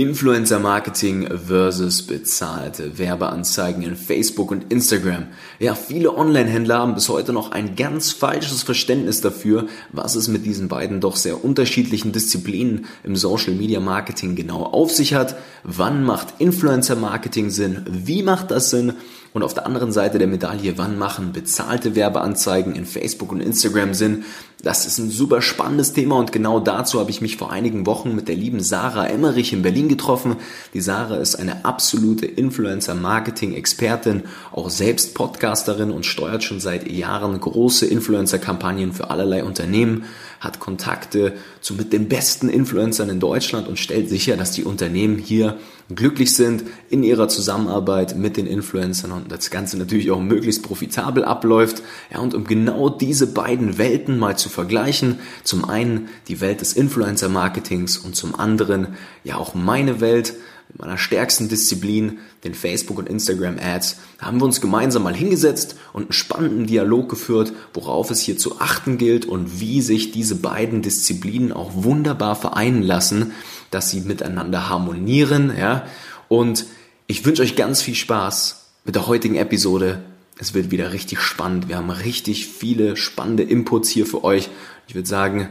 Influencer 0.00 0.60
Marketing 0.60 1.28
versus 1.46 2.00
bezahlte 2.00 2.96
Werbeanzeigen 2.96 3.82
in 3.82 3.96
Facebook 3.96 4.50
und 4.50 4.72
Instagram. 4.72 5.26
Ja, 5.58 5.74
viele 5.74 6.16
Online-Händler 6.16 6.78
haben 6.78 6.94
bis 6.94 7.10
heute 7.10 7.34
noch 7.34 7.50
ein 7.50 7.76
ganz 7.76 8.10
falsches 8.10 8.62
Verständnis 8.62 9.20
dafür, 9.20 9.66
was 9.92 10.14
es 10.14 10.26
mit 10.26 10.46
diesen 10.46 10.68
beiden 10.68 11.02
doch 11.02 11.16
sehr 11.16 11.44
unterschiedlichen 11.44 12.12
Disziplinen 12.12 12.86
im 13.04 13.14
Social 13.14 13.52
Media 13.52 13.78
Marketing 13.78 14.36
genau 14.36 14.62
auf 14.62 14.90
sich 14.90 15.12
hat. 15.12 15.36
Wann 15.64 16.02
macht 16.02 16.28
Influencer 16.38 16.96
Marketing 16.96 17.50
Sinn? 17.50 17.84
Wie 17.86 18.22
macht 18.22 18.52
das 18.52 18.70
Sinn? 18.70 18.94
Und 19.32 19.44
auf 19.44 19.54
der 19.54 19.64
anderen 19.64 19.92
Seite 19.92 20.18
der 20.18 20.26
Medaille, 20.26 20.76
wann 20.76 20.98
machen 20.98 21.32
bezahlte 21.32 21.94
Werbeanzeigen 21.94 22.74
in 22.74 22.84
Facebook 22.84 23.30
und 23.30 23.40
Instagram 23.40 23.94
Sinn? 23.94 24.24
Das 24.60 24.86
ist 24.86 24.98
ein 24.98 25.08
super 25.08 25.40
spannendes 25.40 25.92
Thema 25.92 26.18
und 26.18 26.32
genau 26.32 26.58
dazu 26.58 26.98
habe 26.98 27.10
ich 27.10 27.20
mich 27.20 27.36
vor 27.36 27.52
einigen 27.52 27.86
Wochen 27.86 28.14
mit 28.14 28.28
der 28.28 28.34
lieben 28.34 28.60
Sarah 28.60 29.06
Emmerich 29.06 29.52
in 29.52 29.62
Berlin 29.62 29.88
getroffen. 29.88 30.36
Die 30.74 30.80
Sarah 30.80 31.16
ist 31.16 31.36
eine 31.36 31.64
absolute 31.64 32.26
Influencer-Marketing-Expertin, 32.26 34.24
auch 34.50 34.68
selbst 34.68 35.14
Podcasterin 35.14 35.92
und 35.92 36.04
steuert 36.04 36.42
schon 36.42 36.60
seit 36.60 36.90
Jahren 36.90 37.40
große 37.40 37.86
Influencer-Kampagnen 37.86 38.92
für 38.92 39.10
allerlei 39.10 39.44
Unternehmen, 39.44 40.04
hat 40.40 40.58
Kontakte 40.58 41.34
zu 41.60 41.74
mit 41.74 41.92
den 41.92 42.08
besten 42.08 42.48
Influencern 42.48 43.08
in 43.10 43.20
Deutschland 43.20 43.68
und 43.68 43.78
stellt 43.78 44.08
sicher, 44.08 44.36
dass 44.36 44.50
die 44.50 44.64
Unternehmen 44.64 45.18
hier 45.18 45.56
glücklich 45.96 46.34
sind 46.34 46.64
in 46.88 47.02
ihrer 47.02 47.28
Zusammenarbeit 47.28 48.16
mit 48.16 48.36
den 48.36 48.46
Influencern 48.46 49.12
und 49.12 49.32
das 49.32 49.50
Ganze 49.50 49.76
natürlich 49.76 50.10
auch 50.10 50.20
möglichst 50.20 50.62
profitabel 50.62 51.24
abläuft. 51.24 51.82
Ja, 52.12 52.20
und 52.20 52.34
um 52.34 52.44
genau 52.44 52.88
diese 52.88 53.26
beiden 53.26 53.78
Welten 53.78 54.18
mal 54.18 54.38
zu 54.38 54.48
vergleichen, 54.48 55.18
zum 55.42 55.64
einen 55.64 56.08
die 56.28 56.40
Welt 56.40 56.60
des 56.60 56.74
Influencer-Marketings 56.74 57.98
und 57.98 58.16
zum 58.16 58.34
anderen 58.34 58.88
ja 59.24 59.36
auch 59.36 59.54
meine 59.54 60.00
Welt, 60.00 60.34
mit 60.68 60.78
meiner 60.78 60.98
stärksten 60.98 61.48
Disziplin, 61.48 62.18
den 62.44 62.54
Facebook- 62.54 62.98
und 62.98 63.08
Instagram-Ads, 63.08 63.96
haben 64.20 64.40
wir 64.40 64.44
uns 64.44 64.60
gemeinsam 64.60 65.02
mal 65.02 65.14
hingesetzt 65.14 65.74
und 65.92 66.02
einen 66.02 66.12
spannenden 66.12 66.66
Dialog 66.66 67.08
geführt, 67.08 67.52
worauf 67.74 68.10
es 68.10 68.20
hier 68.20 68.38
zu 68.38 68.60
achten 68.60 68.96
gilt 68.96 69.26
und 69.26 69.60
wie 69.60 69.82
sich 69.82 70.12
diese 70.12 70.36
beiden 70.36 70.82
Disziplinen 70.82 71.52
auch 71.52 71.70
wunderbar 71.74 72.36
vereinen 72.36 72.82
lassen, 72.82 73.32
dass 73.70 73.90
sie 73.90 74.00
miteinander 74.00 74.68
harmonieren, 74.68 75.52
ja. 75.56 75.86
Und 76.28 76.66
ich 77.06 77.24
wünsche 77.24 77.42
euch 77.42 77.56
ganz 77.56 77.82
viel 77.82 77.94
Spaß 77.94 78.66
mit 78.84 78.94
der 78.94 79.06
heutigen 79.06 79.36
Episode. 79.36 80.02
Es 80.38 80.54
wird 80.54 80.70
wieder 80.70 80.92
richtig 80.92 81.20
spannend. 81.20 81.68
Wir 81.68 81.76
haben 81.76 81.90
richtig 81.90 82.46
viele 82.46 82.96
spannende 82.96 83.42
Inputs 83.42 83.88
hier 83.88 84.06
für 84.06 84.24
euch. 84.24 84.48
Ich 84.88 84.94
würde 84.94 85.08
sagen, 85.08 85.48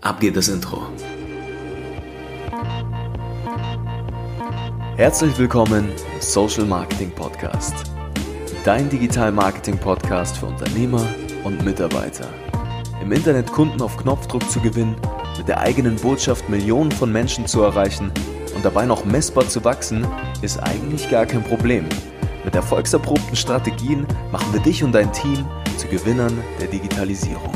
ab 0.00 0.20
geht 0.20 0.36
das 0.36 0.48
Intro. 0.48 0.86
Herzlich 4.96 5.36
willkommen 5.38 5.88
im 6.14 6.20
Social 6.20 6.64
Marketing 6.64 7.10
Podcast. 7.10 7.74
Dein 8.64 8.88
Digital 8.88 9.32
Marketing 9.32 9.78
Podcast 9.78 10.38
für 10.38 10.46
Unternehmer 10.46 11.04
und 11.44 11.64
Mitarbeiter. 11.64 12.28
Im 13.00 13.10
Internet 13.10 13.50
Kunden 13.50 13.82
auf 13.82 13.96
Knopfdruck 13.96 14.48
zu 14.48 14.60
gewinnen, 14.60 14.94
mit 15.38 15.48
der 15.48 15.60
eigenen 15.60 15.96
Botschaft 15.96 16.48
Millionen 16.48 16.92
von 16.92 17.10
Menschen 17.10 17.46
zu 17.46 17.62
erreichen 17.62 18.12
und 18.54 18.64
dabei 18.64 18.86
noch 18.86 19.04
messbar 19.04 19.48
zu 19.48 19.64
wachsen, 19.64 20.06
ist 20.42 20.62
eigentlich 20.62 21.10
gar 21.10 21.26
kein 21.26 21.42
Problem. 21.42 21.86
Mit 22.44 22.54
erfolgserprobten 22.54 23.36
Strategien 23.36 24.06
machen 24.30 24.52
wir 24.52 24.60
dich 24.60 24.82
und 24.82 24.92
dein 24.92 25.12
Team 25.12 25.46
zu 25.76 25.86
Gewinnern 25.88 26.36
der 26.60 26.68
Digitalisierung. 26.68 27.52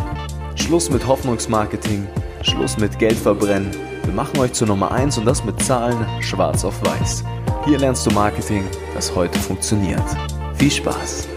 Schluss 0.55 0.91
mit 0.91 1.07
Hoffnungsmarketing, 1.07 2.07
Schluss 2.43 2.77
mit 2.79 2.99
Geldverbrennen. 2.99 3.71
Wir 4.05 4.15
machen 4.15 4.39
euch 4.39 4.53
zur 4.53 4.69
Nummer 4.69 4.93
1 4.93 5.19
und 5.19 5.25
das 5.25 5.45
mit 5.45 5.63
Zahlen 5.63 6.07
schwarz 6.21 6.65
auf 6.65 6.81
weiß. 6.85 7.25
Hier 7.65 7.79
lernst 7.79 8.07
du 8.07 8.11
Marketing, 8.13 8.65
das 8.95 9.15
heute 9.15 9.39
funktioniert. 9.39 10.05
Viel 10.55 10.71
Spaß! 10.71 11.36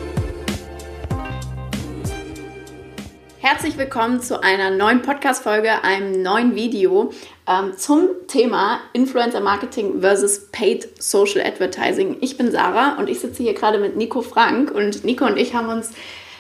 Herzlich 3.52 3.80
willkommen 3.80 4.22
zu 4.22 4.44
einer 4.44 4.70
neuen 4.70 5.02
Podcast-Folge, 5.02 5.84
einem 5.84 6.22
neuen 6.22 6.54
Video 6.54 7.12
ähm, 7.48 7.76
zum 7.76 8.10
Thema 8.28 8.80
Influencer 8.94 9.40
Marketing 9.40 10.02
versus 10.02 10.52
Paid 10.52 10.88
Social 11.02 11.44
Advertising. 11.44 12.18
Ich 12.22 12.38
bin 12.38 12.52
Sarah 12.52 13.00
und 13.00 13.10
ich 13.10 13.20
sitze 13.20 13.42
hier 13.42 13.56
gerade 13.56 13.80
mit 13.80 13.98
Nico 13.98 14.22
Frank 14.22 14.70
und 14.70 15.04
Nico 15.04 15.26
und 15.26 15.38
ich 15.38 15.56
haben 15.56 15.68
uns 15.70 15.90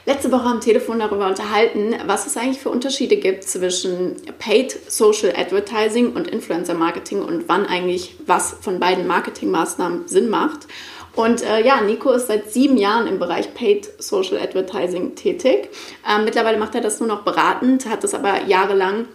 letzte 0.05 0.31
Woche 0.31 0.45
am 0.45 0.61
Telefon 0.61 0.99
darüber 0.99 1.25
unterhalten, 1.25 1.95
was 2.05 2.27
es 2.27 2.37
eigentlich 2.37 2.59
für 2.59 2.69
Unterschiede 2.69 3.17
gibt 3.17 3.43
zwischen 3.43 4.15
Paid 4.37 4.77
Social 4.91 5.33
Advertising 5.35 6.13
und 6.13 6.27
Influencer 6.27 6.75
Marketing 6.75 7.23
und 7.23 7.49
wann 7.49 7.65
eigentlich 7.65 8.17
was 8.27 8.55
von 8.61 8.79
beiden 8.79 9.07
Marketingmaßnahmen 9.07 10.07
Sinn 10.07 10.29
macht. 10.29 10.67
Und 11.15 11.43
äh, 11.43 11.65
ja, 11.65 11.81
Nico 11.81 12.11
ist 12.11 12.27
seit 12.27 12.51
sieben 12.51 12.77
Jahren 12.77 13.07
im 13.07 13.19
Bereich 13.19 13.53
Paid 13.53 13.89
Social 13.97 14.37
Advertising 14.37 15.15
tätig. 15.15 15.69
Ähm, 16.07 16.25
mittlerweile 16.25 16.57
macht 16.57 16.75
er 16.75 16.81
das 16.81 16.99
nur 16.99 17.09
noch 17.09 17.23
beratend, 17.23 17.87
hat 17.87 18.03
das 18.03 18.13
aber 18.13 18.43
jahrelang 18.45 19.07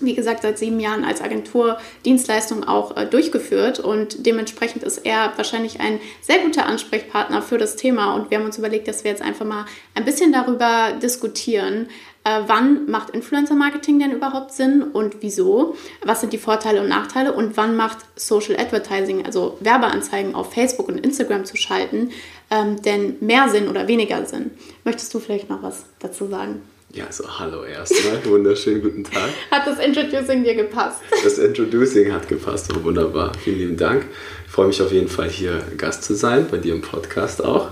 wie 0.00 0.14
gesagt, 0.14 0.42
seit 0.42 0.58
sieben 0.58 0.80
Jahren 0.80 1.04
als 1.04 1.20
Agentur 1.20 1.78
Dienstleistungen 2.04 2.64
auch 2.64 2.96
äh, 2.96 3.06
durchgeführt 3.06 3.80
und 3.80 4.26
dementsprechend 4.26 4.84
ist 4.84 4.98
er 4.98 5.32
wahrscheinlich 5.36 5.80
ein 5.80 6.00
sehr 6.20 6.38
guter 6.38 6.66
Ansprechpartner 6.66 7.42
für 7.42 7.58
das 7.58 7.76
Thema 7.76 8.14
und 8.14 8.30
wir 8.30 8.38
haben 8.38 8.44
uns 8.44 8.58
überlegt, 8.58 8.88
dass 8.88 9.04
wir 9.04 9.10
jetzt 9.10 9.22
einfach 9.22 9.44
mal 9.44 9.66
ein 9.94 10.04
bisschen 10.04 10.32
darüber 10.32 10.92
diskutieren, 11.02 11.88
äh, 12.28 12.42
wann 12.46 12.90
macht 12.90 13.10
Influencer-Marketing 13.10 13.98
denn 13.98 14.12
überhaupt 14.12 14.52
Sinn 14.52 14.82
und 14.82 15.16
wieso, 15.20 15.76
was 16.04 16.20
sind 16.20 16.32
die 16.32 16.38
Vorteile 16.38 16.82
und 16.82 16.88
Nachteile 16.88 17.32
und 17.32 17.56
wann 17.56 17.76
macht 17.76 17.98
Social 18.16 18.56
Advertising, 18.56 19.24
also 19.24 19.56
Werbeanzeigen 19.60 20.34
auf 20.34 20.52
Facebook 20.52 20.88
und 20.88 20.98
Instagram 20.98 21.44
zu 21.44 21.56
schalten, 21.56 22.10
ähm, 22.50 22.82
denn 22.82 23.16
mehr 23.20 23.48
Sinn 23.48 23.68
oder 23.68 23.88
weniger 23.88 24.26
Sinn. 24.26 24.50
Möchtest 24.84 25.14
du 25.14 25.20
vielleicht 25.20 25.48
noch 25.48 25.62
was 25.62 25.84
dazu 26.00 26.26
sagen? 26.26 26.60
Ja, 26.92 27.06
also 27.06 27.24
hallo 27.38 27.64
erstmal, 27.64 28.22
wunderschönen 28.24 28.82
guten 28.82 29.04
Tag. 29.04 29.28
Hat 29.50 29.66
das 29.66 29.78
Introducing 29.78 30.44
dir 30.44 30.54
gepasst? 30.54 31.00
Das 31.22 31.38
Introducing 31.38 32.12
hat 32.12 32.28
gepasst, 32.28 32.70
oh, 32.74 32.82
wunderbar. 32.82 33.32
Vielen 33.42 33.58
lieben 33.58 33.76
Dank. 33.76 34.06
Ich 34.46 34.52
freue 34.52 34.66
mich 34.66 34.82
auf 34.82 34.92
jeden 34.92 35.08
Fall 35.08 35.28
hier 35.28 35.62
Gast 35.76 36.04
zu 36.04 36.14
sein, 36.14 36.46
bei 36.50 36.58
dir 36.58 36.74
im 36.74 36.82
Podcast 36.82 37.42
auch. 37.42 37.68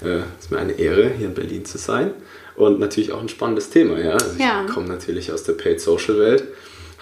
Es 0.00 0.06
äh, 0.06 0.20
ist 0.38 0.50
mir 0.50 0.58
eine 0.58 0.72
Ehre, 0.72 1.10
hier 1.16 1.28
in 1.28 1.34
Berlin 1.34 1.64
zu 1.64 1.78
sein. 1.78 2.12
Und 2.56 2.80
natürlich 2.80 3.12
auch 3.12 3.20
ein 3.20 3.28
spannendes 3.28 3.70
Thema, 3.70 3.98
ja. 3.98 4.12
Also 4.12 4.38
ja. 4.38 4.64
Ich 4.66 4.72
komme 4.72 4.88
natürlich 4.88 5.32
aus 5.32 5.42
der 5.42 5.52
Paid 5.52 5.80
Social 5.80 6.18
Welt 6.18 6.44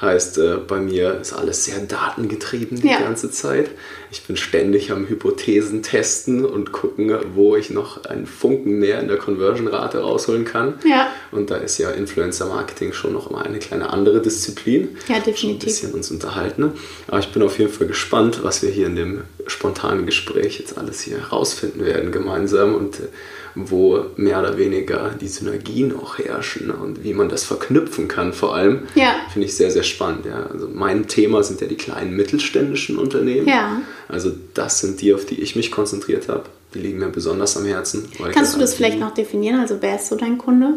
Heißt, 0.01 0.39
äh, 0.39 0.57
bei 0.57 0.81
mir 0.81 1.21
ist 1.21 1.33
alles 1.33 1.65
sehr 1.65 1.79
datengetrieben 1.79 2.81
die 2.81 2.89
ja. 2.89 2.99
ganze 2.99 3.31
Zeit. 3.31 3.71
Ich 4.11 4.25
bin 4.25 4.37
ständig 4.37 4.91
am 4.91 5.09
Hypothesen 5.09 5.83
testen 5.83 6.45
und 6.45 6.73
gucken, 6.73 7.17
wo 7.35 7.55
ich 7.55 7.71
noch 7.71 8.05
einen 8.05 8.27
Funken 8.27 8.81
mehr 8.81 8.99
in 9.01 9.07
der 9.07 9.19
Conversion-Rate 9.19 9.99
rausholen 9.99 10.45
kann. 10.45 10.75
Ja. 10.85 11.13
Und 11.31 11.51
da 11.51 11.57
ist 11.57 11.79
ja 11.79 11.91
Influencer-Marketing 11.91 12.93
schon 12.93 13.13
noch 13.13 13.31
mal 13.31 13.45
eine 13.45 13.61
kleine 13.61 13.91
andere 13.91 14.21
Disziplin. 14.21 14.97
Ja, 15.09 15.21
definitiv. 15.21 15.39
Schon 15.39 15.51
ein 15.51 15.59
bisschen 15.61 15.93
uns 15.93 16.11
unterhalten. 16.11 16.73
Aber 17.07 17.21
ich 17.21 17.29
bin 17.33 17.43
auf 17.43 17.59
jeden 17.61 17.73
Fall 17.73 17.87
gespannt, 17.87 18.41
was 18.43 18.63
wir 18.63 18.71
hier 18.71 18.89
in 18.89 18.97
dem 18.97 19.23
spontanen 19.47 20.07
Gespräch 20.07 20.59
jetzt 20.59 20.77
alles 20.77 21.03
hier 21.03 21.19
rausfinden 21.19 21.85
werden 21.85 22.11
gemeinsam 22.11 22.75
und 22.75 22.99
äh, 22.99 23.03
wo 23.55 24.07
mehr 24.17 24.41
oder 24.41 24.59
weniger 24.59 25.11
die 25.21 25.29
Synergien 25.29 25.97
auch 25.97 26.19
herrschen 26.19 26.71
und 26.71 27.05
wie 27.05 27.15
man 27.15 27.29
das 27.29 27.45
verknüpfen 27.45 28.09
kann 28.09 28.33
vor 28.33 28.55
allem, 28.55 28.83
ja. 28.95 29.15
finde 29.33 29.47
ich 29.47 29.57
sehr, 29.57 29.71
sehr 29.71 29.83
spannend. 29.83 30.27
Ja. 30.27 30.47
Also 30.53 30.69
mein 30.73 31.07
Thema 31.07 31.43
sind 31.43 31.61
ja 31.61 31.67
die 31.67 31.77
kleinen 31.77 32.17
mittelständischen 32.17 32.99
Unternehmen. 32.99 33.49
Ja. 33.49 33.81
Also 34.09 34.33
das 34.55 34.81
sind 34.81 35.01
die, 35.01 35.15
auf 35.15 35.25
die 35.25 35.41
ich 35.41 35.57
mich 35.57 35.71
konzentriert 35.71 36.29
habe. 36.29 36.45
Die 36.75 36.81
liegen 36.81 36.99
mir 36.99 37.09
besonders 37.09 37.57
am 37.57 37.65
Herzen. 37.65 38.09
Kannst 38.33 38.55
du 38.55 38.59
das 38.59 38.75
vielleicht 38.75 38.99
noch 38.99 39.15
definieren? 39.15 39.61
Also 39.61 39.77
wer 39.81 39.97
ist 39.97 40.09
so 40.09 40.17
dein 40.17 40.39
Kunde? 40.39 40.75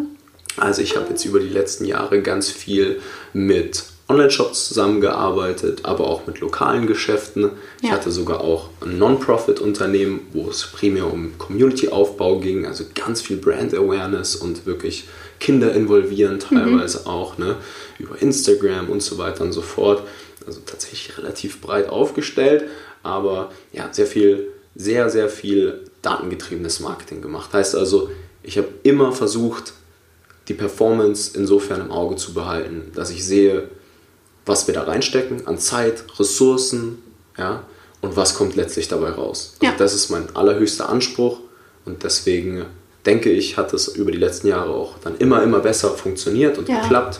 Also 0.57 0.81
ich 0.81 0.95
habe 0.95 1.07
jetzt 1.09 1.25
über 1.25 1.39
die 1.39 1.49
letzten 1.49 1.85
Jahre 1.85 2.21
ganz 2.21 2.49
viel 2.49 2.99
mit 3.33 3.83
Online-Shops 4.09 4.69
zusammengearbeitet, 4.69 5.81
aber 5.83 6.07
auch 6.07 6.27
mit 6.27 6.39
lokalen 6.39 6.87
Geschäften. 6.87 7.51
Ich 7.81 7.91
hatte 7.91 8.09
sogar 8.09 8.39
auch 8.39 8.69
ein 8.81 8.97
Non-Profit-Unternehmen, 8.97 10.21
wo 10.31 10.49
es 10.49 10.65
primär 10.67 11.11
um 11.11 11.37
Community-Aufbau 11.37 12.39
ging, 12.39 12.65
also 12.65 12.85
ganz 12.95 13.21
viel 13.21 13.37
Brand-Awareness 13.37 14.37
und 14.37 14.65
wirklich 14.65 15.05
Kinder 15.39 15.73
involvieren 15.73 16.35
mhm. 16.35 16.39
teilweise 16.39 17.01
mhm. 17.01 17.07
auch, 17.07 17.37
ne, 17.37 17.57
über 17.99 18.21
Instagram 18.21 18.89
und 18.89 19.03
so 19.03 19.17
weiter 19.17 19.43
und 19.43 19.51
so 19.51 19.61
fort. 19.61 20.03
Also 20.45 20.61
tatsächlich 20.65 21.17
relativ 21.17 21.59
breit 21.59 21.89
aufgestellt, 21.89 22.63
aber 23.03 23.51
ja, 23.73 23.89
sehr 23.91 24.07
viel, 24.07 24.47
sehr, 24.75 25.09
sehr 25.09 25.27
viel 25.27 25.81
datengetriebenes 26.01 26.79
Marketing 26.79 27.21
gemacht. 27.21 27.51
Heißt 27.51 27.75
also, 27.75 28.09
ich 28.43 28.57
habe 28.57 28.69
immer 28.83 29.11
versucht, 29.11 29.73
die 30.47 30.53
Performance 30.53 31.37
insofern 31.37 31.81
im 31.81 31.91
Auge 31.91 32.15
zu 32.15 32.33
behalten, 32.33 32.93
dass 32.95 33.09
ich 33.09 33.25
sehe, 33.25 33.67
was 34.47 34.67
wir 34.67 34.73
da 34.73 34.83
reinstecken 34.83 35.47
an 35.47 35.57
Zeit, 35.57 36.03
Ressourcen, 36.19 36.99
ja, 37.37 37.63
und 38.01 38.15
was 38.15 38.35
kommt 38.35 38.55
letztlich 38.55 38.87
dabei 38.87 39.09
raus. 39.09 39.55
Also 39.59 39.71
ja. 39.71 39.77
Das 39.77 39.93
ist 39.93 40.09
mein 40.09 40.35
allerhöchster 40.35 40.89
Anspruch 40.89 41.39
und 41.85 42.03
deswegen 42.03 42.65
denke 43.05 43.29
ich, 43.29 43.57
hat 43.57 43.73
es 43.73 43.87
über 43.87 44.11
die 44.11 44.17
letzten 44.17 44.47
Jahre 44.47 44.71
auch 44.71 44.99
dann 44.99 45.17
immer, 45.17 45.41
immer 45.41 45.59
besser 45.59 45.89
funktioniert 45.91 46.57
und 46.57 46.69
ja. 46.69 46.81
geklappt. 46.81 47.19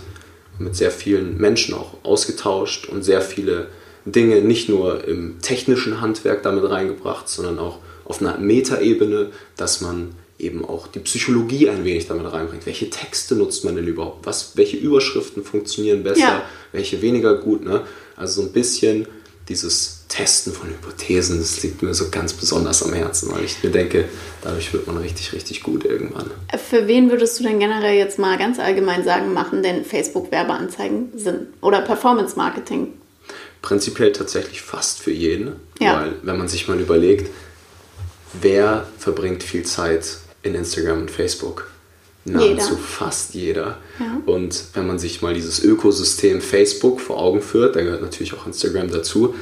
Mit 0.59 0.75
sehr 0.75 0.89
vielen 0.89 1.37
Menschen 1.37 1.75
auch 1.75 2.03
ausgetauscht 2.03 2.89
und 2.89 3.03
sehr 3.03 3.21
viele 3.21 3.67
Dinge 4.05 4.41
nicht 4.41 4.69
nur 4.69 5.07
im 5.07 5.39
technischen 5.39 6.01
Handwerk 6.01 6.41
damit 6.41 6.67
reingebracht, 6.67 7.29
sondern 7.29 7.59
auch 7.59 7.77
auf 8.05 8.21
einer 8.21 8.37
Metaebene, 8.39 9.27
dass 9.55 9.81
man 9.81 10.15
eben 10.39 10.63
auch 10.65 10.87
die 10.87 10.99
Psychologie 10.99 11.69
ein 11.69 11.83
wenig 11.83 12.07
damit 12.07 12.31
reinbringt. 12.31 12.65
Welche 12.65 12.89
Texte 12.89 13.35
nutzt 13.35 13.65
man 13.65 13.75
denn 13.75 13.87
überhaupt? 13.87 14.25
Was, 14.25 14.55
welche 14.55 14.77
Überschriften 14.77 15.43
funktionieren 15.43 16.03
besser, 16.03 16.19
ja. 16.19 16.45
welche 16.71 17.01
weniger 17.01 17.35
gut? 17.35 17.65
Ne? 17.65 17.81
Also 18.15 18.41
so 18.41 18.47
ein 18.47 18.53
bisschen 18.53 19.07
dieses 19.49 20.05
Testen 20.09 20.53
von 20.53 20.69
Hypothesen, 20.69 21.39
das 21.39 21.63
liegt 21.63 21.81
mir 21.81 21.93
so 21.93 22.09
ganz 22.09 22.33
besonders 22.33 22.83
am 22.83 22.93
Herzen, 22.93 23.31
weil 23.31 23.43
ich 23.43 23.63
mir 23.63 23.71
denke, 23.71 24.05
dadurch 24.41 24.73
wird 24.73 24.87
man 24.87 24.97
richtig, 24.97 25.33
richtig 25.33 25.63
gut 25.63 25.85
irgendwann. 25.85 26.29
Für 26.69 26.87
wen 26.87 27.09
würdest 27.09 27.39
du 27.39 27.43
denn 27.43 27.59
generell 27.59 27.97
jetzt 27.97 28.19
mal 28.19 28.37
ganz 28.37 28.59
allgemein 28.59 29.03
sagen, 29.03 29.33
machen 29.33 29.63
denn 29.63 29.85
Facebook-Werbeanzeigen 29.85 31.11
Sinn? 31.15 31.47
Oder 31.61 31.81
Performance-Marketing? 31.81 32.93
Prinzipiell 33.61 34.11
tatsächlich 34.11 34.61
fast 34.61 34.99
für 34.99 35.11
jeden, 35.11 35.55
ja. 35.79 36.01
weil 36.01 36.15
wenn 36.23 36.37
man 36.37 36.47
sich 36.47 36.67
mal 36.67 36.79
überlegt, 36.79 37.29
wer 38.41 38.87
verbringt 38.97 39.43
viel 39.43 39.63
Zeit 39.63 40.17
in 40.43 40.55
Instagram 40.55 41.01
und 41.01 41.11
Facebook? 41.11 41.69
Nahezu 42.25 42.71
jeder. 42.71 42.77
fast 42.77 43.33
jeder. 43.35 43.77
Ja. 43.99 44.21
Und 44.25 44.65
wenn 44.73 44.85
man 44.85 44.99
sich 44.99 45.21
mal 45.21 45.33
dieses 45.33 45.63
Ökosystem 45.63 46.41
Facebook 46.41 46.99
vor 46.99 47.17
Augen 47.17 47.41
führt, 47.41 47.75
da 47.75 47.81
gehört 47.81 48.01
natürlich 48.01 48.33
auch 48.33 48.45
Instagram 48.45 48.91
dazu, 48.91 49.33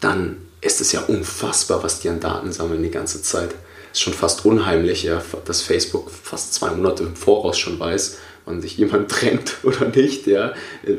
dann 0.00 0.36
ist 0.60 0.80
es 0.80 0.92
ja 0.92 1.00
unfassbar, 1.02 1.82
was 1.82 2.00
die 2.00 2.08
an 2.08 2.20
Daten 2.20 2.52
sammeln 2.52 2.82
die 2.82 2.90
ganze 2.90 3.22
Zeit. 3.22 3.54
Ist 3.92 4.00
schon 4.00 4.12
fast 4.12 4.44
unheimlich, 4.44 5.02
ja, 5.04 5.22
dass 5.44 5.62
Facebook 5.62 6.10
fast 6.10 6.54
zwei 6.54 6.70
Monate 6.70 7.04
im 7.04 7.14
Voraus 7.14 7.58
schon 7.58 7.78
weiß, 7.78 8.18
wann 8.44 8.60
sich 8.60 8.76
jemand 8.76 9.10
trennt 9.10 9.56
oder 9.62 9.88
nicht, 9.88 10.26
ja, 10.26 10.54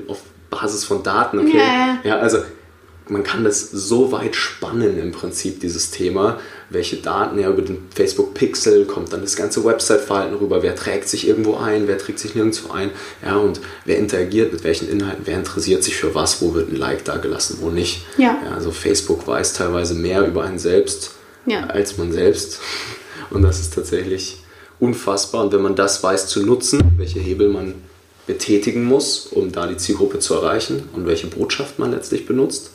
auf 0.07 0.21
Basis 0.50 0.85
von 0.85 1.03
Daten. 1.03 1.39
Okay. 1.39 1.57
Yeah. 1.57 2.00
Ja, 2.03 2.19
also 2.19 2.39
man 3.09 3.23
kann 3.23 3.44
das 3.44 3.69
so 3.69 4.11
weit 4.11 4.35
spannen 4.35 4.97
im 4.97 5.11
Prinzip, 5.11 5.59
dieses 5.59 5.91
Thema. 5.91 6.39
Welche 6.69 6.98
Daten, 6.98 7.39
ja, 7.39 7.50
über 7.50 7.62
den 7.62 7.88
Facebook 7.94 8.33
Pixel 8.33 8.86
kommt 8.86 9.13
dann 9.13 9.21
das 9.21 9.36
ganze 9.36 9.63
Website-Verhalten 9.63 10.36
rüber. 10.36 10.63
Wer 10.63 10.75
trägt 10.75 11.07
sich 11.07 11.27
irgendwo 11.27 11.56
ein, 11.56 11.88
wer 11.88 11.98
trägt 11.98 12.19
sich 12.19 12.36
nirgendwo 12.36 12.71
ein, 12.71 12.92
ja, 13.24 13.38
und 13.38 13.62
wer 13.86 13.98
interagiert 13.98 14.51
mit 14.54 14.63
welchen 14.63 14.89
Inhalten, 14.89 15.24
wer 15.25 15.38
interessiert 15.38 15.83
sich 15.83 15.95
für 15.95 16.15
was, 16.15 16.42
wo 16.42 16.54
wird 16.54 16.71
ein 16.71 16.77
Like 16.77 17.06
da 17.06 17.18
gelassen, 17.18 17.57
wo 17.62 17.69
nicht. 17.69 18.06
Ja. 18.18 18.38
ja 18.44 18.56
also 18.56 18.71
Facebook 18.71 19.27
weiß 19.27 19.54
teilweise 19.54 19.94
mehr 19.94 20.25
über 20.25 20.44
einen 20.44 20.60
selbst 20.60 21.12
ja. 21.45 21.65
als 21.68 21.98
man 21.98 22.12
selbst. 22.12 22.60
Und 23.30 23.42
das 23.42 23.60
ist 23.60 23.74
tatsächlich 23.74 24.38
unfassbar. 24.80 25.44
Und 25.44 25.54
wenn 25.54 25.62
man 25.62 25.75
das 25.75 26.04
weiß 26.04 26.27
zu 26.27 26.45
nutzen, 26.45 26.81
welche 26.98 27.19
Hebel 27.19 27.50
man 27.50 27.75
betätigen 28.27 28.83
muss, 28.86 29.27
um 29.27 29.51
da 29.51 29.68
die 29.68 29.77
Zielgruppe 29.77 30.19
zu 30.19 30.36
erreichen 30.36 30.89
und 30.94 31.06
welche 31.06 31.27
Botschaft 31.27 31.80
man 31.80 31.92
letztlich 31.92 32.25
benutzt, 32.25 32.71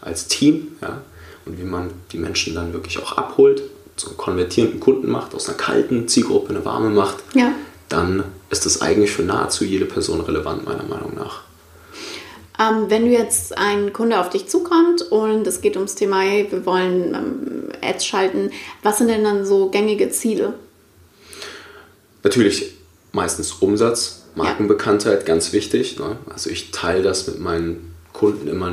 als 0.00 0.28
Team 0.28 0.68
ja, 0.80 1.02
und 1.46 1.58
wie 1.58 1.64
man 1.64 1.90
die 2.12 2.18
Menschen 2.18 2.54
dann 2.54 2.72
wirklich 2.72 2.98
auch 3.02 3.16
abholt, 3.16 3.62
zu 3.96 4.08
einem 4.08 4.16
konvertierenden 4.16 4.80
Kunden 4.80 5.10
macht, 5.10 5.34
aus 5.34 5.48
einer 5.48 5.56
kalten 5.56 6.08
Zielgruppe 6.08 6.50
eine 6.50 6.64
warme 6.64 6.90
macht, 6.90 7.18
ja. 7.34 7.52
dann 7.88 8.24
ist 8.50 8.66
das 8.66 8.82
eigentlich 8.82 9.12
für 9.12 9.22
nahezu 9.22 9.64
jede 9.64 9.84
Person 9.84 10.20
relevant, 10.20 10.64
meiner 10.64 10.82
Meinung 10.84 11.14
nach. 11.14 11.42
Ähm, 12.58 12.88
wenn 12.88 13.06
du 13.06 13.10
jetzt 13.10 13.56
ein 13.58 13.92
Kunde 13.92 14.20
auf 14.20 14.30
dich 14.30 14.48
zukommt 14.48 15.02
und 15.02 15.46
es 15.46 15.60
geht 15.60 15.76
ums 15.76 15.96
Thema, 15.96 16.20
hey, 16.20 16.46
wir 16.50 16.64
wollen 16.66 17.14
ähm, 17.14 17.72
Ads 17.82 18.06
schalten, 18.06 18.50
was 18.82 18.98
sind 18.98 19.08
denn 19.08 19.24
dann 19.24 19.44
so 19.44 19.70
gängige 19.70 20.10
Ziele? 20.10 20.54
Natürlich 22.22 22.74
meistens 23.12 23.52
Umsatz, 23.52 24.24
Markenbekanntheit, 24.34 25.20
ja. 25.20 25.26
ganz 25.26 25.52
wichtig. 25.52 25.98
Ne? 25.98 26.16
Also 26.32 26.50
ich 26.50 26.70
teile 26.70 27.02
das 27.02 27.26
mit 27.26 27.40
meinen 27.40 27.94
Kunden 28.12 28.48
immer 28.48 28.72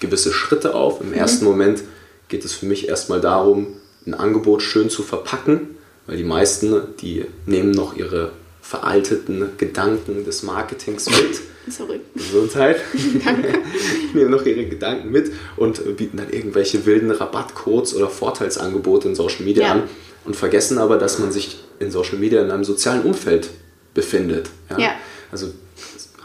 gewisse 0.00 0.32
Schritte 0.32 0.74
auf. 0.74 1.00
Im 1.00 1.08
mhm. 1.08 1.14
ersten 1.14 1.44
Moment 1.44 1.82
geht 2.30 2.44
es 2.44 2.54
für 2.54 2.66
mich 2.66 2.88
erstmal 2.88 3.20
darum, 3.20 3.66
ein 4.06 4.14
Angebot 4.14 4.62
schön 4.62 4.88
zu 4.88 5.02
verpacken, 5.02 5.76
weil 6.06 6.16
die 6.16 6.24
meisten, 6.24 6.80
die 7.02 7.26
nehmen 7.44 7.72
noch 7.72 7.94
ihre 7.94 8.32
veralteten 8.62 9.50
Gedanken 9.58 10.24
des 10.24 10.42
Marketings 10.42 11.10
mit. 11.10 11.40
Sorry. 11.68 12.00
Gesundheit. 12.14 12.80
Danke. 13.24 13.58
nehmen 14.14 14.30
noch 14.30 14.46
ihre 14.46 14.64
Gedanken 14.64 15.10
mit 15.10 15.32
und 15.56 15.96
bieten 15.96 16.16
dann 16.16 16.30
irgendwelche 16.30 16.86
wilden 16.86 17.10
Rabattcodes 17.10 17.94
oder 17.94 18.08
Vorteilsangebote 18.08 19.08
in 19.08 19.14
Social 19.14 19.44
Media 19.44 19.64
ja. 19.64 19.72
an 19.72 19.82
und 20.24 20.36
vergessen 20.36 20.78
aber, 20.78 20.96
dass 20.96 21.18
man 21.18 21.32
sich 21.32 21.58
in 21.80 21.90
Social 21.90 22.18
Media 22.18 22.42
in 22.42 22.50
einem 22.50 22.64
sozialen 22.64 23.02
Umfeld 23.02 23.50
befindet. 23.92 24.50
Ja? 24.70 24.78
ja. 24.78 24.94
Also 25.32 25.48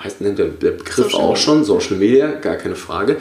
heißt 0.03 0.21
nennt 0.21 0.39
der 0.39 0.45
Begriff 0.45 1.11
Social 1.11 1.21
auch 1.21 1.37
schon 1.37 1.63
Social 1.65 1.97
Media, 1.97 2.31
gar 2.33 2.55
keine 2.55 2.75
Frage. 2.75 3.17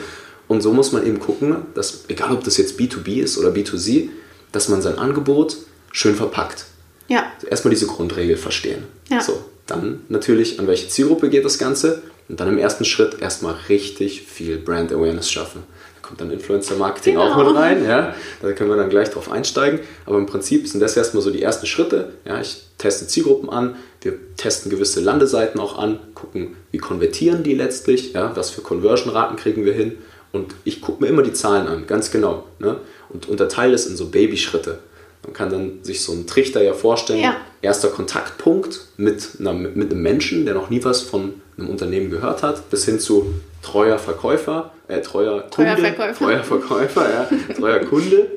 Und 0.47 0.61
so 0.61 0.73
muss 0.73 0.91
man 0.91 1.05
eben 1.05 1.19
gucken, 1.19 1.55
dass, 1.73 2.05
egal 2.07 2.31
ob 2.33 2.43
das 2.43 2.57
jetzt 2.57 2.79
B2B 2.79 3.21
ist 3.21 3.37
oder 3.37 3.49
B2C, 3.49 4.09
dass 4.51 4.69
man 4.69 4.81
sein 4.81 4.97
Angebot 4.97 5.57
schön 5.91 6.15
verpackt. 6.15 6.65
Ja. 7.07 7.31
Erstmal 7.49 7.73
diese 7.73 7.87
Grundregel 7.87 8.37
verstehen. 8.37 8.83
Ja. 9.09 9.21
So, 9.21 9.43
dann 9.67 10.01
natürlich, 10.09 10.59
an 10.59 10.67
welche 10.67 10.87
Zielgruppe 10.87 11.29
geht 11.29 11.45
das 11.45 11.57
Ganze? 11.57 12.03
Und 12.27 12.39
dann 12.39 12.49
im 12.49 12.57
ersten 12.57 12.85
Schritt 12.85 13.21
erstmal 13.21 13.55
richtig 13.69 14.23
viel 14.23 14.57
Brand 14.57 14.91
Awareness 14.91 15.29
schaffen. 15.29 15.63
Da 15.95 16.07
kommt 16.07 16.21
dann 16.21 16.31
Influencer 16.31 16.75
Marketing 16.75 17.15
genau. 17.15 17.31
auch 17.31 17.37
mit 17.37 17.55
rein, 17.55 17.85
ja. 17.85 18.15
Da 18.41 18.51
können 18.53 18.69
wir 18.69 18.77
dann 18.77 18.89
gleich 18.89 19.09
drauf 19.09 19.31
einsteigen. 19.31 19.79
Aber 20.05 20.17
im 20.17 20.25
Prinzip 20.25 20.67
sind 20.67 20.79
das 20.79 20.97
erstmal 20.97 21.21
so 21.21 21.29
die 21.29 21.43
ersten 21.43 21.67
Schritte. 21.67 22.13
Ja, 22.25 22.41
ich 22.41 22.63
teste 22.79 23.07
Zielgruppen 23.07 23.49
an, 23.49 23.75
wir 24.01 24.17
testen 24.37 24.71
gewisse 24.71 25.01
Landeseiten 25.01 25.59
auch 25.59 25.77
an, 25.77 25.99
gucken, 26.15 26.55
wie 26.71 26.77
konvertieren 26.77 27.43
die 27.43 27.53
letztlich, 27.53 28.13
ja, 28.13 28.35
was 28.35 28.49
für 28.49 28.61
Conversion-Raten 28.61 29.35
kriegen 29.35 29.65
wir 29.65 29.73
hin 29.73 29.97
und 30.35 30.53
ich 30.63 30.81
gucke 30.81 31.03
mir 31.03 31.09
immer 31.09 31.23
die 31.23 31.33
Zahlen 31.33 31.67
an, 31.67 31.87
ganz 31.87 32.11
genau. 32.11 32.43
Ne? 32.59 32.77
Und 33.09 33.29
unterteile 33.29 33.73
es 33.73 33.87
in 33.87 33.95
so 33.95 34.07
Babyschritte. 34.07 34.79
Man 35.23 35.33
kann 35.33 35.49
dann 35.49 35.79
sich 35.81 36.01
so 36.01 36.11
einen 36.11 36.27
Trichter 36.27 36.61
ja 36.61 36.73
vorstellen. 36.73 37.21
Ja. 37.21 37.37
Erster 37.61 37.87
Kontaktpunkt 37.87 38.81
mit, 38.97 39.29
einer, 39.39 39.53
mit 39.53 39.91
einem 39.91 40.01
Menschen, 40.01 40.45
der 40.45 40.53
noch 40.53 40.69
nie 40.69 40.83
was 40.83 41.01
von 41.01 41.41
einem 41.57 41.69
Unternehmen 41.69 42.11
gehört 42.11 42.43
hat, 42.43 42.69
bis 42.69 42.85
hin 42.85 42.99
zu 42.99 43.33
treuer 43.61 43.97
Verkäufer, 43.97 44.71
äh, 44.87 45.01
treuer 45.01 45.41
Kunde, 45.49 45.75
treuer 45.75 45.77
Verkäufer, 45.77 46.25
treuer, 46.25 46.43
Verkäufer 46.43 47.09
ja, 47.09 47.53
treuer 47.55 47.79
Kunde. 47.79 48.27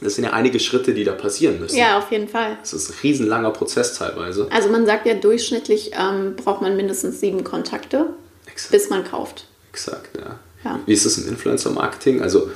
Das 0.00 0.14
sind 0.14 0.24
ja 0.24 0.32
einige 0.32 0.58
Schritte, 0.58 0.94
die 0.94 1.04
da 1.04 1.12
passieren 1.12 1.60
müssen. 1.60 1.76
Ja, 1.76 1.98
auf 1.98 2.10
jeden 2.10 2.26
Fall. 2.26 2.56
Das 2.62 2.72
ist 2.72 2.88
ein 2.90 2.94
riesenlanger 3.02 3.50
Prozess 3.50 3.98
teilweise. 3.98 4.48
Also 4.50 4.70
man 4.70 4.86
sagt 4.86 5.06
ja, 5.06 5.14
durchschnittlich 5.14 5.92
ähm, 5.92 6.36
braucht 6.36 6.62
man 6.62 6.74
mindestens 6.74 7.20
sieben 7.20 7.44
Kontakte, 7.44 8.06
Exakt. 8.46 8.72
bis 8.72 8.88
man 8.88 9.04
kauft. 9.04 9.46
Exakt, 9.72 10.16
ja. 10.16 10.38
Ja. 10.64 10.80
Wie 10.86 10.92
ist 10.92 11.06
das 11.06 11.18
im 11.18 11.28
Influencer-Marketing? 11.28 12.22
Also 12.22 12.50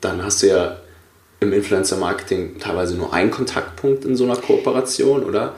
dann 0.00 0.22
hast 0.22 0.42
du 0.42 0.48
ja 0.48 0.78
im 1.40 1.52
Influencer-Marketing 1.52 2.58
teilweise 2.58 2.96
nur 2.96 3.12
einen 3.12 3.30
Kontaktpunkt 3.30 4.04
in 4.04 4.16
so 4.16 4.24
einer 4.24 4.36
Kooperation, 4.36 5.24
oder? 5.24 5.54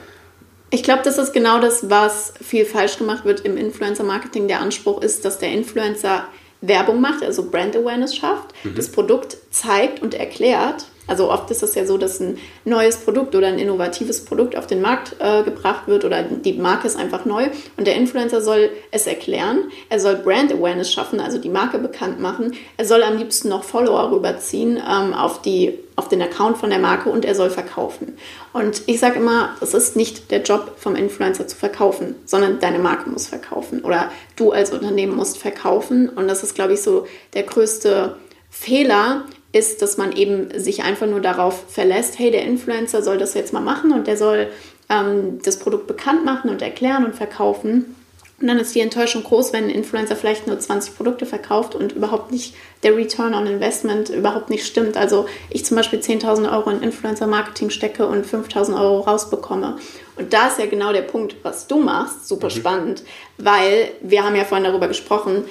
Ich 0.69 0.83
glaube, 0.83 1.01
das 1.03 1.17
ist 1.17 1.33
genau 1.33 1.59
das, 1.59 1.89
was 1.89 2.33
viel 2.41 2.65
falsch 2.65 2.97
gemacht 2.97 3.25
wird 3.25 3.41
im 3.41 3.57
Influencer-Marketing. 3.57 4.47
Der 4.47 4.61
Anspruch 4.61 5.01
ist, 5.01 5.25
dass 5.25 5.37
der 5.39 5.51
Influencer 5.51 6.25
Werbung 6.61 7.01
macht, 7.01 7.23
also 7.23 7.49
Brand 7.49 7.75
Awareness 7.75 8.15
schafft, 8.15 8.53
mhm. 8.63 8.75
das 8.75 8.89
Produkt 8.89 9.37
zeigt 9.49 10.01
und 10.01 10.13
erklärt 10.13 10.85
also 11.07 11.31
oft 11.31 11.49
ist 11.51 11.63
es 11.63 11.75
ja 11.75 11.85
so, 11.85 11.97
dass 11.97 12.19
ein 12.19 12.37
neues 12.63 12.97
Produkt 12.97 13.35
oder 13.35 13.47
ein 13.47 13.59
innovatives 13.59 14.23
Produkt 14.23 14.55
auf 14.55 14.67
den 14.67 14.81
Markt 14.81 15.15
äh, 15.19 15.43
gebracht 15.43 15.87
wird 15.87 16.05
oder 16.05 16.23
die 16.23 16.53
Marke 16.53 16.87
ist 16.87 16.97
einfach 16.97 17.25
neu 17.25 17.47
und 17.77 17.87
der 17.87 17.95
Influencer 17.95 18.41
soll 18.41 18.69
es 18.91 19.07
erklären. 19.07 19.71
Er 19.89 19.99
soll 19.99 20.15
Brand 20.15 20.53
Awareness 20.53 20.91
schaffen, 20.91 21.19
also 21.19 21.37
die 21.37 21.49
Marke 21.49 21.79
bekannt 21.79 22.19
machen. 22.19 22.53
Er 22.77 22.85
soll 22.85 23.03
am 23.03 23.17
liebsten 23.17 23.49
noch 23.49 23.63
Follower 23.63 24.11
rüberziehen 24.11 24.77
ähm, 24.77 25.13
auf, 25.13 25.41
die, 25.41 25.79
auf 25.95 26.07
den 26.07 26.21
Account 26.21 26.57
von 26.57 26.69
der 26.69 26.79
Marke 26.79 27.09
und 27.09 27.25
er 27.25 27.35
soll 27.35 27.49
verkaufen. 27.49 28.17
Und 28.53 28.83
ich 28.85 28.99
sage 28.99 29.19
immer, 29.19 29.55
es 29.59 29.73
ist 29.73 29.95
nicht 29.95 30.31
der 30.31 30.43
Job 30.43 30.73
vom 30.77 30.95
Influencer 30.95 31.47
zu 31.47 31.55
verkaufen, 31.55 32.15
sondern 32.25 32.59
deine 32.59 32.79
Marke 32.79 33.09
muss 33.09 33.27
verkaufen 33.27 33.81
oder 33.81 34.11
du 34.35 34.51
als 34.51 34.71
Unternehmen 34.71 35.15
musst 35.15 35.37
verkaufen. 35.39 36.09
Und 36.09 36.27
das 36.27 36.43
ist, 36.43 36.55
glaube 36.55 36.73
ich, 36.73 36.81
so 36.81 37.07
der 37.33 37.43
größte 37.43 38.15
Fehler, 38.49 39.25
ist, 39.51 39.81
dass 39.81 39.97
man 39.97 40.11
eben 40.13 40.57
sich 40.57 40.83
einfach 40.83 41.07
nur 41.07 41.19
darauf 41.19 41.65
verlässt, 41.67 42.19
hey, 42.19 42.31
der 42.31 42.43
Influencer 42.43 43.01
soll 43.03 43.17
das 43.17 43.33
jetzt 43.33 43.53
mal 43.53 43.59
machen 43.59 43.91
und 43.91 44.07
der 44.07 44.17
soll 44.17 44.47
ähm, 44.89 45.39
das 45.43 45.59
Produkt 45.59 45.87
bekannt 45.87 46.25
machen 46.25 46.49
und 46.49 46.61
erklären 46.61 47.05
und 47.05 47.15
verkaufen. 47.15 47.95
Und 48.41 48.47
dann 48.47 48.57
ist 48.57 48.73
die 48.73 48.79
Enttäuschung 48.79 49.23
groß, 49.23 49.53
wenn 49.53 49.65
ein 49.65 49.69
Influencer 49.69 50.15
vielleicht 50.15 50.47
nur 50.47 50.59
20 50.59 50.95
Produkte 50.95 51.27
verkauft 51.27 51.75
und 51.75 51.91
überhaupt 51.91 52.31
nicht 52.31 52.55
der 52.81 52.97
Return 52.97 53.35
on 53.35 53.45
Investment 53.45 54.09
überhaupt 54.09 54.49
nicht 54.49 54.65
stimmt. 54.65 54.97
Also 54.97 55.27
ich 55.51 55.63
zum 55.63 55.77
Beispiel 55.77 55.99
10.000 55.99 56.51
Euro 56.51 56.71
in 56.71 56.81
Influencer-Marketing 56.81 57.69
stecke 57.69 58.07
und 58.07 58.25
5.000 58.25 58.81
Euro 58.81 59.01
rausbekomme. 59.01 59.77
Und 60.15 60.33
da 60.33 60.47
ist 60.47 60.57
ja 60.57 60.65
genau 60.65 60.91
der 60.91 61.03
Punkt, 61.03 61.35
was 61.43 61.67
du 61.67 61.77
machst, 61.77 62.27
super 62.27 62.47
mhm. 62.47 62.51
spannend, 62.51 63.03
weil 63.37 63.91
wir 64.01 64.23
haben 64.23 64.35
ja 64.35 64.43
vorhin 64.43 64.65
darüber 64.65 64.87
gesprochen, 64.87 65.43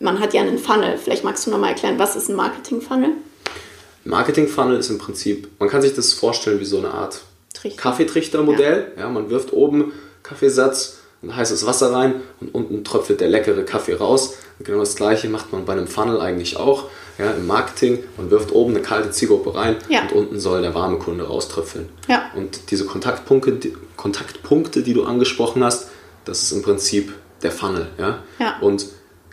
man 0.00 0.18
hat 0.18 0.34
ja 0.34 0.40
einen 0.40 0.58
Funnel. 0.58 0.98
Vielleicht 0.98 1.22
magst 1.22 1.46
du 1.46 1.52
noch 1.52 1.58
mal 1.58 1.68
erklären, 1.68 2.00
was 2.00 2.16
ist 2.16 2.28
ein 2.28 2.34
Marketing-Funnel? 2.34 3.12
Marketing-Funnel 4.04 4.78
ist 4.78 4.90
im 4.90 4.98
Prinzip, 4.98 5.48
man 5.58 5.68
kann 5.68 5.82
sich 5.82 5.94
das 5.94 6.12
vorstellen 6.12 6.60
wie 6.60 6.64
so 6.64 6.78
eine 6.78 6.90
Art 6.92 7.22
Kaffeetrichter-Modell. 7.76 8.92
Ja. 8.96 9.02
ja. 9.04 9.08
man 9.08 9.30
wirft 9.30 9.52
oben 9.52 9.92
Kaffeesatz 10.22 10.98
und 11.22 11.34
heißes 11.34 11.66
Wasser 11.66 11.92
rein 11.92 12.22
und 12.40 12.54
unten 12.54 12.84
tröpfelt 12.84 13.20
der 13.20 13.28
leckere 13.28 13.62
Kaffee 13.62 13.94
raus. 13.94 14.36
Und 14.58 14.66
genau 14.66 14.80
das 14.80 14.96
gleiche 14.96 15.28
macht 15.28 15.52
man 15.52 15.64
bei 15.64 15.72
einem 15.72 15.86
Funnel 15.86 16.20
eigentlich 16.20 16.56
auch. 16.56 16.84
Ja, 17.18 17.30
Im 17.30 17.46
Marketing, 17.46 18.04
man 18.16 18.30
wirft 18.30 18.52
oben 18.52 18.74
eine 18.74 18.82
kalte 18.82 19.10
Zielgruppe 19.10 19.54
rein 19.54 19.76
Ja. 19.88 20.02
und 20.02 20.12
unten 20.12 20.40
soll 20.40 20.62
der 20.62 20.74
warme 20.74 20.98
Kunde 20.98 21.24
rauströpfeln. 21.24 21.88
Ja. 22.08 22.30
Und 22.34 22.70
diese 22.70 22.84
Kontaktpunkte, 22.86 23.52
die, 23.52 23.76
Kontaktpunkte, 23.96 24.82
die 24.82 24.94
du 24.94 25.04
angesprochen 25.04 25.62
hast, 25.64 25.88
das 26.24 26.42
ist 26.42 26.52
im 26.52 26.62
Prinzip 26.62 27.12
der 27.42 27.52
Funnel. 27.52 27.88
Ja? 27.98 28.22
Ja. 28.38 28.58
Und 28.60 28.86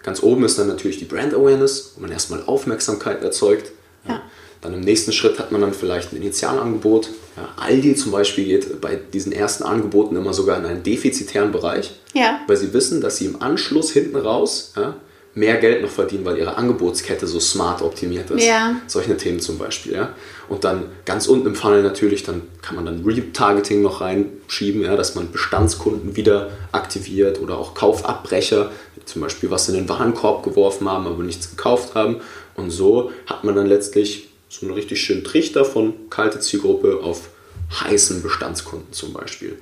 ganz 0.04 0.22
oben 0.22 0.44
ist 0.46 0.60
dann 0.60 0.68
natürlich 0.68 0.98
die 0.98 1.06
Brand 1.06 1.34
Awareness, 1.34 1.94
wo 1.96 2.02
man 2.02 2.12
erstmal 2.12 2.44
Aufmerksamkeit 2.46 3.24
erzeugt. 3.24 3.72
Ja. 4.08 4.22
Dann 4.62 4.74
im 4.76 4.82
nächsten 4.82 5.12
Schritt 5.12 5.40
hat 5.40 5.52
man 5.52 5.62
dann 5.62 5.74
vielleicht 5.74 6.14
ein 6.14 6.18
Initialangebot. 6.18 7.10
Ja, 7.36 7.50
Aldi 7.58 7.96
zum 7.96 8.12
Beispiel 8.12 8.46
geht 8.46 8.80
bei 8.80 8.96
diesen 8.96 9.32
ersten 9.32 9.64
Angeboten 9.64 10.16
immer 10.16 10.34
sogar 10.34 10.58
in 10.60 10.66
einen 10.66 10.84
defizitären 10.84 11.52
Bereich, 11.52 11.92
Ja. 12.14 12.42
weil 12.48 12.58
sie 12.58 12.72
wissen, 12.74 13.02
dass 13.02 13.18
sie 13.18 13.26
im 13.26 13.42
Anschluss 13.42 13.92
hinten 13.92 14.18
raus 14.18 14.74
ja, 14.76 14.96
mehr 15.34 15.58
Geld 15.58 15.82
noch 15.82 15.90
verdienen, 15.90 16.26
weil 16.26 16.38
ihre 16.38 16.58
Angebotskette 16.58 17.26
so 17.26 17.40
smart 17.40 17.82
optimiert 17.82 18.30
ist. 18.30 18.44
Solche 18.88 19.18
Themen 19.18 19.40
zum 19.40 19.58
Beispiel. 19.58 20.10
Und 20.50 20.64
dann 20.64 20.84
ganz 21.06 21.26
unten 21.28 21.48
im 21.48 21.56
Funnel 21.56 21.82
natürlich, 21.84 22.24
dann 22.24 22.42
kann 22.62 22.76
man 22.76 22.86
dann 22.86 23.04
Retargeting 23.04 23.82
noch 23.82 24.02
reinschieben, 24.02 24.84
dass 24.84 25.16
man 25.16 25.32
Bestandskunden 25.32 26.16
wieder 26.16 26.50
aktiviert 26.72 27.40
oder 27.40 27.58
auch 27.58 27.74
Kaufabbrecher, 27.74 28.72
zum 29.06 29.22
Beispiel 29.22 29.50
was 29.50 29.68
in 29.70 29.76
den 29.76 29.90
Warenkorb 29.90 30.44
geworfen 30.44 30.88
haben, 30.90 31.08
aber 31.08 31.24
nichts 31.24 31.50
gekauft 31.50 31.96
haben. 31.96 32.18
Und 32.56 32.70
so 32.70 33.12
hat 33.26 33.44
man 33.44 33.56
dann 33.56 33.66
letztlich 33.68 34.28
so 34.52 34.66
einen 34.66 34.76
richtig 34.76 35.02
schönen 35.02 35.24
Trichter 35.24 35.64
von 35.64 35.94
kalte 36.10 36.40
Zielgruppe 36.42 37.00
auf 37.02 37.30
heißen 37.72 38.22
Bestandskunden 38.22 38.92
zum 38.92 39.14
Beispiel. 39.14 39.58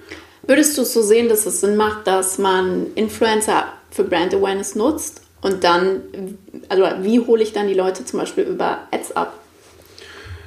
Würdest 0.47 0.77
du 0.77 0.81
es 0.81 0.93
so 0.93 1.03
sehen, 1.03 1.29
dass 1.29 1.45
es 1.45 1.61
Sinn 1.61 1.77
macht, 1.77 2.07
dass 2.07 2.39
man 2.39 2.87
Influencer 2.95 3.65
für 3.91 4.03
Brand 4.03 4.33
Awareness 4.33 4.73
nutzt 4.73 5.21
und 5.41 5.63
dann, 5.63 6.01
also 6.69 6.83
wie 7.03 7.19
hole 7.19 7.43
ich 7.43 7.53
dann 7.53 7.67
die 7.67 7.75
Leute 7.75 8.03
zum 8.03 8.19
Beispiel 8.19 8.45
über 8.45 8.87
Ads 8.91 9.11
ab? 9.11 9.39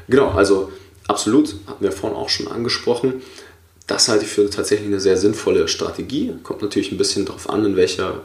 Genau, 0.09 0.31
also 0.31 0.73
absolut, 1.07 1.55
hatten 1.69 1.85
wir 1.85 1.93
vorhin 1.93 2.19
auch 2.19 2.29
schon 2.29 2.49
angesprochen. 2.49 3.23
Das 3.87 4.09
halte 4.09 4.25
ich 4.25 4.31
für 4.31 4.51
tatsächlich 4.51 4.89
eine 4.89 5.01
sehr 5.01 5.17
sinnvolle 5.17 5.69
Strategie. 5.69 6.33
Kommt 6.43 6.63
natürlich 6.63 6.91
ein 6.91 6.99
bisschen 6.99 7.27
darauf 7.27 7.49
an, 7.49 7.65
in 7.65 7.77
welcher 7.77 8.23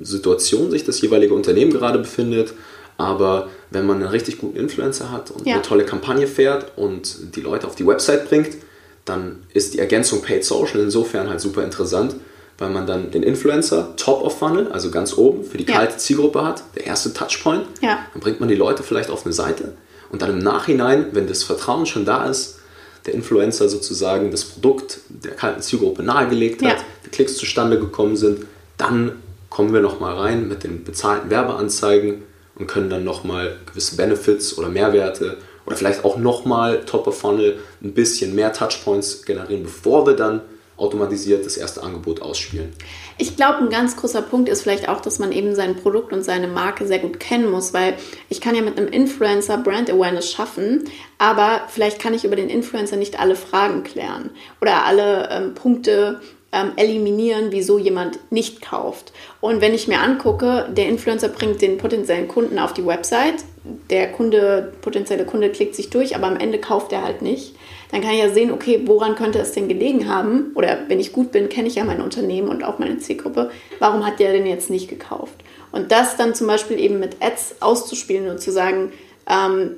Situation 0.00 0.70
sich 0.70 0.84
das 0.84 1.00
jeweilige 1.00 1.34
Unternehmen 1.34 1.72
gerade 1.72 1.98
befindet. 1.98 2.54
Aber 2.96 3.48
wenn 3.70 3.86
man 3.86 3.96
einen 3.96 4.06
richtig 4.08 4.38
guten 4.38 4.56
Influencer 4.56 5.10
hat 5.10 5.30
und 5.30 5.46
Ja. 5.46 5.54
eine 5.54 5.62
tolle 5.62 5.84
Kampagne 5.84 6.26
fährt 6.26 6.72
und 6.76 7.34
die 7.36 7.40
Leute 7.40 7.66
auf 7.66 7.74
die 7.74 7.86
Website 7.86 8.28
bringt, 8.28 8.56
dann 9.04 9.42
ist 9.52 9.74
die 9.74 9.78
Ergänzung 9.80 10.22
Paid 10.22 10.44
Social 10.44 10.80
insofern 10.80 11.28
halt 11.28 11.40
super 11.40 11.62
interessant, 11.64 12.14
weil 12.56 12.70
man 12.70 12.86
dann 12.86 13.10
den 13.10 13.22
Influencer 13.24 13.94
top 13.96 14.22
of 14.22 14.38
Funnel, 14.38 14.70
also 14.72 14.90
ganz 14.90 15.16
oben 15.18 15.44
für 15.44 15.58
die 15.58 15.66
Ja. 15.66 15.74
kalte 15.78 15.96
Zielgruppe 15.96 16.44
hat, 16.44 16.62
der 16.76 16.86
erste 16.86 17.12
Touchpoint. 17.12 17.64
Ja. 17.82 17.98
Dann 18.12 18.20
bringt 18.22 18.38
man 18.40 18.48
die 18.48 18.54
Leute 18.54 18.82
vielleicht 18.84 19.10
auf 19.10 19.24
eine 19.26 19.32
Seite 19.34 19.72
und 20.10 20.22
dann 20.22 20.30
im 20.30 20.38
Nachhinein, 20.38 21.06
wenn 21.12 21.26
das 21.26 21.42
Vertrauen 21.42 21.84
schon 21.86 22.04
da 22.04 22.26
ist, 22.26 22.60
der 23.06 23.12
Influencer 23.14 23.68
sozusagen 23.68 24.30
das 24.30 24.44
Produkt 24.44 25.00
der 25.08 25.32
kalten 25.32 25.60
Zielgruppe 25.60 26.02
nahegelegt 26.04 26.62
hat, 26.62 26.78
Ja. 26.78 26.84
die 27.04 27.10
Klicks 27.10 27.36
zustande 27.36 27.78
gekommen 27.78 28.16
sind, 28.16 28.46
dann 28.78 29.12
kommen 29.50 29.74
wir 29.74 29.80
nochmal 29.82 30.14
rein 30.16 30.48
mit 30.48 30.62
den 30.64 30.84
bezahlten 30.84 31.28
Werbeanzeigen 31.28 32.22
und 32.56 32.66
können 32.66 32.90
dann 32.90 33.04
nochmal 33.04 33.58
gewisse 33.66 33.96
Benefits 33.96 34.56
oder 34.58 34.68
Mehrwerte 34.68 35.38
oder 35.66 35.76
vielleicht 35.76 36.04
auch 36.04 36.16
nochmal 36.16 36.84
Top 36.84 37.06
of 37.06 37.18
Funnel 37.18 37.58
ein 37.82 37.94
bisschen 37.94 38.34
mehr 38.34 38.52
Touchpoints 38.52 39.24
generieren, 39.24 39.62
bevor 39.62 40.06
wir 40.06 40.14
dann 40.14 40.42
automatisiert 40.76 41.46
das 41.46 41.56
erste 41.56 41.82
Angebot 41.82 42.20
ausspielen. 42.20 42.72
Ich 43.16 43.36
glaube, 43.36 43.58
ein 43.58 43.68
ganz 43.68 43.96
großer 43.96 44.22
Punkt 44.22 44.48
ist 44.48 44.62
vielleicht 44.62 44.88
auch, 44.88 45.00
dass 45.00 45.20
man 45.20 45.30
eben 45.30 45.54
sein 45.54 45.76
Produkt 45.76 46.12
und 46.12 46.24
seine 46.24 46.48
Marke 46.48 46.86
sehr 46.86 46.98
gut 46.98 47.20
kennen 47.20 47.48
muss, 47.48 47.72
weil 47.72 47.94
ich 48.28 48.40
kann 48.40 48.56
ja 48.56 48.62
mit 48.62 48.76
einem 48.76 48.88
Influencer 48.88 49.58
Brand 49.58 49.88
Awareness 49.88 50.32
schaffen, 50.32 50.84
aber 51.18 51.62
vielleicht 51.68 52.00
kann 52.00 52.12
ich 52.12 52.24
über 52.24 52.34
den 52.34 52.48
Influencer 52.48 52.96
nicht 52.96 53.20
alle 53.20 53.36
Fragen 53.36 53.84
klären 53.84 54.30
oder 54.60 54.84
alle 54.84 55.28
ähm, 55.30 55.54
Punkte 55.54 56.20
ähm, 56.54 56.72
eliminieren, 56.76 57.46
wieso 57.50 57.78
jemand 57.78 58.18
nicht 58.30 58.62
kauft. 58.62 59.12
Und 59.40 59.60
wenn 59.60 59.74
ich 59.74 59.88
mir 59.88 60.00
angucke, 60.00 60.68
der 60.70 60.88
Influencer 60.88 61.28
bringt 61.28 61.60
den 61.60 61.78
potenziellen 61.78 62.28
Kunden 62.28 62.58
auf 62.58 62.72
die 62.72 62.86
Website, 62.86 63.44
der 63.90 64.12
Kunde, 64.12 64.72
potenzielle 64.80 65.24
Kunde 65.24 65.50
klickt 65.50 65.74
sich 65.74 65.90
durch, 65.90 66.14
aber 66.14 66.28
am 66.28 66.36
Ende 66.36 66.58
kauft 66.58 66.92
er 66.92 67.02
halt 67.02 67.22
nicht, 67.22 67.56
dann 67.90 68.02
kann 68.02 68.12
ich 68.12 68.20
ja 68.20 68.28
sehen, 68.28 68.52
okay, 68.52 68.82
woran 68.86 69.14
könnte 69.14 69.38
es 69.38 69.52
denn 69.52 69.68
gelegen 69.68 70.08
haben? 70.08 70.52
Oder 70.54 70.80
wenn 70.88 71.00
ich 71.00 71.12
gut 71.12 71.32
bin, 71.32 71.48
kenne 71.48 71.68
ich 71.68 71.76
ja 71.76 71.84
mein 71.84 72.00
Unternehmen 72.00 72.48
und 72.48 72.62
auch 72.62 72.78
meine 72.78 72.98
Zielgruppe. 72.98 73.50
Warum 73.78 74.06
hat 74.06 74.20
der 74.20 74.32
denn 74.32 74.46
jetzt 74.46 74.70
nicht 74.70 74.88
gekauft? 74.88 75.34
Und 75.72 75.92
das 75.92 76.16
dann 76.16 76.34
zum 76.34 76.46
Beispiel 76.46 76.78
eben 76.78 77.00
mit 77.00 77.16
Ads 77.20 77.56
auszuspielen 77.60 78.28
und 78.28 78.40
zu 78.40 78.52
sagen, 78.52 78.92
ähm, 79.28 79.76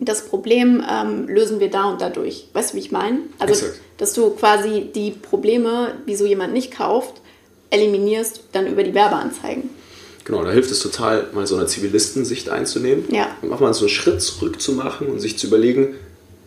das 0.00 0.24
Problem 0.24 0.82
ähm, 0.90 1.28
lösen 1.28 1.60
wir 1.60 1.70
da 1.70 1.90
und 1.90 2.00
dadurch. 2.00 2.48
Weißt 2.54 2.72
du, 2.72 2.76
wie 2.76 2.80
ich 2.80 2.90
meine? 2.90 3.18
Also, 3.38 3.52
Exakt. 3.66 3.80
dass 3.98 4.14
du 4.14 4.30
quasi 4.30 4.90
die 4.94 5.10
Probleme, 5.10 5.94
wieso 6.06 6.24
jemand 6.24 6.52
nicht 6.52 6.72
kauft, 6.72 7.20
eliminierst 7.68 8.40
dann 8.52 8.66
über 8.66 8.82
die 8.82 8.94
Werbeanzeigen. 8.94 9.70
Genau, 10.24 10.42
da 10.44 10.50
hilft 10.50 10.70
es 10.70 10.80
total, 10.80 11.28
mal 11.32 11.46
so 11.46 11.56
eine 11.56 11.66
Zivilistensicht 11.66 12.48
einzunehmen. 12.48 13.04
Ja. 13.10 13.28
Und 13.42 13.52
auch 13.52 13.60
mal 13.60 13.72
so 13.74 13.80
einen 13.80 13.88
Schritt 13.90 14.22
zurück 14.22 14.60
zu 14.60 14.72
machen 14.72 15.08
und 15.08 15.20
sich 15.20 15.38
zu 15.38 15.46
überlegen, 15.46 15.94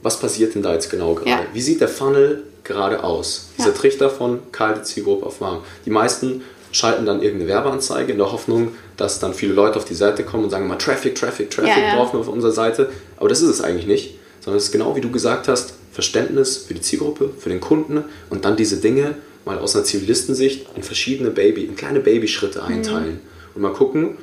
was 0.01 0.19
passiert 0.19 0.55
denn 0.55 0.63
da 0.63 0.73
jetzt 0.73 0.89
genau 0.89 1.13
gerade? 1.13 1.29
Ja. 1.29 1.45
Wie 1.53 1.61
sieht 1.61 1.79
der 1.81 1.87
Funnel 1.87 2.43
gerade 2.63 3.03
aus? 3.03 3.49
Dieser 3.57 3.69
Ja. 3.69 3.75
Trichter 3.75 4.09
von 4.09 4.39
kalte 4.51 4.83
Zielgruppe 4.83 5.25
auf 5.25 5.41
warm. 5.41 5.63
Die 5.85 5.89
meisten 5.89 6.43
schalten 6.71 7.05
dann 7.05 7.21
irgendeine 7.21 7.49
Werbeanzeige 7.49 8.11
in 8.11 8.17
der 8.17 8.31
Hoffnung, 8.31 8.75
dass 8.97 9.19
dann 9.19 9.33
viele 9.33 9.53
Leute 9.53 9.77
auf 9.77 9.85
die 9.85 9.95
Seite 9.95 10.23
kommen 10.23 10.43
und 10.45 10.49
sagen 10.49 10.67
mal 10.67 10.75
Traffic, 10.77 11.15
Traffic, 11.15 11.49
Traffic 11.49 11.71
Ja, 11.75 11.83
ja. 11.89 11.95
brauchen 11.95 12.13
wir 12.13 12.19
auf 12.21 12.27
unserer 12.27 12.51
Seite. 12.51 12.89
Aber 13.17 13.29
das 13.29 13.41
ist 13.41 13.49
es 13.49 13.61
eigentlich 13.61 13.87
nicht, 13.87 14.15
sondern 14.41 14.57
es 14.57 14.65
ist 14.65 14.71
genau 14.71 14.95
wie 14.95 15.01
du 15.01 15.09
gesagt 15.11 15.47
hast, 15.47 15.73
Verständnis 15.91 16.57
für 16.57 16.73
die 16.73 16.81
Zielgruppe, 16.81 17.29
für 17.39 17.49
den 17.49 17.59
Kunden 17.61 18.03
und 18.29 18.45
dann 18.45 18.55
diese 18.55 18.77
Dinge 18.77 19.15
mal 19.45 19.59
aus 19.59 19.75
einer 19.75 19.83
Zivilistensicht 19.85 20.67
in 20.75 20.83
verschiedene 20.83 21.29
Baby, 21.29 21.63
in 21.65 21.75
kleine 21.75 21.99
Babyschritte 21.99 22.59
Mhm. 22.61 22.65
einteilen 22.75 23.19
und 23.55 23.61
mal 23.61 23.73
gucken, 23.73 24.17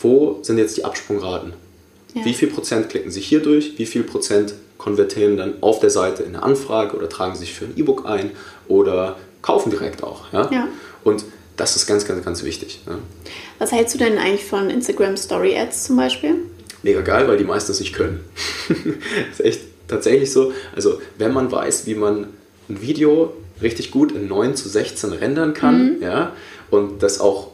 wo 0.00 0.38
sind 0.42 0.58
jetzt 0.58 0.76
die 0.76 0.84
Absprungraten? 0.84 1.54
Ja. 2.14 2.24
Wie 2.24 2.34
viel 2.34 2.48
Prozent 2.48 2.88
klicken 2.90 3.10
sich 3.10 3.26
hier 3.26 3.40
durch? 3.40 3.78
Wie 3.78 3.86
viel 3.86 4.02
Prozent 4.02 4.54
konvertieren 4.78 5.36
dann 5.36 5.54
auf 5.62 5.80
der 5.80 5.90
Seite 5.90 6.22
in 6.24 6.34
eine 6.34 6.42
Anfrage 6.42 6.96
oder 6.96 7.08
tragen 7.08 7.34
sich 7.36 7.54
für 7.54 7.64
ein 7.64 7.72
E-Book 7.76 8.04
ein 8.06 8.30
oder 8.68 9.16
kaufen 9.42 9.70
direkt 9.70 10.02
auch? 10.02 10.32
Ja? 10.32 10.48
Ja. 10.52 10.68
Und 11.04 11.24
das 11.56 11.76
ist 11.76 11.86
ganz, 11.86 12.04
ganz, 12.04 12.24
ganz 12.24 12.42
wichtig. 12.42 12.80
Ja? 12.86 12.98
Was 13.58 13.72
hältst 13.72 13.94
du 13.94 13.98
denn 13.98 14.18
eigentlich 14.18 14.44
von 14.44 14.70
Instagram 14.70 15.16
Story 15.16 15.56
Ads 15.56 15.84
zum 15.84 15.96
Beispiel? 15.96 16.36
Mega 16.82 17.00
geil, 17.00 17.28
weil 17.28 17.36
die 17.36 17.44
meisten 17.44 17.72
es 17.72 17.80
nicht 17.80 17.94
können. 17.94 18.24
ist 19.30 19.40
echt 19.40 19.60
tatsächlich 19.88 20.32
so. 20.32 20.52
Also, 20.74 21.00
wenn 21.18 21.32
man 21.32 21.50
weiß, 21.50 21.86
wie 21.86 21.94
man 21.94 22.28
ein 22.68 22.82
Video 22.82 23.34
richtig 23.62 23.90
gut 23.90 24.12
in 24.12 24.28
9 24.28 24.56
zu 24.56 24.68
16 24.68 25.12
rendern 25.12 25.54
kann, 25.54 25.96
ja, 26.00 26.32
und 26.70 27.02
das 27.02 27.20
auch, 27.20 27.52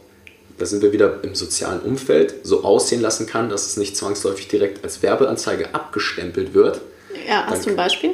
da 0.57 0.65
sind 0.65 0.81
wir 0.81 0.91
wieder 0.91 1.23
im 1.23 1.35
sozialen 1.35 1.79
Umfeld, 1.81 2.35
so 2.43 2.63
aussehen 2.63 3.01
lassen 3.01 3.27
kann, 3.27 3.49
dass 3.49 3.67
es 3.67 3.77
nicht 3.77 3.95
zwangsläufig 3.95 4.47
direkt 4.47 4.83
als 4.83 5.03
Werbeanzeige 5.03 5.73
abgestempelt 5.73 6.53
wird. 6.53 6.81
Ja, 7.27 7.45
hast 7.45 7.65
du 7.65 7.69
ein 7.69 7.75
Beispiel? 7.75 8.11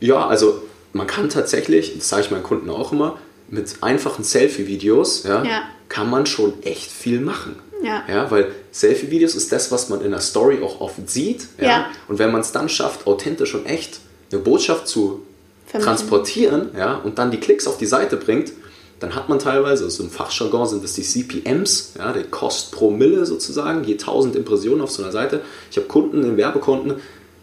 Ja, 0.00 0.26
also 0.26 0.62
man 0.92 1.06
kann 1.06 1.28
tatsächlich, 1.28 1.96
das 1.96 2.08
sage 2.08 2.22
ich 2.22 2.30
meinen 2.30 2.42
Kunden 2.42 2.70
auch 2.70 2.92
immer, 2.92 3.18
mit 3.48 3.82
einfachen 3.82 4.24
Selfie-Videos 4.24 5.24
ja, 5.24 5.42
Ja. 5.44 5.62
kann 5.88 6.10
man 6.10 6.26
schon 6.26 6.62
echt 6.62 6.90
viel 6.90 7.20
machen. 7.20 7.56
Ja. 7.82 8.02
Ja, 8.08 8.30
weil 8.30 8.52
Selfie-Videos 8.72 9.34
ist 9.34 9.52
das, 9.52 9.70
was 9.70 9.88
man 9.88 10.00
in 10.00 10.10
der 10.10 10.20
Story 10.20 10.58
auch 10.62 10.80
oft 10.80 11.08
sieht. 11.08 11.46
Ja? 11.58 11.66
Ja. 11.66 11.86
Und 12.08 12.18
wenn 12.18 12.32
man 12.32 12.40
es 12.40 12.52
dann 12.52 12.68
schafft, 12.68 13.06
authentisch 13.06 13.54
und 13.54 13.66
echt 13.66 14.00
eine 14.32 14.40
Botschaft 14.40 14.88
zu 14.88 15.22
Vermitteln. 15.66 15.82
transportieren 15.96 16.68
ja, 16.76 16.96
und 16.96 17.18
dann 17.18 17.30
die 17.30 17.38
Klicks 17.38 17.66
auf 17.66 17.78
die 17.78 17.86
Seite 17.86 18.16
bringt, 18.16 18.52
dann 19.00 19.14
hat 19.14 19.28
man 19.28 19.38
teilweise, 19.38 19.84
also 19.84 20.02
im 20.02 20.10
Fachjargon 20.10 20.66
sind 20.66 20.82
das 20.82 20.94
die 20.94 21.02
CPMs, 21.02 21.92
ja, 21.96 22.12
der 22.12 22.24
Kost 22.24 22.72
pro 22.72 22.90
Mille 22.90 23.24
sozusagen, 23.26 23.84
je 23.84 23.92
1000 23.94 24.34
Impressionen 24.34 24.80
auf 24.80 24.90
so 24.90 25.02
einer 25.02 25.12
Seite. 25.12 25.42
Ich 25.70 25.76
habe 25.76 25.86
Kunden 25.86 26.24
in 26.24 26.36
Werbekonten, 26.36 26.94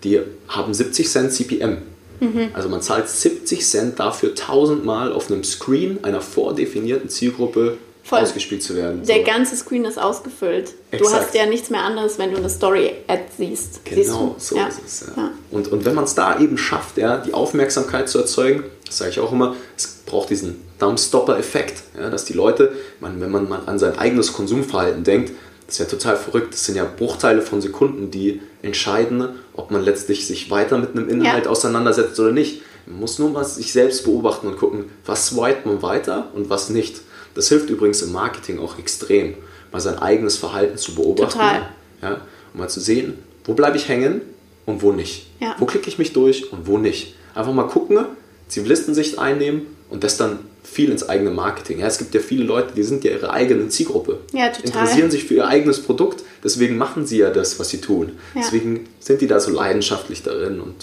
die 0.04 0.20
haben 0.50 0.74
70 0.74 1.10
Cent 1.10 1.32
CPM. 1.32 1.78
Mhm. 2.20 2.50
Also 2.54 2.70
man 2.70 2.82
zahlt 2.82 3.08
70 3.10 3.66
Cent 3.66 4.00
dafür 4.00 4.30
1000 4.30 4.86
Mal 4.86 5.12
auf 5.12 5.30
einem 5.32 5.44
Screen 5.44 6.04
einer 6.04 6.22
vordefinierten 6.22 7.10
Zielgruppe 7.10 7.78
Voll. 8.04 8.20
ausgespielt 8.20 8.62
zu 8.62 8.76
werden. 8.76 9.04
Der 9.04 9.18
So. 9.18 9.24
ganze 9.24 9.56
Screen 9.56 9.84
ist 9.86 9.98
ausgefüllt. 9.98 10.74
Du 10.92 10.98
Exakt. 10.98 11.26
hast 11.28 11.34
ja 11.36 11.46
nichts 11.48 11.70
mehr 11.72 11.82
anderes, 11.82 12.20
wenn 12.20 12.32
du 12.32 12.38
eine 12.38 12.50
Story-Ad 12.50 13.24
siehst. 13.38 13.82
siehst 13.90 14.10
Genau, 14.10 14.36
du? 14.38 14.40
so 14.40 14.56
ja. 14.58 14.68
ist 14.68 14.80
es. 14.86 15.06
Ja. 15.16 15.24
Ja. 15.24 15.32
Und, 15.52 15.72
und 15.72 15.86
wenn 15.86 15.96
man 15.96 16.04
es 16.04 16.14
da 16.16 16.40
eben 16.40 16.58
schafft, 16.58 16.98
ja, 16.98 17.18
die 17.18 17.34
Aufmerksamkeit 17.34 18.08
zu 18.08 18.20
erzeugen, 18.20 18.64
das 18.86 19.00
sage 19.00 19.10
ich 19.12 19.20
auch 19.20 19.32
immer, 19.32 19.56
es 19.76 19.88
braucht 20.06 20.30
diesen 20.30 20.62
Dumpstopper-Effekt, 20.80 21.82
ja, 22.00 22.10
dass 22.12 22.26
die 22.26 22.34
Leute, 22.34 22.74
man, 23.00 23.20
wenn 23.22 23.32
man 23.32 23.50
mal 23.50 23.62
an 23.66 23.80
sein 23.80 23.98
eigenes 23.98 24.34
Konsumverhalten 24.34 25.04
denkt, 25.04 25.32
das 25.68 25.76
ist 25.76 25.80
ja 25.80 25.86
total 25.86 26.18
verrückt, 26.18 26.54
das 26.54 26.66
sind 26.66 26.76
ja 26.76 26.86
Bruchteile 26.86 27.42
von 27.42 27.62
Sekunden, 27.62 28.12
die 28.12 28.42
entscheiden, 28.62 29.30
ob 29.54 29.72
man 29.72 29.84
letztlich 29.84 30.28
sich 30.28 30.50
weiter 30.52 30.78
mit 30.78 30.92
einem 30.92 31.10
Inhalt 31.10 31.46
Ja. 31.46 31.52
auseinandersetzt 31.52 32.20
oder 32.20 32.32
nicht. 32.32 32.62
Man 32.86 33.00
muss 33.00 33.18
nur 33.18 33.30
mal 33.30 33.44
sich 33.44 33.72
selbst 33.74 34.04
beobachten 34.04 34.48
und 34.48 34.58
gucken, 34.58 34.86
was 35.06 35.28
swipet 35.28 35.66
man 35.66 35.82
weiter 35.82 36.30
und 36.36 36.50
was 36.50 36.70
nicht. 36.70 37.02
Das 37.34 37.50
hilft 37.50 37.70
übrigens 37.70 38.02
im 38.04 38.12
Marketing 38.12 38.60
auch 38.60 38.78
extrem, 38.78 39.34
mal 39.72 39.80
sein 39.80 39.98
eigenes 39.98 40.38
Verhalten 40.38 40.78
zu 40.78 40.94
beobachten. 40.96 41.34
Total. 41.40 41.70
Ja, 42.02 42.22
um 42.54 42.60
mal 42.60 42.70
zu 42.70 42.80
sehen, 42.80 43.18
wo 43.44 43.54
bleibe 43.54 43.78
ich 43.78 43.88
hängen 43.90 44.22
und 44.68 44.82
wo 44.84 44.92
nicht. 44.92 45.28
Ja. 45.40 45.56
Wo 45.58 45.66
klicke 45.66 45.90
ich 45.90 45.98
mich 45.98 46.14
durch 46.14 46.52
und 46.54 46.68
wo 46.68 46.78
nicht. 46.78 47.16
Einfach 47.34 47.54
mal 47.54 47.68
gucken, 47.68 48.06
Zivilistensicht 48.48 49.20
einnehmen 49.20 49.68
und 49.90 50.04
das 50.04 50.18
dann 50.18 50.40
viel 50.64 50.90
ins 50.92 51.08
eigene 51.08 51.32
Marketing. 51.32 51.80
Ja, 51.80 51.88
es 51.88 51.98
gibt 51.98 52.14
ja 52.14 52.20
viele 52.20 52.44
Leute, 52.44 52.74
die 52.76 52.84
sind 52.84 53.04
ja 53.04 53.12
ihre 53.12 53.32
eigene 53.32 53.70
Zielgruppe. 53.70 54.20
Ja, 54.34 54.50
total. 54.50 54.66
Interessieren 54.66 55.12
sich 55.12 55.24
für 55.26 55.36
ihr 55.36 55.48
eigenes 55.48 55.82
Produkt, 55.82 56.24
deswegen 56.44 56.78
machen 56.78 57.06
sie 57.06 57.20
ja 57.20 57.30
das, 57.30 57.60
was 57.60 57.70
sie 57.70 57.80
tun. 57.82 58.14
Ja. 58.34 58.42
Deswegen 58.42 58.88
sind 59.00 59.22
die 59.22 59.28
da 59.28 59.40
so 59.40 59.52
leidenschaftlich 59.52 60.24
darin 60.24 60.60
und 60.60 60.76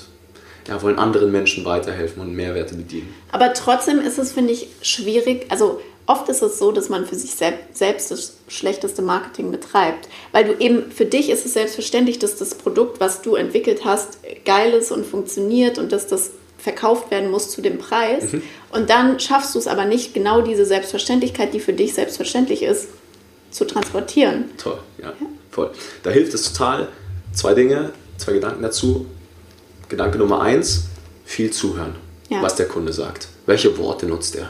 ja, 0.69 0.81
wollen 0.81 0.99
anderen 0.99 1.33
Menschen 1.33 1.65
weiterhelfen 1.65 2.23
und 2.23 2.35
Mehrwerte 2.35 2.77
bedienen. 2.77 3.13
Aber 3.33 3.53
trotzdem 3.53 3.99
ist 4.01 4.19
es, 4.19 4.33
finde 4.33 4.53
ich, 4.53 4.69
schwierig. 4.81 5.47
Also 5.49 5.81
oft 6.07 6.29
ist 6.29 6.41
es 6.43 6.59
so, 6.61 6.71
dass 6.71 6.89
man 6.89 7.05
für 7.05 7.17
sich 7.17 7.33
sel- 7.33 7.59
selbst 7.73 8.13
das 8.13 8.35
schlechteste 8.47 9.03
Marketing 9.03 9.51
betreibt. 9.51 10.09
Weil 10.31 10.45
du 10.45 10.55
eben, 10.61 10.91
für 10.93 11.05
dich 11.05 11.31
ist 11.31 11.45
es 11.45 11.55
selbstverständlich, 11.55 12.21
dass 12.21 12.37
das 12.37 12.55
Produkt, 12.55 13.01
was 13.01 13.23
du 13.23 13.35
entwickelt 13.35 13.85
hast, 13.85 14.19
geil 14.45 14.73
ist 14.73 14.93
und 14.93 15.05
funktioniert 15.05 15.79
und 15.79 15.91
dass 15.91 16.07
das 16.07 16.31
verkauft 16.63 17.11
werden 17.11 17.31
muss 17.31 17.51
zu 17.51 17.61
dem 17.61 17.79
Preis. 17.79 18.25
Und 18.71 18.89
dann 18.89 19.19
schaffst 19.19 19.55
du 19.55 19.59
es 19.59 19.67
aber 19.67 19.85
nicht, 19.85 20.15
genau 20.15 20.43
diese 20.43 20.65
Selbstverständlichkeit, 20.65 21.53
die 21.53 21.61
für 21.61 21.73
dich 21.73 21.95
selbstverständlich 21.95 22.63
ist, 22.63 22.89
zu 23.51 23.65
transportieren. 23.65 24.45
Toll, 24.59 24.79
ja, 25.03 25.13
voll. 25.51 25.73
Da 26.05 26.11
hilft 26.11 26.33
es 26.35 26.53
total. 26.53 26.89
Zwei 27.35 27.55
Dinge, 27.55 27.91
zwei 28.17 28.35
Gedanken 28.35 28.63
dazu. 28.63 29.07
Gedanke 29.89 30.19
Nummer 30.19 30.41
eins, 30.41 30.85
viel 31.25 31.51
zuhören, 31.51 31.97
Ja. 32.29 32.41
was 32.43 32.55
der 32.55 32.67
Kunde 32.67 32.93
sagt. 32.93 33.29
Welche 33.47 33.77
Worte 33.77 34.07
nutzt 34.07 34.37
er? 34.37 34.49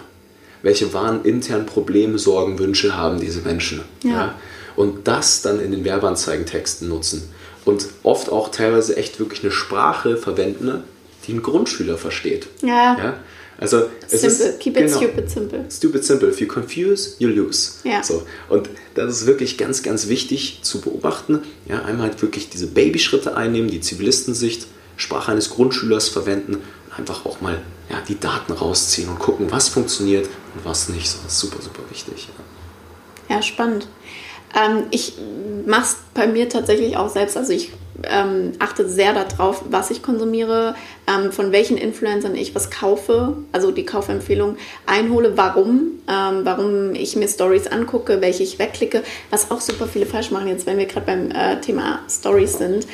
Welche 0.62 0.92
wahren 0.92 1.24
internen 1.24 1.66
Probleme, 1.66 2.18
Sorgen, 2.18 2.58
Wünsche 2.58 2.96
haben 2.96 3.20
diese 3.20 3.40
Menschen? 3.40 3.82
Ja. 4.04 4.34
Und 4.76 5.08
das 5.08 5.42
dann 5.42 5.60
in 5.60 5.72
den 5.72 5.84
Werbeanzeigentexten 5.84 6.88
nutzen. 6.88 7.28
Und 7.64 7.86
oft 8.02 8.30
auch 8.30 8.50
teilweise 8.50 8.96
echt 8.96 9.18
wirklich 9.18 9.42
eine 9.42 9.50
Sprache 9.52 10.16
verwenden, 10.16 10.84
die 11.26 11.34
ein 11.34 11.42
Grundschüler 11.42 11.98
versteht. 11.98 12.48
Ja. 12.62 12.96
Ja? 12.98 13.16
Also 13.58 13.84
es 14.10 14.22
Simple. 14.22 14.48
ist 14.48 14.60
Keep 14.60 14.76
it 14.76 14.86
genau. 14.86 14.96
stupid 14.98 15.30
simple. 15.30 15.64
Stupid 15.70 16.04
simple. 16.04 16.28
If 16.28 16.40
you 16.40 16.48
confuse, 16.48 17.14
you 17.18 17.28
lose. 17.28 17.74
Ja. 17.84 18.02
So. 18.02 18.26
Und 18.48 18.68
das 18.94 19.20
ist 19.20 19.26
wirklich 19.26 19.56
ganz, 19.56 19.82
ganz 19.82 20.08
wichtig 20.08 20.60
zu 20.62 20.80
beobachten. 20.80 21.42
Ja, 21.68 21.84
einmal 21.84 22.08
halt 22.08 22.22
wirklich 22.22 22.50
diese 22.50 22.66
Babyschritte 22.66 23.36
einnehmen, 23.36 23.70
die 23.70 23.80
Zivilistensicht, 23.80 24.66
Sprache 24.96 25.30
eines 25.30 25.50
Grundschülers 25.50 26.08
verwenden 26.08 26.54
und 26.54 26.98
einfach 26.98 27.24
auch 27.24 27.40
mal 27.40 27.60
ja, 27.88 27.98
die 28.08 28.18
Daten 28.18 28.52
rausziehen 28.52 29.08
und 29.08 29.18
gucken, 29.18 29.50
was 29.50 29.68
funktioniert 29.68 30.26
und 30.54 30.64
was 30.64 30.88
nicht. 30.88 31.08
So, 31.08 31.18
das 31.22 31.34
ist 31.34 31.38
super, 31.38 31.62
super 31.62 31.82
wichtig. 31.90 32.28
Ja. 33.28 33.36
Ja, 33.36 33.42
spannend. 33.42 33.86
Ähm, 34.54 34.84
ich 34.90 35.14
mache 35.66 35.82
es 35.82 35.96
bei 36.14 36.26
mir 36.26 36.48
tatsächlich 36.48 36.96
auch 36.96 37.08
selbst. 37.08 37.36
Also 37.36 37.52
ich 37.52 37.72
ähm, 38.04 38.52
achte 38.58 38.88
sehr 38.88 39.12
darauf, 39.14 39.64
was 39.70 39.90
ich 39.90 40.02
konsumiere, 40.02 40.74
ähm, 41.06 41.32
von 41.32 41.52
welchen 41.52 41.76
Influencern 41.76 42.34
ich 42.34 42.54
was 42.54 42.70
kaufe, 42.70 43.36
also 43.52 43.70
die 43.70 43.84
Kaufempfehlung 43.84 44.56
einhole, 44.86 45.36
warum, 45.36 46.00
ähm, 46.08 46.40
warum 46.44 46.94
ich 46.94 47.16
mir 47.16 47.28
Stories 47.28 47.66
angucke, 47.66 48.20
welche 48.20 48.42
ich 48.42 48.58
wegklicke, 48.58 49.02
was 49.30 49.50
auch 49.50 49.60
super 49.60 49.86
viele 49.86 50.06
falsch 50.06 50.30
machen 50.30 50.48
jetzt, 50.48 50.66
wenn 50.66 50.78
wir 50.78 50.86
gerade 50.86 51.06
beim 51.06 51.30
äh, 51.30 51.60
Thema 51.60 52.00
Stories 52.08 52.58
sind. 52.58 52.86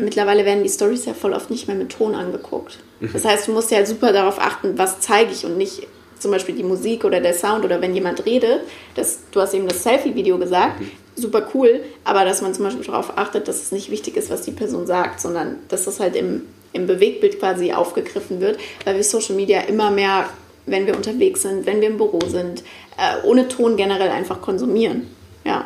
Mittlerweile 0.00 0.44
werden 0.44 0.62
die 0.62 0.70
Stories 0.70 1.04
ja 1.04 1.14
voll 1.14 1.34
oft 1.34 1.50
nicht 1.50 1.68
mehr 1.68 1.76
mit 1.76 1.90
Ton 1.90 2.14
angeguckt. 2.14 2.78
Das 3.12 3.24
heißt, 3.24 3.48
du 3.48 3.52
musst 3.52 3.70
ja 3.70 3.84
super 3.84 4.12
darauf 4.12 4.40
achten, 4.40 4.78
was 4.78 5.00
zeige 5.00 5.32
ich 5.32 5.44
und 5.44 5.58
nicht 5.58 5.86
zum 6.18 6.30
Beispiel 6.30 6.54
die 6.54 6.62
Musik 6.62 7.04
oder 7.04 7.20
der 7.20 7.34
Sound 7.34 7.64
oder 7.64 7.82
wenn 7.82 7.94
jemand 7.94 8.24
redet. 8.24 8.60
Das, 8.94 9.18
du 9.32 9.40
hast 9.40 9.54
eben 9.54 9.68
das 9.68 9.82
Selfie-Video 9.82 10.38
gesagt, 10.38 10.80
super 11.16 11.48
cool, 11.52 11.80
aber 12.04 12.24
dass 12.24 12.40
man 12.40 12.54
zum 12.54 12.64
Beispiel 12.64 12.84
darauf 12.84 13.18
achtet, 13.18 13.48
dass 13.48 13.60
es 13.60 13.72
nicht 13.72 13.90
wichtig 13.90 14.16
ist, 14.16 14.30
was 14.30 14.42
die 14.42 14.52
Person 14.52 14.86
sagt, 14.86 15.20
sondern 15.20 15.56
dass 15.68 15.84
das 15.84 16.00
halt 16.00 16.16
im, 16.16 16.42
im 16.72 16.86
Bewegtbild 16.86 17.38
quasi 17.38 17.72
aufgegriffen 17.72 18.40
wird, 18.40 18.58
weil 18.84 18.96
wir 18.96 19.04
Social 19.04 19.36
Media 19.36 19.60
immer 19.62 19.90
mehr, 19.90 20.28
wenn 20.66 20.86
wir 20.86 20.96
unterwegs 20.96 21.42
sind, 21.42 21.66
wenn 21.66 21.80
wir 21.80 21.88
im 21.88 21.96
Büro 21.96 22.20
sind, 22.26 22.62
äh, 22.98 23.26
ohne 23.26 23.48
Ton 23.48 23.76
generell 23.76 24.10
einfach 24.10 24.40
konsumieren. 24.40 25.08
Ja. 25.44 25.64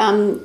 Ähm, 0.00 0.40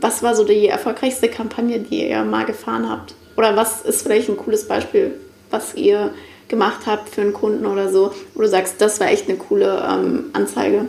was 0.00 0.22
war 0.22 0.34
so 0.34 0.44
die 0.44 0.68
erfolgreichste 0.68 1.28
Kampagne, 1.28 1.80
die 1.80 2.08
ihr 2.08 2.24
mal 2.24 2.44
gefahren 2.44 2.88
habt? 2.88 3.14
Oder 3.36 3.56
was 3.56 3.82
ist 3.82 4.02
vielleicht 4.02 4.28
ein 4.28 4.36
cooles 4.36 4.68
Beispiel, 4.68 5.12
was 5.50 5.74
ihr 5.74 6.12
gemacht 6.48 6.80
habt 6.86 7.08
für 7.08 7.22
einen 7.22 7.32
Kunden 7.32 7.66
oder 7.66 7.90
so, 7.90 8.12
wo 8.34 8.42
du 8.42 8.48
sagst, 8.48 8.74
das 8.78 9.00
war 9.00 9.08
echt 9.08 9.28
eine 9.28 9.38
coole 9.38 9.82
ähm, 9.88 10.26
Anzeige? 10.32 10.86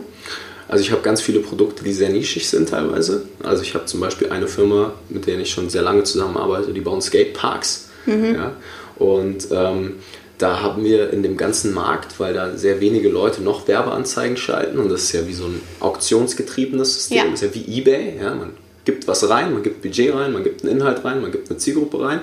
Also 0.68 0.82
ich 0.82 0.90
habe 0.90 1.02
ganz 1.02 1.20
viele 1.20 1.40
Produkte, 1.40 1.84
die 1.84 1.92
sehr 1.92 2.08
nischig 2.10 2.48
sind 2.48 2.68
teilweise. 2.68 3.26
Also 3.42 3.62
ich 3.62 3.74
habe 3.74 3.86
zum 3.86 4.00
Beispiel 4.00 4.30
eine 4.30 4.48
Firma, 4.48 4.92
mit 5.08 5.26
der 5.26 5.38
ich 5.38 5.50
schon 5.50 5.70
sehr 5.70 5.82
lange 5.82 6.02
zusammenarbeite, 6.02 6.72
die 6.72 6.80
bauen 6.80 7.00
Skateparks. 7.00 7.85
Ja? 8.06 8.52
Und 8.98 9.48
ähm, 9.50 9.94
da 10.38 10.60
haben 10.60 10.84
wir 10.84 11.12
in 11.12 11.22
dem 11.22 11.36
ganzen 11.36 11.72
Markt, 11.72 12.18
weil 12.20 12.34
da 12.34 12.56
sehr 12.56 12.80
wenige 12.80 13.08
Leute 13.08 13.42
noch 13.42 13.66
Werbeanzeigen 13.68 14.36
schalten 14.36 14.78
und 14.78 14.90
das 14.90 15.04
ist 15.04 15.12
ja 15.12 15.26
wie 15.26 15.32
so 15.32 15.44
ein 15.46 15.60
auktionsgetriebenes 15.80 16.94
System, 16.94 17.16
Ja. 17.18 17.24
das 17.30 17.42
ist 17.42 17.54
ja 17.54 17.54
wie 17.62 17.78
Ebay. 17.78 18.16
Ja? 18.20 18.34
Man 18.34 18.52
gibt 18.84 19.08
was 19.08 19.28
rein, 19.28 19.52
man 19.52 19.62
gibt 19.62 19.82
Budget 19.82 20.14
rein, 20.14 20.32
man 20.32 20.44
gibt 20.44 20.62
einen 20.64 20.76
Inhalt 20.76 21.04
rein, 21.04 21.20
man 21.20 21.32
gibt 21.32 21.50
eine 21.50 21.58
Zielgruppe 21.58 22.00
rein. 22.00 22.20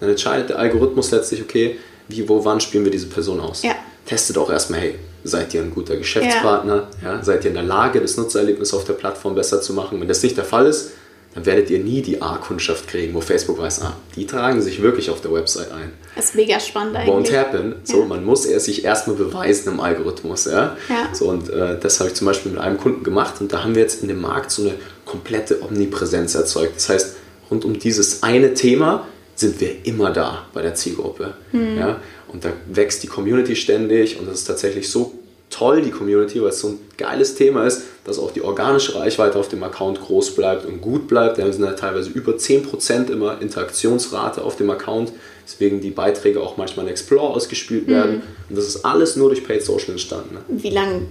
Dann 0.00 0.10
entscheidet 0.10 0.50
der 0.50 0.58
Algorithmus 0.58 1.10
letztlich, 1.10 1.42
okay, 1.42 1.76
wie, 2.08 2.28
wo, 2.28 2.44
wann 2.44 2.60
spielen 2.60 2.84
wir 2.84 2.92
diese 2.92 3.06
Person 3.06 3.40
aus. 3.40 3.62
Ja. 3.62 3.72
Testet 4.04 4.38
auch 4.38 4.50
erstmal, 4.50 4.80
hey, 4.80 4.94
seid 5.24 5.52
ihr 5.54 5.62
ein 5.62 5.72
guter 5.72 5.96
Geschäftspartner? 5.96 6.86
Ja. 7.02 7.22
seid 7.24 7.44
ihr 7.44 7.48
in 7.48 7.54
der 7.56 7.64
Lage, 7.64 8.00
das 8.00 8.16
Nutzererlebnis 8.16 8.72
auf 8.74 8.84
der 8.84 8.92
Plattform 8.92 9.34
besser 9.34 9.60
zu 9.60 9.72
machen? 9.72 10.00
Wenn 10.00 10.06
das 10.08 10.22
nicht 10.22 10.36
der 10.36 10.44
Fall 10.44 10.66
ist, 10.66 10.92
dann 11.36 11.44
werdet 11.44 11.68
ihr 11.68 11.80
nie 11.80 12.00
die 12.00 12.22
A-Kundschaft 12.22 12.88
kriegen, 12.88 13.12
wo 13.12 13.20
Facebook 13.20 13.58
weiß, 13.58 13.82
ah, 13.82 13.94
die 14.16 14.26
tragen 14.26 14.62
sich 14.62 14.80
wirklich 14.80 15.10
auf 15.10 15.20
der 15.20 15.32
Website 15.34 15.70
ein. 15.70 15.92
Das 16.14 16.24
ist 16.30 16.34
mega 16.34 16.58
spannend 16.58 16.96
Won't 16.96 17.16
eigentlich. 17.18 17.36
happen. 17.36 17.74
So, 17.84 18.00
Ja. 18.00 18.06
man 18.06 18.24
muss 18.24 18.46
erst 18.46 18.64
sich 18.64 18.84
erstmal 18.86 19.16
beweisen 19.16 19.74
im 19.74 19.80
Algorithmus. 19.80 20.46
Ja? 20.46 20.78
Ja. 20.88 21.10
So, 21.12 21.28
und 21.28 21.50
äh, 21.50 21.78
das 21.78 22.00
habe 22.00 22.08
ich 22.08 22.14
zum 22.16 22.26
Beispiel 22.26 22.52
mit 22.52 22.60
einem 22.62 22.78
Kunden 22.78 23.04
gemacht 23.04 23.34
und 23.40 23.52
da 23.52 23.62
haben 23.62 23.74
wir 23.74 23.82
jetzt 23.82 24.00
in 24.00 24.08
dem 24.08 24.22
Markt 24.22 24.50
so 24.50 24.62
eine 24.62 24.74
komplette 25.04 25.62
Omnipräsenz 25.62 26.34
erzeugt. 26.34 26.76
Das 26.76 26.88
heißt, 26.88 27.16
rund 27.50 27.66
um 27.66 27.78
dieses 27.78 28.22
eine 28.22 28.54
Thema 28.54 29.06
sind 29.34 29.60
wir 29.60 29.84
immer 29.84 30.10
da 30.12 30.46
bei 30.54 30.62
der 30.62 30.74
Zielgruppe. 30.74 31.34
Hm. 31.50 31.76
Ja? 31.76 32.00
Und 32.28 32.46
da 32.46 32.52
wächst 32.72 33.02
die 33.02 33.08
Community 33.08 33.54
ständig 33.56 34.18
und 34.18 34.26
das 34.26 34.36
ist 34.38 34.44
tatsächlich 34.46 34.88
so 34.90 35.12
toll, 35.50 35.82
die 35.82 35.90
Community, 35.90 36.40
weil 36.42 36.48
es 36.50 36.60
so 36.60 36.68
ein 36.68 36.78
geiles 36.96 37.34
Thema 37.34 37.64
ist, 37.66 37.82
dass 38.04 38.18
auch 38.18 38.30
die 38.30 38.42
organische 38.42 38.94
Reichweite 38.94 39.38
auf 39.38 39.48
dem 39.48 39.62
Account 39.62 40.00
groß 40.00 40.34
bleibt 40.34 40.64
und 40.66 40.80
gut 40.80 41.08
bleibt. 41.08 41.38
Wir 41.38 41.52
sind 41.52 41.64
ja 41.64 41.72
teilweise 41.72 42.10
über 42.10 42.32
10% 42.32 43.10
immer 43.10 43.40
Interaktionsrate 43.40 44.42
auf 44.42 44.56
dem 44.56 44.70
Account, 44.70 45.12
deswegen 45.46 45.80
die 45.80 45.90
Beiträge 45.90 46.40
auch 46.40 46.56
manchmal 46.56 46.86
in 46.86 46.90
Explore 46.92 47.34
ausgespielt 47.34 47.86
werden. 47.88 48.22
Und 48.48 48.56
das 48.58 48.66
ist 48.66 48.84
alles 48.84 49.16
nur 49.16 49.28
durch 49.28 49.44
Paid 49.44 49.62
Social 49.62 49.90
entstanden. 49.90 50.34
Ne? 50.34 50.40
Wie 50.48 50.70
lange 50.70 51.02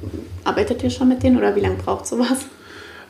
arbeitet 0.44 0.84
ihr 0.84 0.90
schon 0.90 1.10
mit 1.10 1.24
denen 1.24 1.38
oder 1.38 1.56
wie 1.56 1.62
lange 1.62 1.78
braucht 1.78 2.06
sowas? 2.08 2.40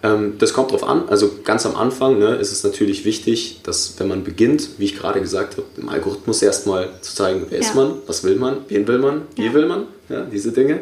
Ähm, 0.03 0.35
das 0.39 0.53
kommt 0.53 0.71
drauf 0.71 0.83
an. 0.87 1.03
Also 1.09 1.31
ganz 1.43 1.65
am 1.65 1.75
Anfang 1.75 2.19
ne, 2.19 2.35
ist 2.35 2.51
es 2.51 2.63
natürlich 2.63 3.05
wichtig, 3.05 3.61
dass 3.63 3.95
wenn 3.97 4.07
man 4.07 4.23
beginnt, 4.23 4.69
wie 4.77 4.85
ich 4.85 4.95
gerade 4.97 5.19
gesagt 5.21 5.57
habe, 5.57 5.67
dem 5.77 5.89
Algorithmus 5.89 6.41
erstmal 6.41 6.89
zu 7.01 7.15
zeigen, 7.15 7.45
wer 7.49 7.59
ist 7.59 7.69
Ja. 7.69 7.81
man, 7.81 7.93
was 8.07 8.23
will 8.23 8.35
man, 8.35 8.57
wen 8.67 8.87
will 8.87 8.99
man, 8.99 9.23
wie 9.35 9.45
Ja. 9.45 9.53
will 9.53 9.65
man, 9.65 9.83
ja, 10.09 10.21
diese 10.21 10.51
Dinge. 10.51 10.81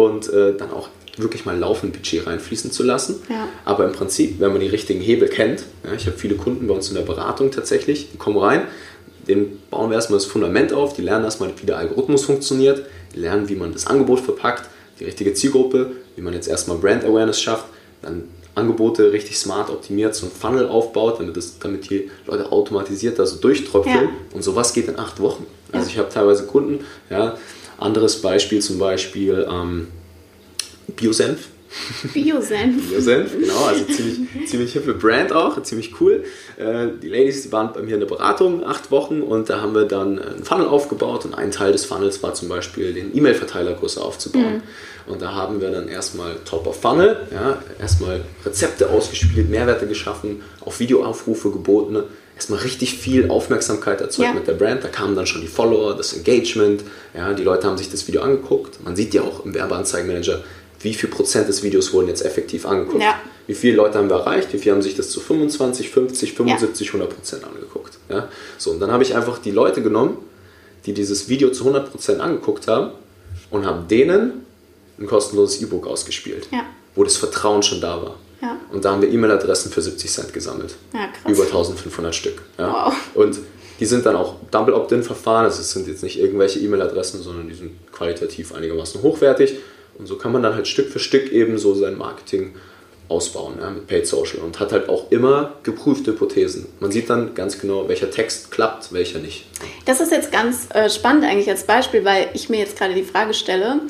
Und 0.00 0.32
äh, 0.32 0.54
dann 0.56 0.70
auch 0.70 0.88
wirklich 1.16 1.44
mal 1.44 1.58
laufend 1.58 1.92
Budget 1.92 2.26
reinfließen 2.26 2.70
zu 2.70 2.82
lassen. 2.82 3.16
Ja. 3.28 3.48
Aber 3.64 3.84
im 3.84 3.92
Prinzip, 3.92 4.40
wenn 4.40 4.52
man 4.52 4.60
die 4.60 4.68
richtigen 4.68 5.00
Hebel 5.00 5.28
kennt, 5.28 5.64
ja, 5.84 5.92
ich 5.92 6.06
habe 6.06 6.16
viele 6.16 6.36
Kunden 6.36 6.66
bei 6.66 6.74
uns 6.74 6.88
in 6.88 6.94
der 6.94 7.02
Beratung 7.02 7.50
tatsächlich, 7.50 8.10
die 8.12 8.16
kommen 8.16 8.38
rein, 8.38 8.62
denen 9.28 9.60
bauen 9.70 9.90
wir 9.90 9.96
erstmal 9.96 10.18
das 10.18 10.26
Fundament 10.26 10.72
auf, 10.72 10.94
die 10.94 11.02
lernen 11.02 11.24
erstmal, 11.24 11.50
wie 11.60 11.66
der 11.66 11.76
Algorithmus 11.76 12.24
funktioniert, 12.24 12.82
die 13.14 13.20
lernen, 13.20 13.48
wie 13.48 13.56
man 13.56 13.72
das 13.72 13.86
Angebot 13.86 14.20
verpackt, 14.20 14.70
die 14.98 15.04
richtige 15.04 15.34
Zielgruppe, 15.34 15.92
wie 16.16 16.22
man 16.22 16.32
jetzt 16.32 16.48
erstmal 16.48 16.78
Brand 16.78 17.04
Awareness 17.04 17.40
schafft, 17.40 17.66
dann 18.02 18.24
Angebote 18.54 19.12
richtig 19.12 19.38
smart 19.38 19.70
optimiert, 19.70 20.14
so 20.14 20.26
ein 20.26 20.32
Funnel 20.32 20.68
aufbaut, 20.68 21.20
damit, 21.20 21.36
das, 21.36 21.58
damit 21.58 21.88
die 21.90 22.10
Leute 22.26 22.50
automatisiert 22.50 23.18
da 23.18 23.26
so 23.26 23.36
durchtröpfeln. 23.36 24.04
Ja. 24.04 24.10
Und 24.32 24.42
sowas 24.42 24.72
geht 24.72 24.88
in 24.88 24.98
acht 24.98 25.20
Wochen. 25.20 25.46
Also 25.72 25.88
ich 25.88 25.98
habe 25.98 26.08
teilweise 26.08 26.46
Kunden, 26.46 26.84
ja, 27.10 27.36
anderes 27.80 28.20
Beispiel 28.20 28.60
zum 28.60 28.78
Beispiel 28.78 29.46
ähm, 29.50 29.88
Biosenf. 30.96 31.48
Biosenf. 32.12 32.88
Biosenf, 32.90 33.38
genau, 33.38 33.64
also 33.64 33.84
ziemlich, 33.84 34.48
ziemlich 34.48 34.72
hippe 34.72 34.92
Brand 34.94 35.32
auch, 35.32 35.62
ziemlich 35.62 36.00
cool. 36.00 36.24
Äh, 36.56 36.88
die 37.00 37.08
Ladies, 37.08 37.42
die 37.42 37.52
waren 37.52 37.72
bei 37.72 37.80
mir 37.82 37.94
in 37.94 38.00
der 38.00 38.08
Beratung 38.08 38.64
acht 38.64 38.90
Wochen 38.90 39.22
und 39.22 39.48
da 39.50 39.60
haben 39.60 39.74
wir 39.74 39.84
dann 39.84 40.18
einen 40.18 40.44
Funnel 40.44 40.66
aufgebaut 40.66 41.24
und 41.24 41.34
ein 41.34 41.52
Teil 41.52 41.72
des 41.72 41.84
Funnels 41.84 42.22
war 42.22 42.34
zum 42.34 42.48
Beispiel 42.48 42.92
den 42.92 43.16
E-Mail-Verteiler 43.16 43.74
größer 43.74 44.04
aufzubauen. 44.04 44.62
Und 45.06 45.22
da 45.22 45.32
haben 45.32 45.60
wir 45.60 45.70
dann 45.70 45.88
erstmal 45.88 46.36
Top 46.44 46.66
of 46.66 46.80
Funnel, 46.80 47.16
ja, 47.32 47.58
erstmal 47.80 48.20
Rezepte 48.44 48.90
ausgespielt, 48.90 49.48
Mehrwerte 49.48 49.86
geschaffen, 49.86 50.42
auf 50.60 50.78
Videoaufrufe 50.78 51.50
geboten, 51.50 52.02
erstmal 52.40 52.60
richtig 52.60 52.94
viel 52.98 53.28
Aufmerksamkeit 53.28 54.00
erzeugt 54.00 54.28
Ja. 54.30 54.32
mit 54.32 54.46
der 54.48 54.54
Brand. 54.54 54.82
Da 54.82 54.88
kamen 54.88 55.14
dann 55.14 55.26
schon 55.26 55.42
die 55.42 55.46
Follower, 55.46 55.94
das 55.94 56.14
Engagement, 56.14 56.82
ja, 57.14 57.34
die 57.34 57.42
Leute 57.44 57.66
haben 57.66 57.76
sich 57.76 57.90
das 57.90 58.08
Video 58.08 58.22
angeguckt. 58.22 58.82
Man 58.82 58.96
sieht 58.96 59.12
ja 59.12 59.20
auch 59.22 59.44
im 59.44 59.52
Werbeanzeigenmanager, 59.54 60.42
wie 60.80 60.94
viel 60.94 61.10
Prozent 61.10 61.48
des 61.48 61.62
Videos 61.62 61.92
wurden 61.92 62.08
jetzt 62.08 62.24
effektiv 62.24 62.64
angeguckt. 62.64 63.02
Ja. 63.02 63.20
Wie 63.46 63.52
viele 63.54 63.76
Leute 63.76 63.98
haben 63.98 64.08
wir 64.08 64.16
erreicht, 64.16 64.52
wie 64.54 64.58
viele 64.58 64.74
haben 64.74 64.80
sich 64.82 64.94
das 64.96 65.10
zu 65.10 65.20
25, 65.20 65.90
50, 65.90 66.32
75, 66.32 66.88
100 66.88 67.14
Prozent 67.14 67.44
angeguckt. 67.44 67.98
Ja? 68.08 68.28
So, 68.56 68.70
und 68.70 68.80
dann 68.80 68.90
habe 68.90 69.02
ich 69.02 69.14
einfach 69.14 69.38
die 69.38 69.50
Leute 69.50 69.82
genommen, 69.82 70.16
die 70.86 70.94
dieses 70.94 71.28
Video 71.28 71.50
zu 71.50 71.64
100 71.64 71.90
Prozent 71.90 72.20
angeguckt 72.22 72.68
haben 72.68 72.92
und 73.50 73.66
habe 73.66 73.84
denen 73.86 74.46
ein 74.98 75.06
kostenloses 75.06 75.60
E-Book 75.60 75.86
ausgespielt, 75.86 76.48
Ja. 76.50 76.64
wo 76.94 77.04
das 77.04 77.18
Vertrauen 77.18 77.62
schon 77.62 77.82
da 77.82 78.00
war. 78.02 78.16
Ja. 78.42 78.58
Und 78.72 78.84
da 78.84 78.92
haben 78.92 79.02
wir 79.02 79.10
E-Mail-Adressen 79.10 79.70
für 79.70 79.82
70 79.82 80.10
Cent 80.10 80.32
gesammelt. 80.32 80.74
Ja, 80.92 81.08
krass. 81.08 81.32
Über 81.32 81.44
1500 81.44 82.14
Stück. 82.14 82.42
Ja. 82.58 82.86
Wow. 82.86 82.94
Und 83.14 83.38
die 83.80 83.86
sind 83.86 84.04
dann 84.06 84.16
auch 84.16 84.36
Double 84.50 84.74
Opt-in-Verfahren. 84.74 85.46
Also 85.46 85.60
es 85.60 85.72
sind 85.72 85.88
jetzt 85.88 86.02
nicht 86.02 86.18
irgendwelche 86.18 86.58
E-Mail-Adressen, 86.60 87.22
sondern 87.22 87.48
die 87.48 87.54
sind 87.54 87.72
qualitativ 87.92 88.54
einigermaßen 88.54 89.02
hochwertig. 89.02 89.56
Und 89.98 90.06
so 90.06 90.16
kann 90.16 90.32
man 90.32 90.42
dann 90.42 90.54
halt 90.54 90.68
Stück 90.68 90.88
für 90.88 90.98
Stück 90.98 91.30
eben 91.32 91.58
so 91.58 91.74
sein 91.74 91.96
Marketing 91.96 92.54
ausbauen 93.10 93.54
ja, 93.60 93.68
mit 93.70 93.88
Paid 93.88 94.06
Social 94.06 94.38
und 94.38 94.60
hat 94.60 94.72
halt 94.72 94.88
auch 94.88 95.10
immer 95.10 95.54
geprüfte 95.64 96.12
Hypothesen. 96.12 96.66
Man 96.78 96.92
sieht 96.92 97.10
dann 97.10 97.34
ganz 97.34 97.58
genau, 97.58 97.88
welcher 97.88 98.10
Text 98.10 98.52
klappt, 98.52 98.92
welcher 98.92 99.18
nicht. 99.18 99.46
Das 99.84 100.00
ist 100.00 100.12
jetzt 100.12 100.30
ganz 100.30 100.68
äh, 100.72 100.88
spannend 100.88 101.24
eigentlich 101.24 101.50
als 101.50 101.64
Beispiel, 101.64 102.04
weil 102.04 102.28
ich 102.34 102.48
mir 102.48 102.60
jetzt 102.60 102.78
gerade 102.78 102.94
die 102.94 103.02
Frage 103.02 103.34
stelle, 103.34 103.80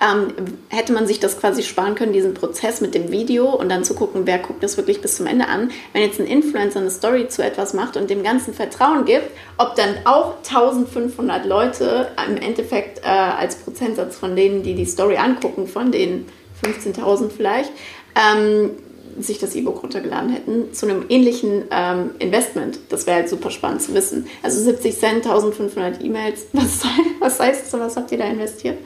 ähm, 0.00 0.32
hätte 0.68 0.92
man 0.92 1.06
sich 1.06 1.20
das 1.20 1.38
quasi 1.38 1.62
sparen 1.62 1.94
können, 1.94 2.12
diesen 2.12 2.34
Prozess 2.34 2.80
mit 2.80 2.94
dem 2.94 3.10
Video 3.10 3.50
und 3.50 3.68
dann 3.68 3.84
zu 3.84 3.94
gucken, 3.94 4.22
wer 4.24 4.38
guckt 4.38 4.62
das 4.62 4.76
wirklich 4.76 5.00
bis 5.02 5.16
zum 5.16 5.26
Ende 5.26 5.46
an. 5.46 5.70
Wenn 5.92 6.02
jetzt 6.02 6.18
ein 6.18 6.26
Influencer 6.26 6.80
eine 6.80 6.90
Story 6.90 7.28
zu 7.28 7.44
etwas 7.44 7.74
macht 7.74 7.96
und 7.96 8.08
dem 8.08 8.22
Ganzen 8.22 8.54
Vertrauen 8.54 9.04
gibt, 9.04 9.30
ob 9.58 9.74
dann 9.76 9.96
auch 10.04 10.38
1500 10.38 11.44
Leute 11.44 12.08
im 12.28 12.36
Endeffekt 12.38 13.00
äh, 13.04 13.08
als 13.08 13.56
Prozentsatz 13.56 14.16
von 14.16 14.34
denen, 14.36 14.62
die 14.62 14.74
die 14.74 14.86
Story 14.86 15.16
angucken, 15.16 15.66
von 15.66 15.92
den 15.92 16.26
15.000 16.64 17.30
vielleicht, 17.30 17.72
ähm, 18.14 18.70
sich 19.18 19.38
das 19.38 19.54
E-Book 19.54 19.82
runtergeladen 19.82 20.30
hätten, 20.30 20.72
zu 20.72 20.86
einem 20.86 21.04
ähnlichen 21.08 21.64
ähm, 21.70 22.12
Investment. 22.20 22.78
Das 22.88 23.06
wäre 23.06 23.18
halt 23.18 23.28
super 23.28 23.50
spannend 23.50 23.82
zu 23.82 23.92
wissen. 23.92 24.26
Also 24.42 24.62
70 24.62 24.98
Cent, 24.98 25.26
1500 25.26 26.02
E-Mails. 26.02 26.46
Was, 26.52 26.84
was 27.18 27.40
heißt 27.40 27.64
das? 27.64 27.80
Was 27.80 27.96
habt 27.96 28.12
ihr 28.12 28.18
da 28.18 28.24
investiert? 28.24 28.78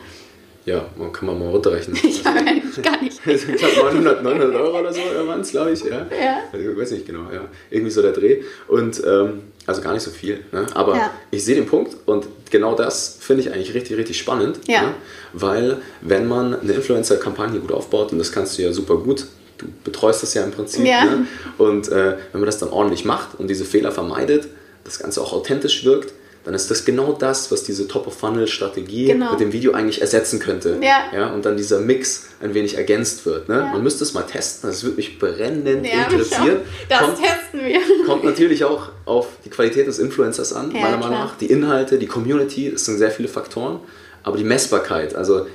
Ja, 0.66 0.86
man 0.96 1.12
kann 1.12 1.26
man 1.26 1.38
mal 1.38 1.50
runterrechnen. 1.50 1.96
Ich 2.02 2.24
eigentlich 2.26 2.82
gar 2.82 3.00
nicht. 3.02 3.20
ich 3.26 3.44
glaube 3.46 3.74
900, 3.96 4.22
900 4.22 4.54
Euro 4.54 4.80
oder 4.80 4.92
so 4.92 5.00
waren 5.26 5.40
es, 5.40 5.50
glaube 5.50 5.72
ich. 5.72 5.84
Ja. 5.84 6.06
Ja. 6.10 6.38
Also, 6.52 6.70
ich 6.70 6.76
weiß 6.76 6.90
nicht 6.92 7.06
genau, 7.06 7.30
ja. 7.32 7.42
Irgendwie 7.70 7.90
so 7.90 8.00
der 8.02 8.12
Dreh. 8.12 8.42
Und 8.68 9.02
ähm, 9.06 9.42
also 9.66 9.82
gar 9.82 9.92
nicht 9.92 10.02
so 10.02 10.10
viel. 10.10 10.40
Ne? 10.52 10.66
Aber 10.74 10.96
Ja. 10.96 11.10
ich 11.30 11.44
sehe 11.44 11.54
den 11.54 11.66
Punkt 11.66 11.96
und 12.06 12.26
genau 12.50 12.74
das 12.74 13.18
finde 13.20 13.42
ich 13.42 13.52
eigentlich 13.52 13.74
richtig, 13.74 13.96
richtig 13.98 14.18
spannend. 14.18 14.60
Ja. 14.66 14.82
Ne? 14.82 14.94
Weil 15.34 15.78
wenn 16.00 16.26
man 16.26 16.58
eine 16.58 16.72
Influencer-Kampagne 16.72 17.60
gut 17.60 17.72
aufbaut, 17.72 18.12
und 18.12 18.18
das 18.18 18.32
kannst 18.32 18.56
du 18.58 18.62
ja 18.62 18.72
super 18.72 18.96
gut, 18.96 19.26
du 19.58 19.66
betreust 19.84 20.22
das 20.22 20.32
ja 20.34 20.44
im 20.44 20.50
Prinzip. 20.50 20.86
Ja. 20.86 21.04
Ne? 21.04 21.26
Und 21.58 21.88
äh, 21.88 22.16
wenn 22.32 22.40
man 22.40 22.46
das 22.46 22.58
dann 22.58 22.70
ordentlich 22.70 23.04
macht 23.04 23.38
und 23.38 23.48
diese 23.48 23.64
Fehler 23.66 23.92
vermeidet, 23.92 24.48
das 24.84 24.98
Ganze 24.98 25.20
auch 25.20 25.32
authentisch 25.32 25.84
wirkt, 25.84 26.12
dann 26.44 26.54
ist 26.54 26.70
das 26.70 26.84
genau 26.84 27.12
das, 27.12 27.50
was 27.50 27.64
diese 27.64 27.88
Top-of-Funnel-Strategie 27.88 29.06
Genau. 29.06 29.30
mit 29.32 29.40
dem 29.40 29.52
Video 29.52 29.72
eigentlich 29.72 30.00
ersetzen 30.00 30.38
könnte. 30.38 30.78
Ja. 30.82 31.04
Ja, 31.14 31.32
und 31.32 31.44
dann 31.46 31.56
dieser 31.56 31.80
Mix 31.80 32.26
ein 32.40 32.52
wenig 32.54 32.76
ergänzt 32.76 33.24
wird. 33.26 33.48
Ne? 33.48 33.56
Ja. 33.56 33.66
Man 33.72 33.82
müsste 33.82 34.04
es 34.04 34.12
mal 34.14 34.22
testen, 34.22 34.68
das 34.68 34.82
würde 34.82 34.96
mich 34.96 35.18
brennend 35.18 35.86
Ja, 35.86 36.04
interessieren. 36.04 36.60
Das 36.88 37.00
Kommt, 37.00 37.18
testen 37.18 37.64
wir. 37.64 37.80
kommt 38.06 38.24
natürlich 38.24 38.64
auch 38.64 38.90
auf 39.06 39.28
die 39.44 39.50
Qualität 39.50 39.86
des 39.86 39.98
Influencers 39.98 40.52
an, 40.52 40.70
Ja, 40.72 40.80
meiner 40.82 40.98
Meinung 40.98 41.18
nach. 41.18 41.36
Die 41.38 41.46
Inhalte, 41.46 41.98
die 41.98 42.06
Community, 42.06 42.70
das 42.70 42.84
sind 42.84 42.98
sehr 42.98 43.10
viele 43.10 43.28
Faktoren. 43.28 43.80
Aber 44.22 44.36
die 44.36 44.44
Messbarkeit, 44.44 45.14
also 45.14 45.46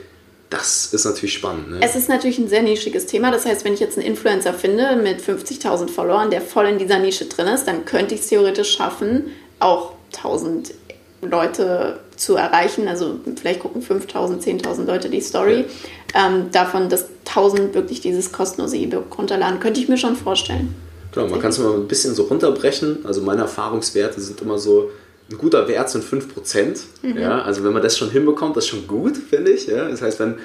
das 0.49 0.93
ist 0.93 1.05
natürlich 1.05 1.33
spannend. 1.35 1.69
Ne? 1.69 1.77
Es 1.81 1.95
ist 1.95 2.09
natürlich 2.09 2.39
ein 2.39 2.47
sehr 2.47 2.63
nischiges 2.63 3.05
Thema. 3.05 3.29
Das 3.31 3.45
heißt, 3.45 3.63
wenn 3.65 3.73
ich 3.75 3.79
jetzt 3.79 3.97
einen 3.97 4.07
Influencer 4.07 4.53
finde 4.55 4.95
mit 4.95 5.21
50.000 5.21 5.89
Followern, 5.89 6.31
der 6.31 6.41
voll 6.41 6.65
in 6.67 6.79
dieser 6.79 6.97
Nische 6.97 7.25
drin 7.25 7.47
ist, 7.47 7.65
dann 7.65 7.85
könnte 7.85 8.15
ich 8.15 8.21
es 8.21 8.27
theoretisch 8.27 8.71
schaffen, 8.75 9.25
auch 9.59 9.93
1000 10.15 10.71
Leute 11.21 11.99
zu 12.15 12.35
erreichen. 12.35 12.87
Also 12.87 13.19
vielleicht 13.39 13.59
gucken 13.59 13.81
5.000, 13.81 14.41
10.000 14.41 14.85
Leute 14.85 15.09
die 15.09 15.21
Story. 15.21 15.65
Ähm, 16.15 16.49
davon, 16.51 16.89
dass 16.89 17.05
1000 17.27 17.73
wirklich 17.73 18.01
dieses 18.01 18.31
kostenlose 18.31 18.77
E-Book 18.77 19.17
runterladen, 19.17 19.59
könnte 19.59 19.79
ich 19.79 19.89
mir 19.89 19.97
schon 19.97 20.15
vorstellen. 20.15 20.75
Genau, 21.13 21.27
man 21.27 21.41
kann 21.41 21.49
es 21.49 21.59
mal 21.59 21.73
ein 21.73 21.87
bisschen 21.87 22.13
so 22.15 22.23
runterbrechen. 22.23 23.05
Also 23.05 23.21
meine 23.21 23.41
Erfahrungswerte 23.41 24.21
sind 24.21 24.41
immer 24.41 24.57
so, 24.57 24.91
ein 25.31 25.37
guter 25.37 25.67
Wert 25.67 25.89
sind 25.89 26.03
5%. 26.03 26.79
Ja, 27.15 27.41
also 27.41 27.63
wenn 27.63 27.73
man 27.73 27.83
das 27.83 27.97
schon 27.97 28.09
hinbekommt, 28.09 28.57
das 28.57 28.65
ist 28.65 28.69
schon 28.71 28.87
gut, 28.87 29.15
finde 29.17 29.51
ich. 29.51 29.67
Ja. 29.67 29.87
Das 29.87 30.01
heißt, 30.01 30.19
wenn 30.19 30.35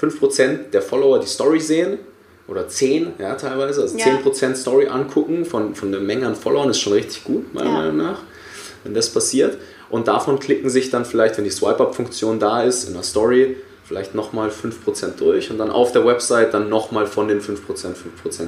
5% 0.00 0.70
der 0.72 0.82
Follower 0.82 1.20
die 1.20 1.26
Story 1.26 1.60
sehen, 1.60 1.98
oder 2.46 2.68
10, 2.68 3.14
ja, 3.18 3.34
teilweise, 3.36 3.82
also 3.82 3.96
Ja. 3.96 4.04
10% 4.04 4.54
Story 4.54 4.86
angucken 4.86 5.44
von, 5.44 5.74
von 5.74 5.90
der 5.90 6.00
Menge 6.00 6.26
an 6.26 6.34
Followern 6.34 6.70
ist 6.70 6.80
schon 6.80 6.92
richtig 6.92 7.24
gut, 7.24 7.54
meiner 7.54 7.70
Ja. 7.70 7.76
Meinung 7.76 7.96
nach, 7.96 8.18
wenn 8.82 8.92
das 8.92 9.08
passiert. 9.10 9.56
Und 9.94 10.08
davon 10.08 10.40
klicken 10.40 10.70
sich 10.70 10.90
dann 10.90 11.04
vielleicht, 11.04 11.36
wenn 11.36 11.44
die 11.44 11.50
Swipe-Up-Funktion 11.50 12.40
da 12.40 12.64
ist, 12.64 12.88
in 12.88 12.94
der 12.94 13.04
Story, 13.04 13.56
vielleicht 13.84 14.12
nochmal 14.16 14.50
5% 14.50 15.18
durch 15.18 15.52
und 15.52 15.58
dann 15.58 15.70
auf 15.70 15.92
der 15.92 16.04
Website 16.04 16.52
dann 16.52 16.68
nochmal 16.68 17.06
von 17.06 17.28
den 17.28 17.40
5%, 17.40 17.58
5%, 17.60 17.94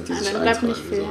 die 0.05 0.11
Ja, 0.11 0.19
sich 0.19 0.33
dann 0.33 0.41
eintragen. 0.41 0.67
nicht 0.67 0.81
viel 0.81 0.97
so. 0.97 1.07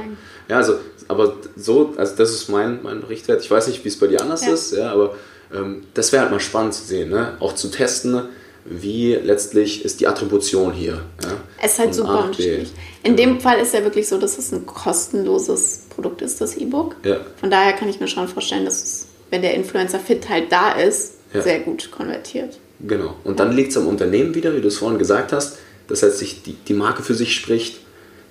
Ja, 0.51 0.57
also, 0.59 0.75
aber 1.09 1.37
so, 1.57 1.94
also 1.96 2.16
das 2.16 2.33
ist 2.33 2.51
mein, 2.51 2.81
mein 2.83 2.99
Richtwert. 3.03 3.40
Ich 3.40 3.51
weiß 3.51 3.68
nicht, 3.68 3.83
wie 3.83 3.88
es 3.88 3.99
bei 3.99 4.09
dir 4.09 4.20
anders 4.20 4.44
Ja. 4.44 4.53
ist, 4.53 4.72
ja, 4.77 4.92
aber 4.92 5.14
ähm, 5.55 5.85
das 5.94 6.12
wäre 6.12 6.25
halt 6.25 6.33
mal 6.33 6.40
spannend 6.40 6.75
zu 6.75 6.85
sehen, 6.85 7.09
ne? 7.09 7.38
auch 7.40 7.55
zu 7.55 7.68
testen, 7.68 8.20
wie 8.66 9.14
letztlich 9.14 9.87
ist 9.87 10.01
die 10.01 10.07
Attribution 10.07 10.75
hier. 10.75 11.01
Ja? 11.25 11.31
Es 11.62 11.72
ist 11.72 11.79
halt 11.79 11.94
Von 11.94 12.07
super 12.07 12.25
unterschiedlich. 12.25 12.72
In 13.05 13.16
dem 13.16 13.40
Fall 13.40 13.59
ist 13.59 13.72
ja 13.72 13.83
wirklich 13.85 14.07
so, 14.07 14.18
dass 14.18 14.37
es 14.37 14.53
ein 14.53 14.66
kostenloses 14.66 15.85
Produkt 15.88 16.20
ist, 16.20 16.42
das 16.42 16.59
E-Book. 16.59 16.94
Ja. 17.05 17.20
Von 17.40 17.51
daher 17.51 17.72
kann 17.72 17.88
ich 17.88 18.01
mir 18.01 18.09
schon 18.09 18.29
vorstellen, 18.29 18.66
dass 18.66 18.83
es, 18.83 19.07
wenn 19.37 19.42
der 19.42 19.53
Influencer 19.55 20.01
fit 20.01 20.31
halt 20.31 20.51
da 20.51 20.72
ist, 20.72 21.12
Ja. 21.35 21.42
sehr 21.42 21.61
gut 21.61 21.90
konvertiert. 21.90 22.57
Genau. 22.81 23.14
Und 23.22 23.38
dann 23.38 23.53
liegt 23.55 23.70
es 23.72 23.77
am 23.77 23.87
Unternehmen 23.87 24.35
wieder, 24.35 24.57
wie 24.57 24.62
du 24.62 24.68
es 24.68 24.79
vorhin 24.79 24.99
gesagt 24.99 25.33
hast. 25.33 25.59
Das 25.88 26.03
heißt, 26.03 26.16
sich 26.18 26.42
die, 26.42 26.55
die 26.55 26.72
Marke 26.72 27.03
für 27.03 27.14
sich 27.14 27.35
spricht, 27.35 27.81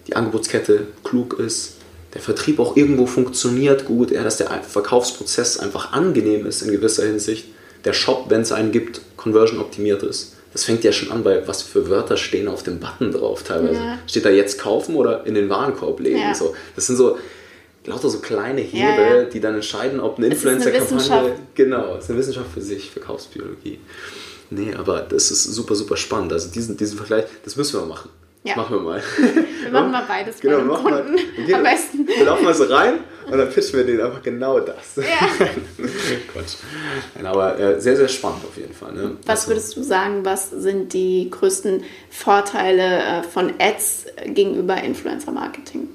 die 0.07 0.15
Angebotskette 0.15 0.87
klug 1.03 1.39
ist, 1.39 1.75
der 2.15 2.21
Vertrieb 2.21 2.59
auch 2.59 2.75
irgendwo 2.75 3.05
funktioniert 3.05 3.85
gut, 3.85 4.09
ja, 4.09 4.23
dass 4.23 4.37
der 4.37 4.47
Verkaufsprozess 4.63 5.59
einfach 5.59 5.93
angenehm 5.93 6.45
ist 6.47 6.63
in 6.63 6.71
gewisser 6.71 7.03
Hinsicht. 7.05 7.45
Der 7.83 7.93
Shop, 7.93 8.25
wenn 8.29 8.41
es 8.41 8.51
einen 8.51 8.71
gibt, 8.71 9.01
conversion 9.15 9.59
optimiert 9.59 10.01
ist. 10.01 10.33
Das 10.53 10.63
fängt 10.63 10.83
ja 10.83 10.91
schon 10.91 11.11
an 11.11 11.23
bei, 11.23 11.47
was 11.47 11.61
für 11.61 11.89
Wörter 11.89 12.17
stehen 12.17 12.47
auf 12.47 12.63
dem 12.63 12.79
Button 12.79 13.11
drauf 13.11 13.43
teilweise. 13.43 13.75
Ja. 13.75 13.99
Steht 14.07 14.25
da 14.25 14.29
jetzt 14.31 14.57
kaufen 14.59 14.95
oder 14.95 15.25
in 15.27 15.35
den 15.35 15.49
Warenkorb 15.49 15.99
legen? 15.99 16.17
Ja. 16.19 16.33
So. 16.33 16.55
Das 16.75 16.87
sind 16.87 16.95
so 16.95 17.17
lauter 17.85 18.09
so 18.09 18.19
kleine 18.19 18.61
Hebel, 18.61 18.79
Ja, 19.05 19.15
ja. 19.17 19.23
die 19.23 19.39
dann 19.39 19.55
entscheiden, 19.55 19.99
ob 19.99 20.17
eine 20.17 20.27
Influencer-Kampagne. 20.27 21.35
Genau, 21.55 21.95
ist 21.95 22.09
eine 22.09 22.19
Wissenschaft 22.19 22.47
für 22.53 22.61
sich, 22.61 22.91
Verkaufsbiologie. 22.91 23.79
Nee, 24.49 24.73
aber 24.75 25.01
das 25.01 25.31
ist 25.31 25.43
super, 25.43 25.75
super 25.75 25.97
spannend. 25.97 26.31
Also 26.33 26.49
diesen, 26.51 26.77
diesen 26.77 26.97
Vergleich, 26.97 27.25
das 27.43 27.55
müssen 27.55 27.79
wir 27.79 27.85
machen. 27.87 28.09
Ja. 28.43 28.55
Machen 28.57 28.75
wir 28.75 28.81
mal. 28.81 29.01
Wir 29.63 29.71
machen 29.71 29.91
mal 29.91 30.05
beides 30.07 30.39
Genau, 30.39 30.57
bei 30.59 30.63
machen 30.65 30.85
wir. 30.85 31.01
Kunden. 31.01 31.17
Wir 31.35 31.45
gehen- 31.45 31.55
Am 31.55 31.63
besten. 31.63 32.07
Wir 32.07 32.25
laufen 32.25 32.43
mal 32.43 32.53
so 32.53 32.65
rein 32.65 32.99
und 33.25 33.37
dann 33.39 33.49
pitchen 33.49 33.79
wir 33.79 33.85
denen 33.87 34.01
einfach 34.01 34.21
genau 34.21 34.59
das. 34.59 34.97
Ja. 34.97 35.03
Quatsch. 36.31 36.57
Nein, 37.15 37.25
aber 37.25 37.59
äh, 37.59 37.81
sehr, 37.81 37.97
sehr 37.97 38.07
spannend 38.07 38.43
auf 38.47 38.55
jeden 38.55 38.73
Fall. 38.75 38.93
Ne? 38.93 39.17
Was 39.25 39.39
Also, 39.41 39.47
würdest 39.49 39.75
du 39.77 39.81
sagen, 39.81 40.23
was 40.25 40.51
sind 40.51 40.93
die 40.93 41.27
größten 41.31 41.83
Vorteile 42.11 42.99
äh, 42.99 43.23
von 43.23 43.51
Ads 43.59 44.05
gegenüber 44.27 44.77
Influencer-Marketing? 44.83 45.87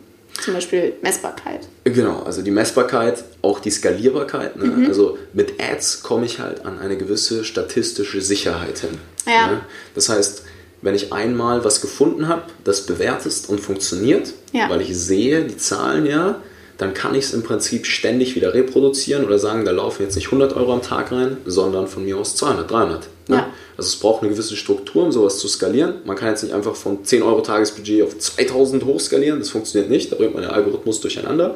Zum 0.44 0.55
Beispiel 0.55 0.94
Messbarkeit. 1.03 1.61
Genau, 1.85 2.22
also 2.22 2.42
die 2.42 2.50
Messbarkeit, 2.50 3.24
auch 3.42 3.61
die 3.61 3.70
Skalierbarkeit. 3.70 4.57
Ne? 4.57 4.64
Mhm. 4.64 4.87
Also 4.87 5.18
mit 5.33 5.61
Ads 5.61 6.03
komme 6.03 6.26
ich 6.26 6.38
halt 6.38 6.64
an 6.64 6.79
eine 6.79 6.96
gewisse 6.96 7.44
statistische 7.44 8.20
Sicherheit 8.22 8.79
hin. 8.79 8.98
Ja. 9.26 9.50
Ne? 9.53 9.61
Das 9.94 10.09
heißt, 10.09 10.44
wenn 10.83 10.94
ich 10.94 11.12
einmal 11.12 11.64
was 11.64 11.81
gefunden 11.81 12.29
habe, 12.29 12.42
das 12.64 12.87
bewertest 12.87 13.48
und 13.50 13.61
funktioniert, 13.61 14.33
Ja. 14.53 14.68
weil 14.70 14.81
ich 14.81 14.96
sehe 14.96 15.44
die 15.44 15.57
Zahlen 15.57 16.07
ja, 16.07 16.40
dann 16.79 16.94
kann 16.94 17.14
ich 17.14 17.26
es 17.26 17.35
im 17.35 17.42
Prinzip 17.42 17.85
ständig 17.85 18.35
wieder 18.37 18.55
reproduzieren 18.55 19.26
oder 19.26 19.38
sagen, 19.38 19.66
da 19.66 19.70
laufen 19.70 20.03
jetzt 20.03 20.14
nicht 20.16 20.29
100 20.29 20.55
Euro 20.57 20.72
am 20.72 20.81
Tag 20.81 21.12
rein, 21.12 21.37
sondern 21.44 21.87
von 21.88 22.05
mir 22.07 22.16
aus 22.16 22.37
200, 22.37 22.70
300. 22.70 23.09
Ne? 23.29 23.37
Ja. 23.37 23.46
Also 23.81 23.88
es 23.95 23.97
braucht 23.97 24.21
eine 24.23 24.31
gewisse 24.31 24.57
Struktur, 24.57 25.05
um 25.05 25.11
sowas 25.11 25.38
zu 25.38 25.49
skalieren. 25.49 25.95
Man 26.05 26.14
kann 26.14 26.29
jetzt 26.29 26.43
nicht 26.43 26.53
einfach 26.53 26.77
von 26.77 27.03
10 27.03 27.23
Euro 27.23 27.40
Tagesbudget 27.40 28.03
auf 28.03 28.19
2000 28.19 28.85
hochskalieren, 28.85 29.38
das 29.38 29.49
funktioniert 29.49 29.88
nicht, 29.90 30.12
da 30.12 30.16
bringt 30.16 30.35
man 30.35 30.43
den 30.43 30.51
Algorithmus 30.51 31.01
durcheinander. 31.01 31.55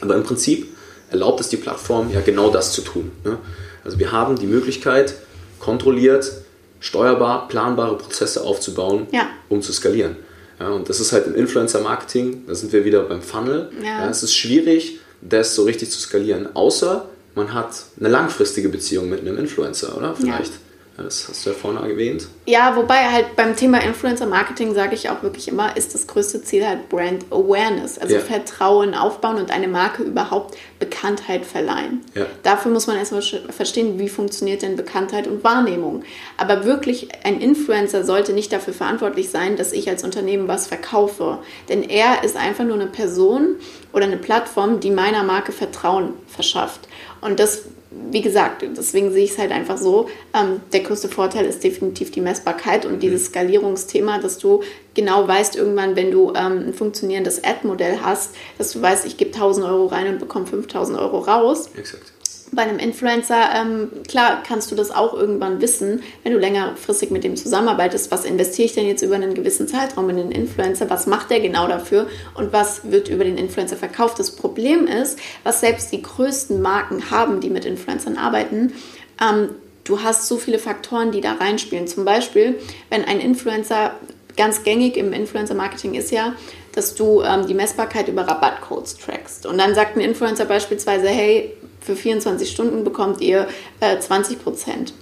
Aber 0.00 0.16
im 0.16 0.24
Prinzip 0.24 0.66
erlaubt 1.08 1.38
es 1.40 1.48
die 1.48 1.56
Plattform 1.56 2.10
ja 2.12 2.20
genau 2.20 2.50
das 2.50 2.72
zu 2.72 2.80
tun. 2.82 3.12
Ne? 3.22 3.38
Also 3.84 4.00
wir 4.00 4.10
haben 4.10 4.40
die 4.40 4.46
Möglichkeit, 4.48 5.14
kontrolliert, 5.60 6.32
steuerbar, 6.80 7.46
planbare 7.46 7.96
Prozesse 7.96 8.42
aufzubauen, 8.42 9.06
Ja. 9.12 9.28
um 9.48 9.62
zu 9.62 9.72
skalieren. 9.72 10.16
Ja, 10.58 10.70
und 10.70 10.88
das 10.88 10.98
ist 10.98 11.12
halt 11.12 11.28
im 11.28 11.36
Influencer-Marketing, 11.36 12.42
da 12.48 12.56
sind 12.56 12.72
wir 12.72 12.84
wieder 12.84 13.04
beim 13.04 13.22
Funnel. 13.22 13.70
Ja. 13.84 14.10
es 14.10 14.24
ist 14.24 14.34
schwierig, 14.34 14.98
das 15.20 15.54
so 15.54 15.62
richtig 15.62 15.92
zu 15.92 16.00
skalieren, 16.00 16.48
außer 16.54 17.04
man 17.36 17.54
hat 17.54 17.68
eine 18.00 18.08
langfristige 18.08 18.68
Beziehung 18.68 19.08
mit 19.08 19.20
einem 19.20 19.38
Influencer, 19.38 19.96
oder? 19.96 20.16
Vielleicht. 20.16 20.54
Das 21.02 21.28
hast 21.28 21.44
du 21.44 21.50
ja 21.50 21.56
vorhin 21.56 21.82
erwähnt. 21.82 22.28
Ja, 22.46 22.76
wobei 22.76 23.10
halt 23.10 23.36
beim 23.36 23.56
Thema 23.56 23.78
Influencer 23.82 24.26
Marketing 24.26 24.74
sage 24.74 24.94
ich 24.94 25.08
auch 25.08 25.22
wirklich 25.22 25.48
immer, 25.48 25.76
ist 25.76 25.94
das 25.94 26.06
größte 26.06 26.42
Ziel 26.42 26.66
halt 26.66 26.88
Brand 26.88 27.24
Awareness, 27.30 27.98
also 27.98 28.16
ja. 28.16 28.20
Vertrauen 28.20 28.94
aufbauen 28.94 29.36
und 29.36 29.50
eine 29.50 29.68
Marke 29.68 30.02
überhaupt 30.02 30.56
Bekanntheit 30.78 31.46
verleihen. 31.46 32.00
Ja. 32.14 32.26
Dafür 32.42 32.72
muss 32.72 32.86
man 32.86 32.96
erstmal 32.96 33.22
verstehen, 33.22 33.98
wie 33.98 34.08
funktioniert 34.08 34.62
denn 34.62 34.76
Bekanntheit 34.76 35.26
und 35.26 35.44
Wahrnehmung. 35.44 36.04
Aber 36.36 36.64
wirklich 36.64 37.08
ein 37.24 37.40
Influencer 37.40 38.04
sollte 38.04 38.32
nicht 38.32 38.52
dafür 38.52 38.74
verantwortlich 38.74 39.30
sein, 39.30 39.56
dass 39.56 39.72
ich 39.72 39.88
als 39.88 40.04
Unternehmen 40.04 40.48
was 40.48 40.66
verkaufe, 40.66 41.38
denn 41.68 41.82
er 41.82 42.24
ist 42.24 42.36
einfach 42.36 42.64
nur 42.64 42.74
eine 42.74 42.86
Person 42.86 43.56
oder 43.92 44.04
eine 44.04 44.16
Plattform, 44.16 44.80
die 44.80 44.90
meiner 44.90 45.22
Marke 45.22 45.52
Vertrauen 45.52 46.14
verschafft. 46.26 46.88
Und 47.20 47.40
das 47.40 47.62
wie 47.90 48.22
gesagt, 48.22 48.62
deswegen 48.62 49.10
sehe 49.12 49.24
ich 49.24 49.32
es 49.32 49.38
halt 49.38 49.50
einfach 49.50 49.76
so. 49.76 50.08
Ähm, 50.32 50.60
der 50.72 50.80
größte 50.80 51.08
Vorteil 51.08 51.44
ist 51.44 51.64
definitiv 51.64 52.10
die 52.10 52.20
Messbarkeit 52.20 52.86
und 52.86 52.94
mhm. 52.94 53.00
dieses 53.00 53.26
Skalierungsthema, 53.26 54.18
dass 54.18 54.38
du 54.38 54.62
genau 54.94 55.26
weißt, 55.26 55.56
irgendwann, 55.56 55.96
wenn 55.96 56.10
du 56.10 56.32
ähm, 56.34 56.68
ein 56.68 56.74
funktionierendes 56.74 57.42
Ad-Modell 57.42 57.98
hast, 58.02 58.34
dass 58.58 58.72
du 58.72 58.80
weißt, 58.80 59.06
ich 59.06 59.16
gebe 59.16 59.32
1000 59.32 59.66
Euro 59.66 59.86
rein 59.86 60.08
und 60.08 60.18
bekomme 60.20 60.46
5000 60.46 60.98
Euro 60.98 61.18
raus. 61.18 61.70
Exakt 61.76 62.12
bei 62.52 62.62
einem 62.62 62.78
Influencer, 62.78 63.50
ähm, 63.54 63.90
klar 64.08 64.42
kannst 64.46 64.70
du 64.70 64.74
das 64.74 64.90
auch 64.90 65.14
irgendwann 65.14 65.60
wissen, 65.60 66.02
wenn 66.22 66.32
du 66.32 66.38
längerfristig 66.38 67.10
mit 67.10 67.24
dem 67.24 67.36
zusammenarbeitest, 67.36 68.10
was 68.10 68.24
investiere 68.24 68.66
ich 68.66 68.74
denn 68.74 68.86
jetzt 68.86 69.02
über 69.02 69.14
einen 69.14 69.34
gewissen 69.34 69.68
Zeitraum 69.68 70.10
in 70.10 70.16
den 70.16 70.32
Influencer, 70.32 70.90
was 70.90 71.06
macht 71.06 71.30
der 71.30 71.40
genau 71.40 71.68
dafür 71.68 72.08
und 72.34 72.52
was 72.52 72.90
wird 72.90 73.08
über 73.08 73.24
den 73.24 73.38
Influencer 73.38 73.76
verkauft. 73.76 74.18
Das 74.18 74.32
Problem 74.32 74.86
ist, 74.86 75.18
was 75.44 75.60
selbst 75.60 75.92
die 75.92 76.02
größten 76.02 76.60
Marken 76.60 77.10
haben, 77.10 77.40
die 77.40 77.50
mit 77.50 77.64
Influencern 77.64 78.16
arbeiten, 78.16 78.72
ähm, 79.20 79.50
du 79.84 80.02
hast 80.02 80.26
so 80.26 80.36
viele 80.36 80.58
Faktoren, 80.58 81.12
die 81.12 81.20
da 81.20 81.34
reinspielen. 81.34 81.86
Zum 81.86 82.04
Beispiel, 82.04 82.58
wenn 82.88 83.04
ein 83.04 83.20
Influencer, 83.20 83.92
ganz 84.36 84.62
gängig 84.62 84.96
im 84.96 85.12
Influencer-Marketing 85.12 85.94
ist 85.94 86.10
ja, 86.12 86.34
dass 86.72 86.94
du 86.94 87.22
ähm, 87.22 87.46
die 87.46 87.54
Messbarkeit 87.54 88.08
über 88.08 88.22
Rabattcodes 88.22 88.96
trackst. 88.96 89.44
Und 89.46 89.58
dann 89.58 89.74
sagt 89.74 89.96
ein 89.96 90.00
Influencer 90.00 90.44
beispielsweise, 90.44 91.08
hey, 91.08 91.52
für 91.80 91.96
24 91.96 92.50
Stunden 92.50 92.84
bekommt 92.84 93.20
ihr 93.20 93.46
äh, 93.80 93.98
20 93.98 94.42
Prozent. 94.42 94.94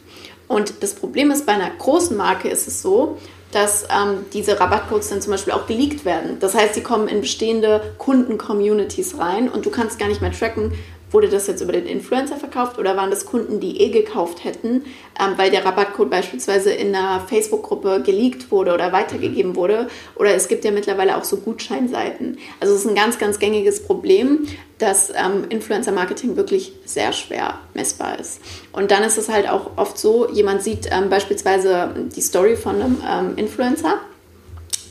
Und 0.47 0.83
das 0.83 0.95
Problem 0.95 1.31
ist, 1.31 1.47
bei 1.47 1.53
einer 1.53 1.71
großen 1.71 2.17
Marke 2.17 2.49
ist 2.49 2.67
es 2.67 2.81
so, 2.81 3.19
dass 3.53 3.85
ähm, 3.85 4.27
diese 4.33 4.61
Rabattcodes 4.61 5.09
dann 5.09 5.23
zum 5.23 5.33
Beispiel 5.33 5.53
auch 5.53 5.67
geleakt 5.67 6.05
werden. 6.05 6.39
Das 6.41 6.55
heißt, 6.55 6.75
sie 6.75 6.83
kommen 6.83 7.09
in 7.09 7.21
bestehende 7.21 7.95
Kunden-Communities 7.99 9.19
rein 9.19 9.49
und 9.49 9.65
du 9.65 9.71
kannst 9.71 9.99
gar 9.99 10.09
nicht 10.09 10.21
mehr 10.21 10.33
tracken, 10.33 10.73
Wurde 11.11 11.29
das 11.29 11.47
jetzt 11.47 11.63
über 11.63 11.73
den 11.73 11.87
Influencer 11.87 12.37
verkauft 12.37 12.79
oder 12.79 12.97
waren 12.97 13.11
das 13.11 13.25
Kunden, 13.25 13.61
die 13.61 13.81
eh 13.81 13.91
gekauft 13.91 14.45
hätten, 14.45 14.85
ähm, 15.19 15.35
weil 15.37 15.51
der 15.51 15.65
Rabattcode 15.65 16.11
beispielsweise 16.11 16.71
in 16.71 16.95
einer 16.95 17.21
Facebook-Gruppe 17.21 18.03
geleakt 18.05 18.51
wurde 18.51 18.75
oder 18.75 18.93
weitergegeben 18.93 19.57
wurde? 19.57 19.89
Oder 20.17 20.35
es 20.35 20.49
gibt 20.49 20.65
ja 20.65 20.71
mittlerweile 20.71 21.17
auch 21.17 21.25
so 21.25 21.39
Gutscheinseiten. 21.39 22.39
Also 22.61 22.75
es 22.75 22.81
ist 22.83 22.89
ein 22.89 22.95
ganz, 22.95 23.19
ganz 23.19 23.39
gängiges 23.39 23.83
Problem, 23.83 24.47
dass 24.79 25.11
ähm, 25.11 25.45
Influencer-Marketing 25.49 26.37
wirklich 26.37 26.73
sehr 26.85 27.13
schwer 27.13 27.59
messbar 27.75 28.19
ist. 28.19 28.41
Und 28.73 28.91
dann 28.91 29.03
ist 29.03 29.19
es 29.19 29.29
halt 29.29 29.49
auch 29.49 29.77
oft 29.77 29.99
so, 29.99 30.31
jemand 30.31 30.63
sieht 30.63 30.89
ähm, 30.91 31.09
beispielsweise 31.09 31.95
die 32.15 32.21
Story 32.21 32.57
von 32.57 32.77
einem 32.77 33.03
ähm, 33.09 33.37
Influencer 33.37 34.01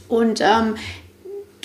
und 0.08 0.41
ähm, 0.41 0.75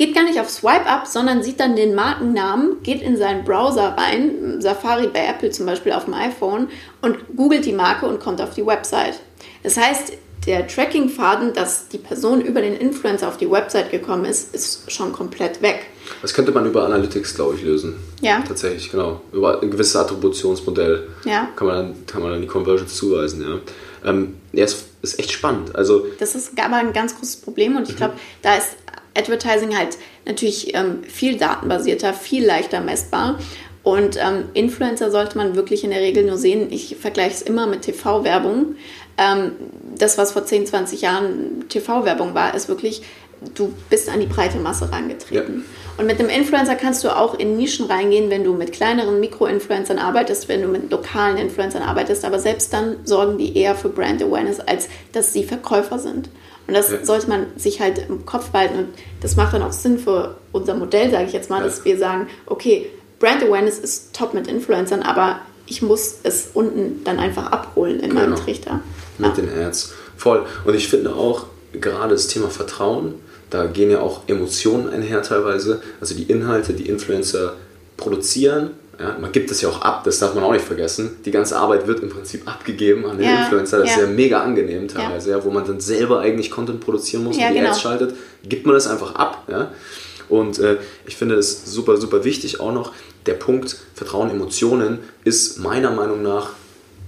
geht 0.02 0.16
gar 0.16 0.24
nicht 0.24 0.40
auf 0.40 0.50
Swipe 0.50 0.86
Up, 0.86 1.06
sondern 1.06 1.44
sieht 1.44 1.60
dann 1.60 1.76
den 1.76 1.94
Markennamen, 1.94 2.82
geht 2.82 3.02
in 3.02 3.16
seinen 3.16 3.44
Browser 3.44 3.96
rein, 3.96 4.60
Safari 4.60 5.06
bei 5.06 5.24
Apple 5.24 5.50
zum 5.50 5.64
Beispiel 5.64 5.92
auf 5.92 6.06
dem 6.06 6.14
iPhone 6.14 6.68
und 7.02 7.18
googelt 7.36 7.64
die 7.64 7.72
Marke 7.72 8.06
und 8.06 8.18
kommt 8.18 8.40
auf 8.40 8.52
die 8.52 8.66
Website. 8.66 9.20
Das 9.62 9.76
heißt, 9.76 10.14
der 10.44 10.66
Tracking-Faden, 10.66 11.52
dass 11.52 11.86
die 11.86 11.98
Person 11.98 12.40
über 12.40 12.60
den 12.60 12.74
Influencer 12.74 13.28
auf 13.28 13.36
die 13.36 13.48
Website 13.48 13.92
gekommen 13.92 14.24
ist, 14.24 14.52
ist 14.52 14.90
schon 14.90 15.12
komplett 15.12 15.62
weg. 15.62 15.86
Das 16.20 16.34
könnte 16.34 16.50
man 16.50 16.66
über 16.66 16.84
Analytics, 16.84 17.36
glaube 17.36 17.54
ich, 17.54 17.62
lösen. 17.62 17.94
Ja. 18.22 18.42
Tatsächlich, 18.46 18.90
genau. 18.90 19.20
Über 19.30 19.62
ein 19.62 19.70
gewisses 19.70 19.94
Attributionsmodell 19.94 21.10
ja. 21.24 21.48
kann, 21.54 21.68
man 21.68 21.76
dann, 21.76 22.06
kann 22.06 22.22
man 22.22 22.32
dann 22.32 22.40
die 22.40 22.48
Conversions 22.48 22.96
zuweisen. 22.96 23.40
Ja, 23.40 24.10
ähm, 24.10 24.34
ja 24.52 24.64
es 24.64 24.84
ist 25.02 25.20
echt 25.20 25.30
spannend. 25.30 25.76
Also, 25.76 26.06
das 26.18 26.34
ist 26.34 26.58
aber 26.58 26.76
ein 26.76 26.92
ganz 26.92 27.16
großes 27.16 27.36
Problem 27.36 27.76
und 27.76 27.84
ich 27.84 27.94
mhm. 27.94 27.98
glaube, 27.98 28.14
da 28.42 28.56
ist 28.56 28.70
Advertising 29.16 29.76
halt 29.76 29.98
natürlich 30.26 30.74
ähm, 30.74 31.04
viel 31.04 31.36
datenbasierter, 31.36 32.14
viel 32.14 32.44
leichter 32.44 32.80
messbar. 32.80 33.38
Und 33.82 34.16
ähm, 34.16 34.44
Influencer 34.54 35.10
sollte 35.10 35.36
man 35.36 35.56
wirklich 35.56 35.82
in 35.82 35.90
der 35.90 36.00
Regel 36.00 36.24
nur 36.24 36.38
sehen. 36.38 36.68
Ich 36.70 36.96
vergleiche 36.96 37.34
es 37.34 37.42
immer 37.42 37.66
mit 37.66 37.82
TV-Werbung. 37.82 38.76
Ähm, 39.18 39.52
das, 39.98 40.18
was 40.18 40.32
vor 40.32 40.44
10, 40.44 40.66
20 40.66 41.02
Jahren 41.02 41.68
TV-Werbung 41.68 42.34
war, 42.34 42.54
ist 42.54 42.68
wirklich, 42.68 43.02
du 43.54 43.72
bist 43.90 44.08
an 44.08 44.20
die 44.20 44.26
breite 44.26 44.58
Masse 44.58 44.92
reingetreten. 44.92 45.56
Ja. 45.56 45.82
Und 45.98 46.06
mit 46.06 46.20
einem 46.20 46.30
Influencer 46.30 46.76
kannst 46.76 47.04
du 47.04 47.14
auch 47.14 47.38
in 47.38 47.56
Nischen 47.56 47.86
reingehen, 47.86 48.30
wenn 48.30 48.44
du 48.44 48.54
mit 48.54 48.72
kleineren 48.72 49.20
Mikro-Influencern 49.20 49.98
arbeitest, 49.98 50.48
wenn 50.48 50.62
du 50.62 50.68
mit 50.68 50.90
lokalen 50.90 51.36
Influencern 51.36 51.82
arbeitest. 51.82 52.24
Aber 52.24 52.38
selbst 52.38 52.72
dann 52.72 52.98
sorgen 53.04 53.36
die 53.36 53.56
eher 53.56 53.74
für 53.74 53.88
Brand 53.88 54.22
Awareness, 54.22 54.60
als 54.60 54.88
dass 55.12 55.32
sie 55.32 55.42
Verkäufer 55.42 55.98
sind. 55.98 56.28
Und 56.66 56.74
das 56.74 56.90
ja. 56.90 57.04
sollte 57.04 57.28
man 57.28 57.46
sich 57.56 57.80
halt 57.80 58.06
im 58.08 58.24
Kopf 58.24 58.50
behalten. 58.50 58.78
Und 58.78 58.88
das 59.20 59.36
macht 59.36 59.54
dann 59.54 59.62
auch 59.62 59.72
Sinn 59.72 59.98
für 59.98 60.36
unser 60.52 60.74
Modell, 60.74 61.10
sage 61.10 61.26
ich 61.26 61.32
jetzt 61.32 61.50
mal, 61.50 61.58
ja. 61.58 61.64
dass 61.64 61.84
wir 61.84 61.98
sagen, 61.98 62.28
okay, 62.46 62.90
Brand 63.18 63.42
Awareness 63.42 63.78
ist 63.78 64.14
top 64.14 64.34
mit 64.34 64.46
Influencern, 64.46 65.02
aber 65.02 65.40
ich 65.66 65.82
muss 65.82 66.16
es 66.22 66.50
unten 66.54 67.04
dann 67.04 67.18
einfach 67.18 67.52
abholen 67.52 68.00
in 68.00 68.10
genau. 68.10 68.22
meinem 68.22 68.36
Trichter. 68.36 68.80
Mit 69.18 69.36
ja. 69.36 69.42
den 69.42 69.58
Ads. 69.58 69.92
Voll. 70.16 70.44
Und 70.64 70.74
ich 70.74 70.88
finde 70.88 71.14
auch 71.14 71.46
gerade 71.72 72.14
das 72.14 72.28
Thema 72.28 72.48
Vertrauen, 72.48 73.14
da 73.50 73.66
gehen 73.66 73.90
ja 73.90 74.00
auch 74.00 74.22
Emotionen 74.28 74.88
einher 74.88 75.22
teilweise. 75.22 75.82
Also 76.00 76.14
die 76.14 76.24
Inhalte, 76.24 76.72
die 76.72 76.88
Influencer 76.88 77.54
produzieren, 77.96 78.70
ja, 79.02 79.16
man 79.20 79.32
gibt 79.32 79.50
es 79.50 79.60
ja 79.60 79.68
auch 79.68 79.82
ab, 79.82 80.04
das 80.04 80.20
darf 80.20 80.34
man 80.34 80.44
auch 80.44 80.52
nicht 80.52 80.64
vergessen. 80.64 81.16
Die 81.24 81.32
ganze 81.32 81.56
Arbeit 81.56 81.88
wird 81.88 82.00
im 82.00 82.08
Prinzip 82.08 82.46
abgegeben 82.46 83.04
an 83.04 83.18
den 83.18 83.26
ja, 83.26 83.42
Influencer. 83.42 83.78
Das 83.78 83.88
ja. 83.88 83.96
ist 83.96 84.00
ja 84.02 84.06
mega 84.06 84.40
angenehm 84.40 84.86
teilweise, 84.86 85.30
ja. 85.30 85.44
wo 85.44 85.50
man 85.50 85.66
dann 85.66 85.80
selber 85.80 86.20
eigentlich 86.20 86.52
Content 86.52 86.78
produzieren 86.80 87.24
muss 87.24 87.36
und 87.36 87.42
die 87.42 87.54
genau. 87.54 87.70
Ads 87.70 87.80
schaltet. 87.80 88.14
Gibt 88.44 88.64
man 88.64 88.76
das 88.76 88.86
einfach 88.86 89.16
ab. 89.16 89.44
Ja? 89.50 89.72
Und 90.28 90.60
äh, 90.60 90.76
ich 91.04 91.16
finde 91.16 91.34
es 91.34 91.64
super, 91.64 91.96
super 91.96 92.22
wichtig 92.22 92.60
auch 92.60 92.72
noch, 92.72 92.92
der 93.26 93.34
Punkt 93.34 93.76
Vertrauen, 93.94 94.30
Emotionen 94.30 95.00
ist 95.24 95.58
meiner 95.58 95.90
Meinung 95.90 96.22
nach 96.22 96.50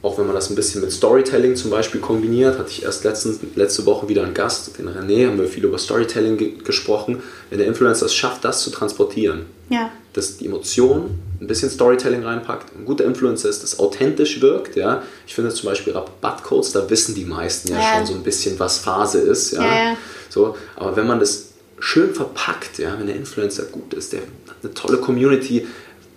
auch 0.05 0.19
wenn 0.19 0.27
man 0.27 0.35
das 0.35 0.51
ein 0.51 0.55
bisschen 0.55 0.83
mit 0.83 0.93
Storytelling 0.93 1.57
zum 1.57 1.71
Beispiel 1.71 1.99
kombiniert, 1.99 2.59
hatte 2.59 2.69
ich 2.69 2.83
erst 2.83 3.05
letztens, 3.05 3.39
letzte 3.55 3.87
Woche 3.87 4.07
wieder 4.07 4.23
einen 4.23 4.35
Gast, 4.35 4.79
den 4.79 4.87
René, 4.87 5.27
haben 5.27 5.39
wir 5.39 5.49
viel 5.49 5.65
über 5.65 5.79
Storytelling 5.79 6.37
ge 6.37 6.59
gesprochen. 6.63 7.23
Wenn 7.49 7.59
der 7.59 7.67
Influencer 7.67 8.05
es 8.05 8.15
schafft, 8.15 8.45
das 8.45 8.63
zu 8.63 8.69
transportieren, 8.69 9.47
ja. 9.71 9.91
dass 10.13 10.37
die 10.37 10.47
Emotion 10.47 11.19
ein 11.41 11.47
bisschen 11.47 11.71
Storytelling 11.71 12.23
reinpackt, 12.23 12.77
ein 12.77 12.85
guter 12.85 13.07
Influencer 13.07 13.49
ist, 13.49 13.63
das 13.63 13.79
authentisch 13.79 14.43
wirkt. 14.43 14.77
Ja. 14.77 15.03
Ich 15.27 15.35
finde 15.35 15.55
zum 15.55 15.71
Beispiel 15.71 15.95
Rabattcodes, 15.95 16.73
da 16.73 16.89
wissen 16.91 17.15
die 17.15 17.25
meisten 17.25 17.73
ja, 17.73 17.79
ja, 17.81 17.97
schon 17.97 18.07
so 18.07 18.13
ein 18.13 18.23
bisschen, 18.23 18.59
was 18.59 18.77
Phase 18.77 19.21
ist. 19.21 19.53
Ja. 19.53 19.63
ja. 19.63 19.97
So, 20.29 20.55
aber 20.77 20.97
wenn 20.97 21.07
man 21.07 21.19
das 21.19 21.53
schön 21.79 22.15
verpackt, 22.15 22.79
ja, 22.79 22.95
wenn 22.99 23.07
der 23.07 23.17
Influencer 23.17 23.65
gut 23.65 23.95
ist, 23.95 24.13
der 24.13 24.21
hat 24.21 24.57
eine 24.63 24.75
tolle 24.75 24.99
Community, 24.99 25.67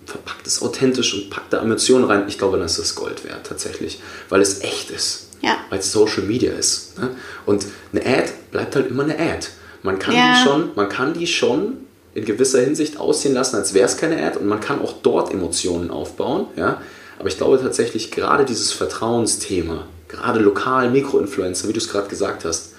verpackt 0.08 0.46
es 0.46 0.62
authentisch 0.62 1.14
und 1.14 1.28
packt 1.28 1.52
da 1.52 1.60
Emotionen 1.60 2.04
rein, 2.04 2.24
ich 2.28 2.38
glaube, 2.38 2.56
dann 2.56 2.66
ist 2.66 2.78
das 2.78 2.94
Gold 2.94 3.24
wert 3.24 3.46
tatsächlich, 3.46 4.00
weil 4.30 4.40
es 4.40 4.62
echt 4.62 4.90
ist. 4.90 5.28
Ja. 5.42 5.58
Weil 5.68 5.80
es 5.80 5.92
Social 5.92 6.22
Media 6.22 6.52
ist. 6.52 6.98
Ne? 6.98 7.10
Und 7.46 7.66
eine 7.92 8.04
Ad 8.04 8.32
bleibt 8.50 8.74
halt 8.74 8.90
immer 8.90 9.04
eine 9.04 9.18
Ad. 9.18 9.46
Man 9.82 9.98
kann, 9.98 10.14
ja. 10.14 10.34
die 10.34 10.48
schon, 10.48 10.70
man 10.74 10.88
kann 10.88 11.12
die 11.12 11.26
schon 11.26 11.76
in 12.14 12.24
gewisser 12.24 12.60
Hinsicht 12.60 12.98
aussehen 12.98 13.34
lassen, 13.34 13.56
als 13.56 13.74
wäre 13.74 13.86
es 13.86 13.98
keine 13.98 14.24
Ad 14.24 14.38
und 14.38 14.46
man 14.46 14.60
kann 14.60 14.80
auch 14.80 14.94
dort 15.02 15.30
Emotionen 15.30 15.90
aufbauen. 15.90 16.46
Ja? 16.56 16.80
Aber 17.18 17.28
ich 17.28 17.36
glaube 17.36 17.60
tatsächlich, 17.60 18.10
gerade 18.10 18.44
dieses 18.44 18.72
Vertrauensthema, 18.72 19.86
gerade 20.08 20.40
lokal 20.40 20.90
Mikroinfluencer, 20.90 21.68
wie 21.68 21.72
du 21.74 21.78
es 21.78 21.90
gerade 21.90 22.08
gesagt 22.08 22.44
hast, 22.44 22.72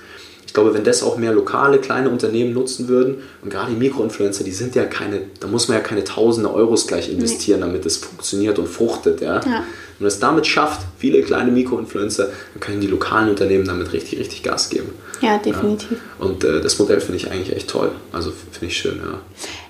ich 0.50 0.54
glaube, 0.56 0.74
wenn 0.74 0.84
das 0.84 1.04
auch 1.04 1.16
mehr 1.16 1.32
lokale, 1.32 1.78
kleine 1.78 2.10
Unternehmen 2.10 2.54
nutzen 2.54 2.88
würden 2.88 3.18
und 3.44 3.52
gerade 3.52 3.72
die 3.72 3.78
Mikroinfluencer, 3.78 4.44
die 4.44 4.52
sind 4.52 4.74
ja 4.74 4.86
keine, 4.86 5.22
da 5.40 5.46
muss 5.46 5.68
man 5.68 5.78
ja 5.78 5.84
keine 5.84 6.04
tausende 6.04 6.52
Euros 6.52 6.88
gleich 6.88 7.08
investieren, 7.08 7.60
nee. 7.60 7.68
damit 7.68 7.86
es 7.86 7.98
funktioniert 7.98 8.58
und 8.58 8.68
fruchtet. 8.68 9.22
Ja? 9.22 9.42
ja. 9.46 9.64
Und 10.00 10.08
es 10.08 10.18
damit 10.18 10.48
schafft, 10.48 10.82
viele 10.98 11.22
kleine 11.22 11.52
Mikroinfluencer, 11.52 12.30
dann 12.54 12.60
können 12.60 12.82
die 12.82 12.88
lokalen 12.88 13.30
Unternehmen 13.30 13.64
damit 13.64 13.94
richtig, 13.94 14.18
richtig 14.18 14.42
Gas 14.42 14.72
geben. 14.72 14.90
Ja, 15.22 15.38
definitiv. 15.38 15.92
Ja. 15.92 16.26
Und 16.26 16.44
äh, 16.44 16.62
das 16.62 16.80
Modell 16.80 17.00
finde 17.00 17.18
ich 17.18 17.30
eigentlich 17.30 17.56
echt 17.56 17.70
toll. 17.70 17.92
Also 18.12 18.32
finde 18.32 18.66
ich 18.66 18.78
schön, 18.78 18.98
ja. 18.98 19.20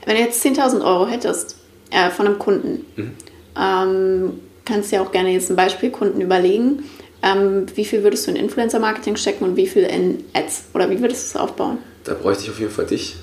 Wenn 0.05 0.15
du 0.15 0.21
jetzt 0.21 0.41
10.000 0.45 0.81
Euro 0.81 1.07
hättest 1.07 1.57
äh, 1.91 2.09
von 2.09 2.25
einem 2.25 2.39
Kunden, 2.39 2.85
mhm. 2.95 3.11
ähm, 3.59 4.39
kannst 4.63 4.93
du 4.93 4.95
ja 4.95 5.01
auch 5.01 5.11
gerne 5.11 5.33
jetzt 5.33 5.49
ein 5.49 5.57
Beispielkunden 5.57 6.21
überlegen 6.21 6.85
ähm, 7.21 7.65
wie 7.75 7.85
viel 7.85 8.03
würdest 8.03 8.27
du 8.27 8.31
in 8.31 8.37
Influencer-Marketing 8.37 9.15
stecken 9.15 9.43
und 9.43 9.55
wie 9.55 9.67
viel 9.67 9.83
in 9.83 10.23
Ads? 10.33 10.65
Oder 10.73 10.89
wie 10.89 11.01
würdest 11.01 11.33
du 11.33 11.37
es 11.37 11.43
aufbauen? 11.43 11.79
Da 12.05 12.13
bräuchte 12.13 12.43
ich 12.43 12.49
auf 12.49 12.59
jeden 12.59 12.71
Fall 12.71 12.85
dich. 12.85 13.15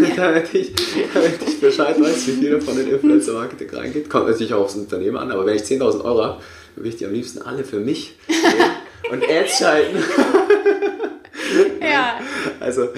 Ja. 0.00 0.14
damit, 0.16 0.54
ich, 0.54 0.72
damit 1.12 1.38
ich 1.46 1.60
Bescheid 1.60 2.00
weiß, 2.00 2.26
wie 2.26 2.32
viel 2.32 2.50
davon 2.50 2.80
in 2.80 2.90
Influencer-Marketing 2.90 3.70
reingeht. 3.70 4.10
Kommt 4.10 4.26
natürlich 4.28 4.54
auch 4.54 4.62
aufs 4.62 4.74
Unternehmen 4.74 5.16
an, 5.16 5.30
aber 5.30 5.44
wenn 5.46 5.56
ich 5.56 5.62
10.000 5.62 6.04
Euro 6.04 6.24
habe, 6.24 6.42
würde 6.76 6.88
ich 6.88 6.96
die 6.96 7.06
am 7.06 7.12
liebsten 7.12 7.42
alle 7.42 7.64
für 7.64 7.78
mich 7.78 8.16
und 9.10 9.22
Ads 9.22 9.58
schalten. 9.58 9.98
ja. 11.80 12.18
Also, 12.60 12.88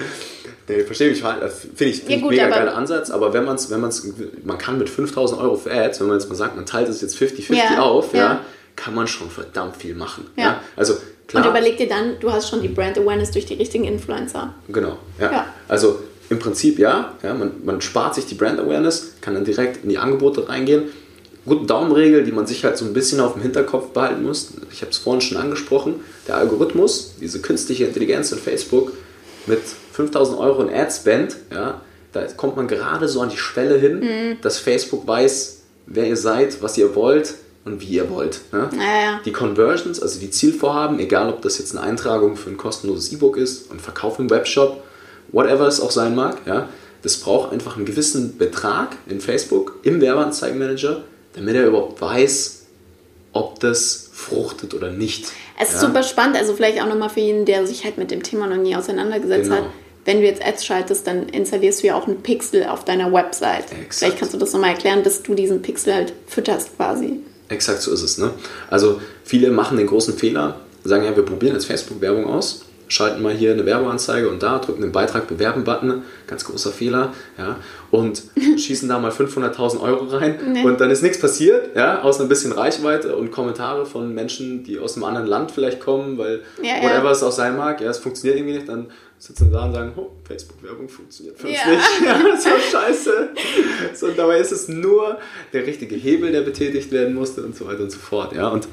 nee, 0.69 0.83
verstehe 0.83 1.09
mich, 1.09 1.21
finde 1.21 1.45
ich, 1.45 1.97
find 1.97 2.09
Ja, 2.09 2.15
ich 2.15 2.21
gut, 2.21 2.31
mega 2.31 2.47
geiler 2.47 2.75
Ansatz, 2.75 3.09
aber 3.09 3.33
wenn 3.33 3.43
man 3.43 3.55
es, 3.55 3.69
wenn 3.69 3.81
man's, 3.81 4.07
man 4.43 4.57
kann 4.57 4.77
mit 4.77 4.89
5000 4.89 5.41
Euro 5.41 5.55
für 5.57 5.71
Ads, 5.71 5.99
wenn 5.99 6.07
man 6.07 6.17
jetzt 6.17 6.29
mal 6.29 6.35
sagt, 6.35 6.55
man 6.55 6.65
teilt 6.65 6.87
es 6.87 7.01
jetzt 7.01 7.17
50-50 7.17 7.53
Ja, 7.53 7.81
auf, 7.81 8.13
ja. 8.13 8.19
ja. 8.19 8.45
Kann 8.85 8.93
man 8.93 9.07
schon 9.07 9.31
verdammt 9.31 9.77
viel 9.77 9.95
machen. 9.95 10.27
Ja. 10.37 10.43
Ja. 10.43 10.61
Also, 10.75 10.93
klar. 11.27 11.43
Und 11.43 11.49
überleg 11.49 11.75
dir 11.77 11.89
dann, 11.89 12.19
du 12.19 12.31
hast 12.31 12.49
schon 12.51 12.61
die 12.61 12.67
Brand 12.67 12.99
Awareness 12.99 13.31
durch 13.31 13.47
die 13.47 13.55
richtigen 13.55 13.83
Influencer. 13.83 14.53
Genau, 14.67 14.99
ja. 15.19 15.31
Ja. 15.31 15.45
Also 15.67 16.01
im 16.29 16.37
Prinzip 16.37 16.77
ja, 16.77 17.15
ja 17.23 17.33
man, 17.33 17.51
man 17.65 17.81
spart 17.81 18.13
sich 18.13 18.27
die 18.27 18.35
Brand 18.35 18.59
Awareness, 18.59 19.13
kann 19.21 19.33
dann 19.33 19.43
direkt 19.43 19.83
in 19.83 19.89
die 19.89 19.97
Angebote 19.97 20.47
reingehen. 20.47 20.83
Gute 21.47 21.65
Daumenregel, 21.65 22.23
die 22.23 22.31
man 22.31 22.45
sich 22.45 22.63
halt 22.63 22.77
so 22.77 22.85
ein 22.85 22.93
bisschen 22.93 23.19
auf 23.21 23.33
dem 23.33 23.41
Hinterkopf 23.41 23.89
behalten 23.89 24.21
muss. 24.23 24.49
Ich 24.71 24.81
habe 24.81 24.91
es 24.91 24.97
vorhin 24.99 25.21
schon 25.21 25.37
angesprochen. 25.37 25.95
Der 26.27 26.37
Algorithmus, 26.37 27.15
diese 27.19 27.41
künstliche 27.41 27.85
Intelligenz 27.85 28.31
in 28.31 28.37
Facebook 28.37 28.93
mit 29.47 29.61
5000 29.93 30.37
Euro 30.39 30.61
in 30.61 30.71
Ad-Spend, 30.71 31.35
ja, 31.51 31.81
da 32.11 32.21
kommt 32.37 32.55
man 32.55 32.67
gerade 32.67 33.07
so 33.07 33.21
an 33.21 33.29
die 33.29 33.37
Schwelle 33.37 33.77
hin, 33.79 33.99
Mhm. 33.99 34.37
dass 34.43 34.59
Facebook 34.59 35.07
weiß, 35.07 35.61
wer 35.87 36.07
ihr 36.07 36.17
seid, 36.17 36.61
was 36.61 36.77
ihr 36.77 36.93
wollt 36.95 37.33
und 37.65 37.81
wie 37.81 37.87
ihr 37.87 38.09
wollt. 38.09 38.41
Ja? 38.53 38.69
Ja, 38.73 39.01
ja. 39.01 39.21
Die 39.25 39.31
Conversions, 39.31 40.01
also 40.01 40.19
die 40.19 40.29
Zielvorhaben, 40.29 40.99
egal 40.99 41.29
ob 41.29 41.41
das 41.41 41.57
jetzt 41.57 41.75
eine 41.75 41.85
Eintragung 41.85 42.37
für 42.37 42.49
ein 42.49 42.57
kostenloses 42.57 43.11
E-Book 43.11 43.37
ist, 43.37 43.71
ein 43.71 43.79
Verkauf 43.79 44.19
im 44.19 44.29
Webshop, 44.29 44.83
whatever 45.31 45.67
es 45.67 45.81
auch 45.81 45.91
sein 45.91 46.15
mag, 46.15 46.37
ja, 46.45 46.69
das 47.01 47.17
braucht 47.17 47.51
einfach 47.51 47.75
einen 47.75 47.85
gewissen 47.85 48.37
Betrag 48.37 48.95
in 49.07 49.19
Facebook 49.19 49.79
im 49.83 49.99
Werbeanzeigenmanager, 49.99 51.03
damit 51.33 51.55
er 51.55 51.67
überhaupt 51.67 51.99
weiß, 52.01 52.65
ob 53.33 53.59
das 53.59 54.09
fruchtet 54.13 54.73
oder 54.73 54.91
nicht. 54.91 55.25
Es 55.59 55.69
ist 55.69 55.81
ja? 55.81 55.87
super 55.87 56.03
spannend, 56.03 56.37
also 56.37 56.53
vielleicht 56.53 56.81
auch 56.81 56.87
nochmal 56.87 57.09
für 57.09 57.19
jeden, 57.19 57.45
der 57.45 57.65
sich 57.67 57.83
halt 57.83 57.97
mit 57.97 58.11
dem 58.11 58.23
Thema 58.23 58.47
noch 58.47 58.57
nie 58.57 58.75
auseinandergesetzt 58.75 59.49
Genau. 59.49 59.55
hat. 59.57 59.65
Wenn 60.05 60.19
du 60.19 60.25
jetzt 60.27 60.45
Ads 60.45 60.63
schaltest, 60.63 61.07
dann 61.07 61.29
installierst 61.29 61.81
du 61.81 61.87
ja 61.87 61.95
auch 61.95 62.07
einen 62.07 62.21
Pixel 62.21 62.65
auf 62.67 62.85
deiner 62.85 63.11
Website. 63.11 63.71
Exakt. 63.71 63.93
Vielleicht 63.95 64.19
kannst 64.19 64.33
du 64.35 64.37
das 64.37 64.53
nochmal 64.53 64.69
erklären, 64.71 65.03
dass 65.03 65.23
du 65.23 65.33
diesen 65.33 65.63
Pixel 65.63 65.95
halt 65.95 66.13
fütterst 66.27 66.75
quasi. 66.77 67.21
Exakt 67.49 67.81
so 67.81 67.91
ist 67.91 68.01
es. 68.01 68.17
Ne? 68.17 68.31
Also 68.69 69.01
viele 69.23 69.51
machen 69.51 69.77
den 69.77 69.87
großen 69.87 70.15
Fehler, 70.15 70.59
sagen 70.83 71.05
ja, 71.05 71.15
wir 71.15 71.23
probieren 71.23 71.53
jetzt 71.53 71.65
Facebook-Werbung 71.65 72.25
aus, 72.25 72.61
schalten 72.87 73.21
mal 73.21 73.33
hier 73.33 73.51
eine 73.53 73.65
Werbeanzeige 73.65 74.29
und 74.29 74.43
da, 74.43 74.59
drücken 74.59 74.81
den 74.81 74.91
Beitrag 74.91 75.27
bewerben-Button, 75.27 76.03
ganz 76.27 76.45
großer 76.45 76.71
Fehler, 76.71 77.13
ja, 77.37 77.57
und 77.91 78.23
schießen 78.57 78.87
da 78.89 78.99
mal 78.99 79.11
500.000 79.11 79.81
Euro 79.81 80.05
rein 80.05 80.35
Nee. 80.53 80.63
und 80.63 80.79
dann 80.79 80.91
ist 80.91 81.01
nichts 81.01 81.19
passiert, 81.19 81.75
ja, 81.75 82.01
außer 82.01 82.23
ein 82.23 82.29
bisschen 82.29 82.51
Reichweite 82.51 83.15
und 83.15 83.31
Kommentare 83.31 83.85
von 83.85 84.13
Menschen, 84.13 84.63
die 84.63 84.79
aus 84.79 84.95
einem 84.95 85.05
anderen 85.05 85.27
Land 85.27 85.51
vielleicht 85.51 85.79
kommen, 85.79 86.17
weil 86.17 86.41
Ja, 86.61 86.77
ja. 86.77 86.83
whatever 86.83 87.11
es 87.11 87.23
auch 87.23 87.31
sein 87.31 87.57
mag, 87.57 87.81
ja, 87.81 87.89
es 87.89 87.97
funktioniert 87.97 88.37
irgendwie 88.37 88.55
nicht, 88.57 88.69
dann 88.69 88.87
sitzen 89.17 89.51
da 89.51 89.65
und 89.65 89.73
sagen, 89.73 89.93
oh, 89.95 90.11
Facebook-Werbung 90.27 90.87
funktioniert 90.89 91.39
für 91.39 91.47
uns 91.47 91.57
Ja. 91.57 91.71
nicht. 91.71 91.83
Ja, 92.05 92.19
das 92.31 92.45
war 92.45 92.59
scheiße. 92.81 93.29
So, 93.95 94.07
dabei 94.11 94.39
ist 94.39 94.51
es 94.51 94.67
nur 94.67 95.17
der 95.53 95.65
richtige 95.65 95.95
Hebel, 95.95 96.31
der 96.31 96.41
betätigt 96.41 96.91
werden 96.91 97.15
musste 97.15 97.41
und 97.41 97.55
so 97.55 97.65
weiter 97.65 97.79
und 97.83 97.91
so 97.91 97.97
fort. 97.97 98.33
Ja, 98.35 98.49
und 98.49 98.67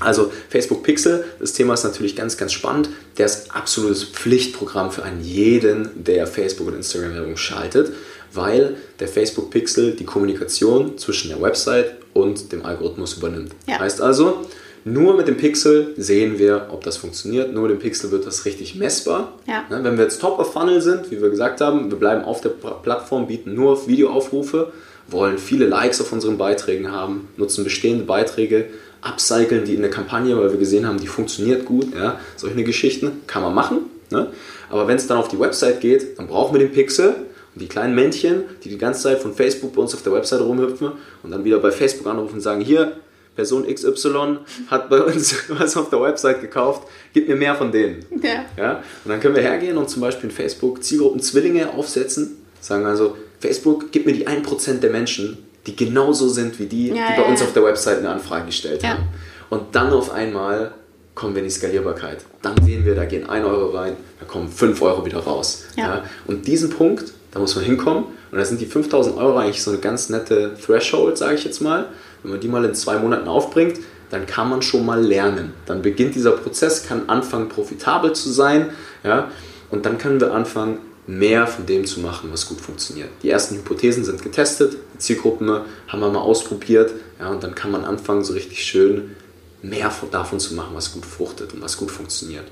also 0.00 0.32
Facebook 0.48 0.82
Pixel, 0.82 1.24
das 1.38 1.52
Thema 1.52 1.74
ist 1.74 1.84
natürlich 1.84 2.16
ganz, 2.16 2.36
ganz 2.36 2.52
spannend. 2.52 2.88
Der 3.18 3.26
ist 3.26 3.54
absolutes 3.54 4.04
Pflichtprogramm 4.04 4.90
für 4.90 5.02
einen 5.02 5.22
jeden, 5.22 5.90
der 6.04 6.26
Facebook 6.26 6.68
und 6.68 6.74
Instagram 6.76 7.14
Werbung 7.14 7.36
schaltet, 7.36 7.92
weil 8.32 8.76
der 9.00 9.08
Facebook 9.08 9.50
Pixel 9.50 9.92
die 9.92 10.04
Kommunikation 10.04 10.98
zwischen 10.98 11.28
der 11.28 11.40
Website 11.40 11.92
und 12.14 12.52
dem 12.52 12.64
Algorithmus 12.64 13.16
übernimmt. 13.16 13.52
Ja. 13.66 13.78
Heißt 13.78 14.00
also, 14.00 14.46
nur 14.84 15.16
mit 15.16 15.28
dem 15.28 15.36
Pixel 15.36 15.94
sehen 15.96 16.38
wir, 16.40 16.66
ob 16.70 16.82
das 16.82 16.96
funktioniert. 16.96 17.52
Nur 17.52 17.62
mit 17.68 17.72
dem 17.72 17.78
Pixel 17.78 18.10
wird 18.10 18.26
das 18.26 18.44
richtig 18.44 18.74
messbar. 18.74 19.38
Ja. 19.46 19.64
Ne, 19.70 19.84
Wenn 19.84 19.96
wir 19.96 20.04
jetzt 20.04 20.20
Top 20.20 20.38
of 20.40 20.52
Funnel 20.52 20.80
sind, 20.82 21.10
wie 21.10 21.22
wir 21.22 21.30
gesagt 21.30 21.60
haben, 21.60 21.90
wir 21.90 21.98
bleiben 21.98 22.24
auf 22.24 22.40
der 22.40 22.48
Pla- 22.48 22.72
Plattform, 22.82 23.28
bieten 23.28 23.54
nur 23.54 23.72
auf 23.72 23.86
Videoaufrufe, 23.86 24.72
wollen 25.08 25.38
viele 25.38 25.66
Likes 25.66 26.00
auf 26.00 26.12
unseren 26.12 26.36
Beiträgen 26.36 26.90
haben, 26.90 27.28
nutzen 27.36 27.62
bestehende 27.64 28.04
Beiträge, 28.04 28.66
upcyclen 29.02 29.64
die 29.64 29.74
in 29.74 29.82
der 29.82 29.90
Kampagne, 29.90 30.36
weil 30.38 30.50
wir 30.50 30.58
gesehen 30.58 30.86
haben, 30.86 30.98
die 30.98 31.06
funktioniert 31.06 31.66
gut. 31.66 31.94
Ja? 31.94 32.18
Solche 32.36 32.62
Geschichten 32.64 33.22
kann 33.26 33.42
man 33.42 33.54
machen. 33.54 33.90
Ne? 34.10 34.28
Aber 34.70 34.86
wenn 34.88 34.96
es 34.96 35.06
dann 35.06 35.18
auf 35.18 35.28
die 35.28 35.38
Website 35.38 35.80
geht, 35.80 36.18
dann 36.18 36.28
brauchen 36.28 36.54
wir 36.54 36.60
den 36.60 36.72
Pixel 36.72 37.08
und 37.54 37.60
die 37.60 37.66
kleinen 37.66 37.94
Männchen, 37.94 38.44
die 38.64 38.70
die 38.70 38.78
ganze 38.78 39.02
Zeit 39.02 39.18
von 39.18 39.34
Facebook 39.34 39.74
bei 39.74 39.82
uns 39.82 39.94
auf 39.94 40.02
der 40.02 40.12
Website 40.12 40.40
rumhüpfen 40.40 40.92
und 41.22 41.30
dann 41.30 41.44
wieder 41.44 41.58
bei 41.58 41.70
Facebook 41.70 42.06
anrufen 42.06 42.34
und 42.34 42.40
sagen, 42.40 42.60
hier, 42.62 42.96
Person 43.34 43.66
XY 43.66 44.38
hat 44.68 44.90
bei 44.90 45.00
uns 45.00 45.34
was 45.48 45.76
auf 45.76 45.90
der 45.90 46.00
Website 46.00 46.40
gekauft, 46.40 46.86
gib 47.12 47.28
mir 47.28 47.36
mehr 47.36 47.54
von 47.54 47.72
denen. 47.72 48.04
Ja. 48.22 48.44
Ja? 48.56 48.72
Und 49.04 49.10
dann 49.10 49.20
können 49.20 49.34
wir 49.34 49.42
hergehen 49.42 49.76
und 49.78 49.88
zum 49.88 50.02
Beispiel 50.02 50.30
in 50.30 50.34
Facebook 50.34 50.84
Zielgruppen 50.84 51.20
Zwillinge 51.20 51.70
aufsetzen. 51.70 52.36
Sagen 52.60 52.86
also, 52.86 53.16
Facebook, 53.40 53.90
gib 53.90 54.06
mir 54.06 54.12
die 54.12 54.28
1% 54.28 54.80
der 54.80 54.90
Menschen, 54.90 55.38
die 55.66 55.76
genauso 55.76 56.28
sind 56.28 56.58
wie 56.58 56.66
die, 56.66 56.88
Ja, 56.88 56.94
die 56.94 56.98
ja, 57.00 57.22
bei 57.22 57.22
uns 57.22 57.40
ja. 57.40 57.46
auf 57.46 57.52
der 57.52 57.64
Website 57.64 57.98
eine 57.98 58.10
Anfrage 58.10 58.46
gestellt 58.46 58.82
Ja. 58.82 58.90
haben. 58.90 59.04
Und 59.50 59.74
dann 59.74 59.92
auf 59.92 60.10
einmal 60.12 60.72
kommen 61.14 61.34
wir 61.34 61.42
in 61.42 61.48
die 61.48 61.54
Skalierbarkeit. 61.54 62.24
Dann 62.40 62.54
sehen 62.64 62.84
wir, 62.84 62.94
da 62.94 63.04
gehen 63.04 63.28
1 63.28 63.46
Euro 63.46 63.76
rein, 63.76 63.96
da 64.18 64.24
kommen 64.26 64.48
5 64.48 64.80
Euro 64.82 65.04
wieder 65.04 65.20
raus. 65.20 65.64
Ja. 65.76 66.04
Und 66.26 66.46
diesen 66.46 66.70
Punkt, 66.70 67.12
da 67.32 67.38
muss 67.38 67.54
man 67.54 67.64
hinkommen. 67.64 68.04
Und 68.30 68.38
da 68.38 68.44
sind 68.44 68.60
die 68.60 68.66
5000 68.66 69.16
Euro 69.18 69.36
eigentlich 69.38 69.62
so 69.62 69.70
eine 69.70 69.80
ganz 69.80 70.08
nette 70.08 70.54
Threshold, 70.54 71.18
sage 71.18 71.34
ich 71.34 71.44
jetzt 71.44 71.60
mal. 71.60 71.86
Wenn 72.22 72.32
man 72.32 72.40
die 72.40 72.48
mal 72.48 72.64
in 72.64 72.74
zwei 72.74 72.96
Monaten 72.98 73.28
aufbringt, 73.28 73.78
dann 74.10 74.26
kann 74.26 74.48
man 74.48 74.62
schon 74.62 74.86
mal 74.86 75.02
lernen. 75.02 75.52
Dann 75.66 75.82
beginnt 75.82 76.14
dieser 76.14 76.32
Prozess, 76.32 76.86
kann 76.86 77.08
anfangen 77.08 77.48
profitabel 77.50 78.12
zu 78.14 78.30
sein. 78.30 78.70
Ja? 79.04 79.30
Und 79.70 79.84
dann 79.84 79.98
können 79.98 80.18
wir 80.20 80.32
anfangen, 80.32 80.78
mehr 81.06 81.46
von 81.46 81.66
dem 81.66 81.84
zu 81.84 82.00
machen, 82.00 82.30
was 82.32 82.48
gut 82.48 82.60
funktioniert. 82.60 83.08
Die 83.22 83.30
ersten 83.30 83.56
Hypothesen 83.56 84.04
sind 84.04 84.22
getestet, 84.22 84.76
die 84.94 84.98
Zielgruppen 84.98 85.48
haben 85.88 86.00
wir 86.00 86.10
mal 86.10 86.20
ausprobiert. 86.20 86.92
Ja? 87.18 87.30
Und 87.30 87.42
dann 87.42 87.54
kann 87.54 87.70
man 87.70 87.84
anfangen, 87.84 88.24
so 88.24 88.32
richtig 88.34 88.64
schön 88.64 89.16
mehr 89.62 89.90
von- 89.90 90.10
davon 90.10 90.38
zu 90.40 90.54
machen, 90.54 90.70
was 90.74 90.92
gut 90.92 91.04
fruchtet 91.06 91.54
und 91.54 91.62
was 91.62 91.76
gut 91.76 91.90
funktioniert. 91.90 92.44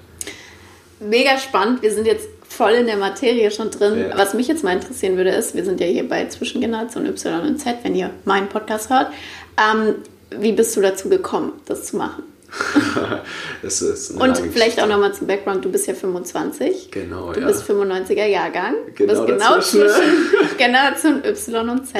Mega 1.01 1.39
spannend. 1.39 1.83
Wir 1.83 1.93
sind 1.93 2.07
jetzt 2.07 2.29
voll 2.49 2.73
in 2.73 2.87
der 2.87 2.97
Materie 2.97 3.51
schon 3.51 3.71
drin. 3.71 3.99
Ja. 3.99 4.19
Was 4.19 4.35
mich 4.35 4.49
jetzt 4.49 4.63
mal 4.65 4.75
interessieren 4.75 5.17
würde, 5.17 5.31
ist, 5.31 5.55
wir 5.55 5.65
sind 5.65 5.81
ja 5.81 5.87
hier 5.87 6.07
bei 6.09 6.27
Zwischengeneration 6.29 7.07
Y 7.07 7.47
und 7.47 7.59
Z, 7.59 7.77
wenn 7.85 7.95
ihr 7.95 8.11
meinen 8.25 8.49
Podcast 8.49 8.91
hört. 8.91 9.13
Ähm, 9.57 9.95
wie 10.39 10.53
bist 10.53 10.77
du 10.77 10.81
dazu 10.81 11.09
gekommen, 11.09 11.53
das 11.67 11.85
zu 11.87 11.97
machen? 11.97 12.25
Und 14.19 14.37
vielleicht 14.53 14.81
auch 14.83 14.87
nochmal 14.89 15.15
zum 15.15 15.27
Background, 15.27 15.65
du 15.65 15.71
bist 15.71 15.87
ja 15.87 15.95
25. 15.95 16.91
Genau, 16.91 17.33
Du 17.33 17.41
ja. 17.41 17.47
bist 17.47 17.63
95er 17.69 18.27
Jahrgang. 18.27 18.75
Du 18.97 19.07
Genau 19.07 19.25
bist 19.25 19.27
genau 19.27 19.55
dazwischen, 19.57 19.89
zwischen 19.89 20.57
Generation 20.59 21.25
Y 21.25 21.69
und 21.69 21.87
Z. 21.87 21.97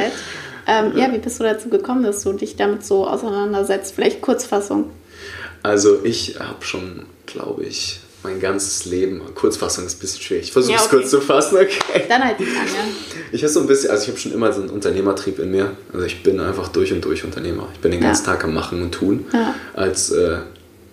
Ähm, 0.67 0.93
ja, 0.97 1.13
wie 1.13 1.19
bist 1.19 1.39
du 1.41 1.45
dazu 1.45 1.69
gekommen, 1.69 2.03
dass 2.03 2.23
du 2.23 2.33
dich 2.33 2.57
damit 2.57 2.85
so 2.85 3.07
auseinandersetzt? 3.07 3.95
Vielleicht 3.95 4.21
Kurzfassung. 4.21 4.91
Also 5.63 6.05
ich 6.05 6.39
habe 6.39 6.65
schon, 6.65 7.07
glaube 7.27 7.65
ich, 7.65 8.01
mein 8.23 8.39
ganzes 8.41 8.85
Leben, 8.85 9.23
Kurzfassung 9.35 9.87
ist 9.87 9.97
ein 9.97 10.01
bisschen 10.01 10.21
schwierig. 10.21 10.45
Ich 10.47 10.53
versuche 10.53 10.73
Ja, 10.75 10.79
es 10.81 10.87
okay. 10.87 10.97
kurz 10.97 11.11
zu 11.11 11.21
fassen, 11.21 11.57
okay. 11.57 12.05
Dann 12.09 12.23
halt 12.23 12.39
die 12.39 12.45
lange. 12.45 12.69
Ich 13.33 13.43
habe 13.43 13.53
so 13.53 13.61
ein 13.61 13.67
bisschen, 13.67 13.91
also 13.91 14.03
ich 14.05 14.09
habe 14.11 14.19
schon 14.19 14.33
immer 14.33 14.53
so 14.53 14.61
einen 14.61 14.71
Unternehmertrieb 14.71 15.39
in 15.39 15.51
mir. 15.51 15.73
Also 15.93 16.05
ich 16.07 16.23
bin 16.23 16.39
einfach 16.41 16.69
durch 16.69 16.93
und 16.93 17.05
durch 17.05 17.25
Unternehmer. 17.25 17.69
Ich 17.75 17.81
bin 17.81 17.93
den 17.93 18.01
Ja. 18.01 18.09
ganzen 18.09 18.27
Tag 18.27 18.45
am 18.45 18.53
Machen 18.55 18.83
und 18.83 18.93
Tun. 18.93 19.25
Ja. 19.33 19.55
Als 19.75 20.11
äh, 20.11 20.39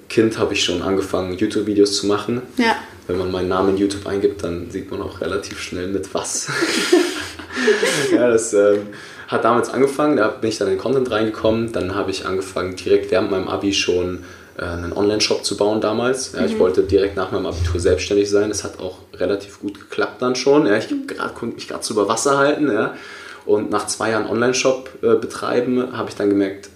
Kind 0.09 0.37
habe 0.37 0.53
ich 0.53 0.63
schon 0.63 0.81
angefangen, 0.81 1.37
YouTube-Videos 1.37 1.97
zu 1.97 2.07
machen. 2.07 2.41
Ja. 2.57 2.75
Wenn 3.07 3.17
man 3.17 3.31
meinen 3.31 3.49
Namen 3.49 3.69
in 3.71 3.77
YouTube 3.77 4.05
eingibt, 4.07 4.43
dann 4.43 4.69
sieht 4.71 4.89
man 4.91 5.01
auch 5.01 5.19
relativ 5.21 5.59
schnell 5.59 5.87
mit 5.87 6.13
was. 6.13 6.47
ja, 8.11 8.29
das 8.29 8.53
ähm, 8.53 8.87
hat 9.27 9.43
damals 9.43 9.69
angefangen, 9.69 10.17
da 10.17 10.27
bin 10.29 10.49
ich 10.49 10.57
dann 10.57 10.67
in 10.69 10.75
den 10.75 10.79
Content 10.81 11.11
reingekommen. 11.11 11.71
Dann 11.71 11.95
habe 11.95 12.11
ich 12.11 12.25
angefangen, 12.25 12.75
direkt 12.75 13.11
während 13.11 13.31
meinem 13.31 13.47
Abi 13.47 13.73
schon 13.73 14.19
äh, 14.19 14.19
einen 14.57 14.93
Online-Shop 14.93 15.45
zu 15.45 15.55
bauen 15.57 15.81
damals. 15.81 16.33
Ja, 16.33 16.45
Ich 16.45 16.57
wollte 16.59 16.83
direkt 16.83 17.15
nach 17.15 17.31
meinem 17.31 17.45
Abitur 17.45 17.79
selbstständig 17.79 18.29
sein. 18.29 18.49
Das 18.49 18.63
hat 18.63 18.79
auch 18.79 18.99
relativ 19.13 19.59
gut 19.59 19.79
geklappt 19.79 20.21
dann 20.21 20.35
schon. 20.35 20.65
Ja, 20.65 20.77
ich 20.77 20.87
grad, 21.07 21.35
konnte 21.35 21.55
mich 21.55 21.67
gerade 21.67 21.83
so 21.83 21.93
über 21.93 22.07
Wasser 22.07 22.37
halten. 22.37 22.71
Ja. 22.71 22.95
Und 23.45 23.69
nach 23.69 23.87
zwei 23.87 24.11
Jahren 24.11 24.25
Online-Shop 24.27 24.89
äh, 25.03 25.15
betreiben, 25.15 25.95
habe 25.95 26.09
ich 26.09 26.15
dann 26.15 26.29
gemerkt, 26.29 26.69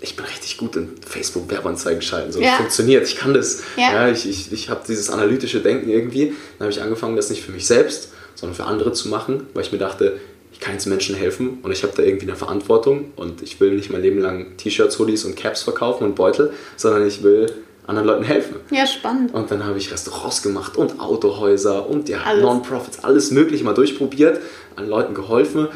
ich 0.00 0.16
bin 0.16 0.26
richtig 0.26 0.58
gut 0.58 0.76
in 0.76 0.90
Facebook-Werbeanzeigen 1.06 2.02
schalten. 2.02 2.30
So, 2.30 2.40
Ja. 2.40 2.48
das 2.50 2.56
funktioniert, 2.58 3.06
ich 3.08 3.16
kann 3.16 3.32
das. 3.32 3.62
Ja. 3.76 3.92
Ja, 4.06 4.08
ich 4.08 4.28
ich, 4.28 4.52
ich 4.52 4.68
habe 4.68 4.82
dieses 4.86 5.08
analytische 5.08 5.60
Denken 5.60 5.88
irgendwie. 5.88 6.34
Dann 6.58 6.66
habe 6.66 6.70
ich 6.70 6.82
angefangen, 6.82 7.16
das 7.16 7.30
nicht 7.30 7.42
für 7.42 7.52
mich 7.52 7.66
selbst, 7.66 8.10
sondern 8.34 8.54
für 8.54 8.64
andere 8.64 8.92
zu 8.92 9.08
machen, 9.08 9.46
weil 9.54 9.62
ich 9.64 9.72
mir 9.72 9.78
dachte, 9.78 10.18
kann 10.64 10.72
jetzt 10.72 10.86
Menschen 10.86 11.14
helfen 11.14 11.58
und 11.62 11.70
ich 11.72 11.82
habe 11.82 11.92
da 11.94 12.02
irgendwie 12.02 12.26
eine 12.26 12.36
Verantwortung 12.36 13.12
und 13.16 13.42
ich 13.42 13.60
will 13.60 13.72
nicht 13.72 13.90
mein 13.90 14.00
Leben 14.00 14.18
lang 14.18 14.56
T-Shirts, 14.56 14.98
Hoodies 14.98 15.26
und 15.26 15.36
Caps 15.36 15.62
verkaufen 15.62 16.04
und 16.04 16.14
Beutel, 16.14 16.54
sondern 16.76 17.06
ich 17.06 17.22
will 17.22 17.52
anderen 17.86 18.08
Leuten 18.08 18.24
helfen. 18.24 18.56
Ja, 18.70 18.86
spannend. 18.86 19.34
Und 19.34 19.50
dann 19.50 19.66
habe 19.66 19.76
ich 19.76 19.92
Restaurants 19.92 20.42
gemacht 20.42 20.78
und 20.78 21.00
Autohäuser 21.00 21.86
und 21.86 22.08
ja. 22.08 22.34
Non-Profits, 22.34 23.04
alles 23.04 23.30
Mögliche 23.30 23.62
mal 23.62 23.74
durchprobiert, 23.74 24.40
an 24.76 24.88
Leuten 24.88 25.12
geholfen 25.12 25.68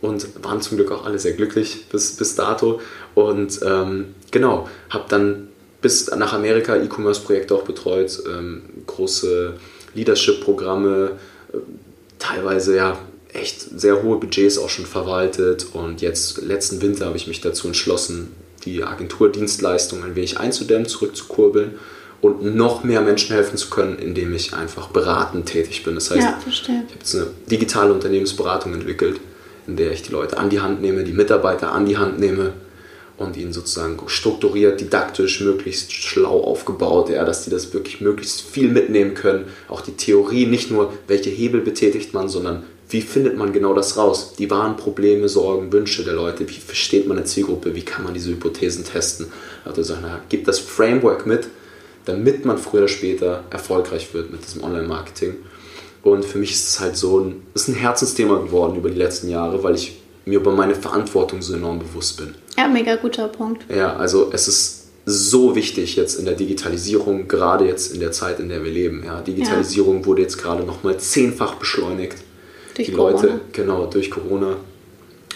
und 0.00 0.28
waren 0.44 0.62
zum 0.62 0.76
Glück 0.76 0.92
auch 0.92 1.04
alle 1.04 1.18
sehr 1.18 1.32
glücklich 1.32 1.86
bis, 1.90 2.12
bis 2.16 2.36
dato. 2.36 2.80
Und 3.16 3.58
ähm, 3.66 4.14
genau, 4.30 4.68
habe 4.90 5.06
dann 5.08 5.48
bis 5.82 6.08
nach 6.14 6.32
Amerika 6.32 6.76
E-Commerce-Projekte 6.76 7.52
auch 7.52 7.64
betreut, 7.64 8.22
ähm, 8.28 8.62
große 8.86 9.54
Leadership-Programme, 9.94 11.12
äh, 11.52 11.56
teilweise 12.20 12.76
ja 12.76 12.96
echt 13.36 13.78
sehr 13.78 14.02
hohe 14.02 14.18
Budgets 14.18 14.58
auch 14.58 14.68
schon 14.68 14.86
verwaltet 14.86 15.66
und 15.72 16.00
jetzt 16.00 16.42
letzten 16.42 16.82
Winter 16.82 17.06
habe 17.06 17.16
ich 17.16 17.26
mich 17.26 17.40
dazu 17.40 17.66
entschlossen, 17.66 18.32
die 18.64 18.82
Agenturdienstleistung 18.82 20.04
ein 20.04 20.14
wenig 20.16 20.38
einzudämmen, 20.38 20.86
zurückzukurbeln 20.86 21.78
und 22.20 22.56
noch 22.56 22.82
mehr 22.82 23.00
Menschen 23.00 23.34
helfen 23.34 23.56
zu 23.56 23.70
können, 23.70 23.98
indem 23.98 24.34
ich 24.34 24.54
einfach 24.54 24.88
beratend 24.88 25.46
tätig 25.46 25.84
bin. 25.84 25.94
Das 25.94 26.10
heißt, 26.10 26.22
Ja, 26.22 26.38
ich 26.48 26.68
habe 26.68 26.84
jetzt 26.98 27.14
eine 27.14 27.26
digitale 27.50 27.92
Unternehmensberatung 27.92 28.74
entwickelt, 28.74 29.20
in 29.66 29.76
der 29.76 29.92
ich 29.92 30.02
die 30.02 30.12
Leute 30.12 30.38
an 30.38 30.50
die 30.50 30.60
Hand 30.60 30.80
nehme, 30.80 31.04
die 31.04 31.12
Mitarbeiter 31.12 31.72
an 31.72 31.86
die 31.86 31.98
Hand 31.98 32.18
nehme 32.18 32.54
und 33.18 33.36
ihnen 33.36 33.52
sozusagen 33.52 33.96
strukturiert, 34.08 34.80
didaktisch, 34.80 35.40
möglichst 35.40 35.92
schlau 35.92 36.42
aufgebaut, 36.42 37.08
ja, 37.08 37.24
dass 37.24 37.44
die 37.44 37.50
das 37.50 37.72
wirklich 37.72 38.00
möglichst 38.00 38.42
viel 38.42 38.68
mitnehmen 38.68 39.14
können. 39.14 39.46
Auch 39.68 39.80
die 39.80 39.92
Theorie, 39.92 40.46
nicht 40.46 40.70
nur 40.70 40.92
welche 41.06 41.30
Hebel 41.30 41.60
betätigt 41.60 42.12
man, 42.12 42.28
sondern 42.28 42.64
wie 42.88 43.00
findet 43.00 43.36
man 43.36 43.52
genau 43.52 43.74
das 43.74 43.96
raus? 43.96 44.34
Die 44.38 44.50
wahren 44.50 44.76
Probleme, 44.76 45.28
Sorgen, 45.28 45.72
Wünsche 45.72 46.04
der 46.04 46.14
Leute, 46.14 46.48
wie 46.48 46.54
versteht 46.54 47.08
man 47.08 47.16
eine 47.16 47.26
Zielgruppe, 47.26 47.74
wie 47.74 47.82
kann 47.82 48.04
man 48.04 48.14
diese 48.14 48.30
Hypothesen 48.30 48.84
testen? 48.84 49.26
Also 49.64 49.82
sagen, 49.82 50.02
na, 50.02 50.20
gib 50.28 50.44
das 50.44 50.60
Framework 50.60 51.26
mit, 51.26 51.48
damit 52.04 52.44
man 52.44 52.58
früher 52.58 52.82
oder 52.82 52.88
später 52.88 53.44
erfolgreich 53.50 54.14
wird 54.14 54.30
mit 54.30 54.44
diesem 54.44 54.62
Online-Marketing. 54.62 55.34
Und 56.02 56.24
für 56.24 56.38
mich 56.38 56.52
ist 56.52 56.68
es 56.68 56.80
halt 56.80 56.96
so 56.96 57.18
ein, 57.18 57.42
ist 57.54 57.66
ein 57.68 57.74
Herzensthema 57.74 58.38
geworden 58.38 58.76
über 58.76 58.90
die 58.90 58.98
letzten 58.98 59.28
Jahre, 59.28 59.64
weil 59.64 59.74
ich 59.74 60.00
mir 60.24 60.38
über 60.38 60.52
meine 60.52 60.76
Verantwortung 60.76 61.42
so 61.42 61.54
enorm 61.54 61.80
bewusst 61.80 62.18
bin. 62.18 62.34
Ja, 62.56 62.68
mega 62.68 62.94
guter 62.96 63.26
Punkt. 63.26 63.64
Ja, 63.74 63.96
also 63.96 64.30
es 64.32 64.46
ist 64.46 64.86
so 65.04 65.54
wichtig 65.54 65.96
jetzt 65.96 66.18
in 66.18 66.24
der 66.24 66.34
Digitalisierung, 66.34 67.26
gerade 67.26 67.66
jetzt 67.66 67.92
in 67.92 68.00
der 68.00 68.12
Zeit, 68.12 68.38
in 68.38 68.48
der 68.48 68.62
wir 68.64 68.70
leben. 68.70 69.04
Ja, 69.04 69.20
Digitalisierung 69.20 70.04
wurde 70.04 70.22
jetzt 70.22 70.38
gerade 70.38 70.64
nochmal 70.64 70.98
zehnfach 70.98 71.54
beschleunigt. 71.54 72.16
Durch 72.76 72.88
die 72.88 72.94
Corona. 72.94 73.22
Leute, 73.22 73.40
genau, 73.52 73.86
durch 73.86 74.10
Corona. 74.10 74.56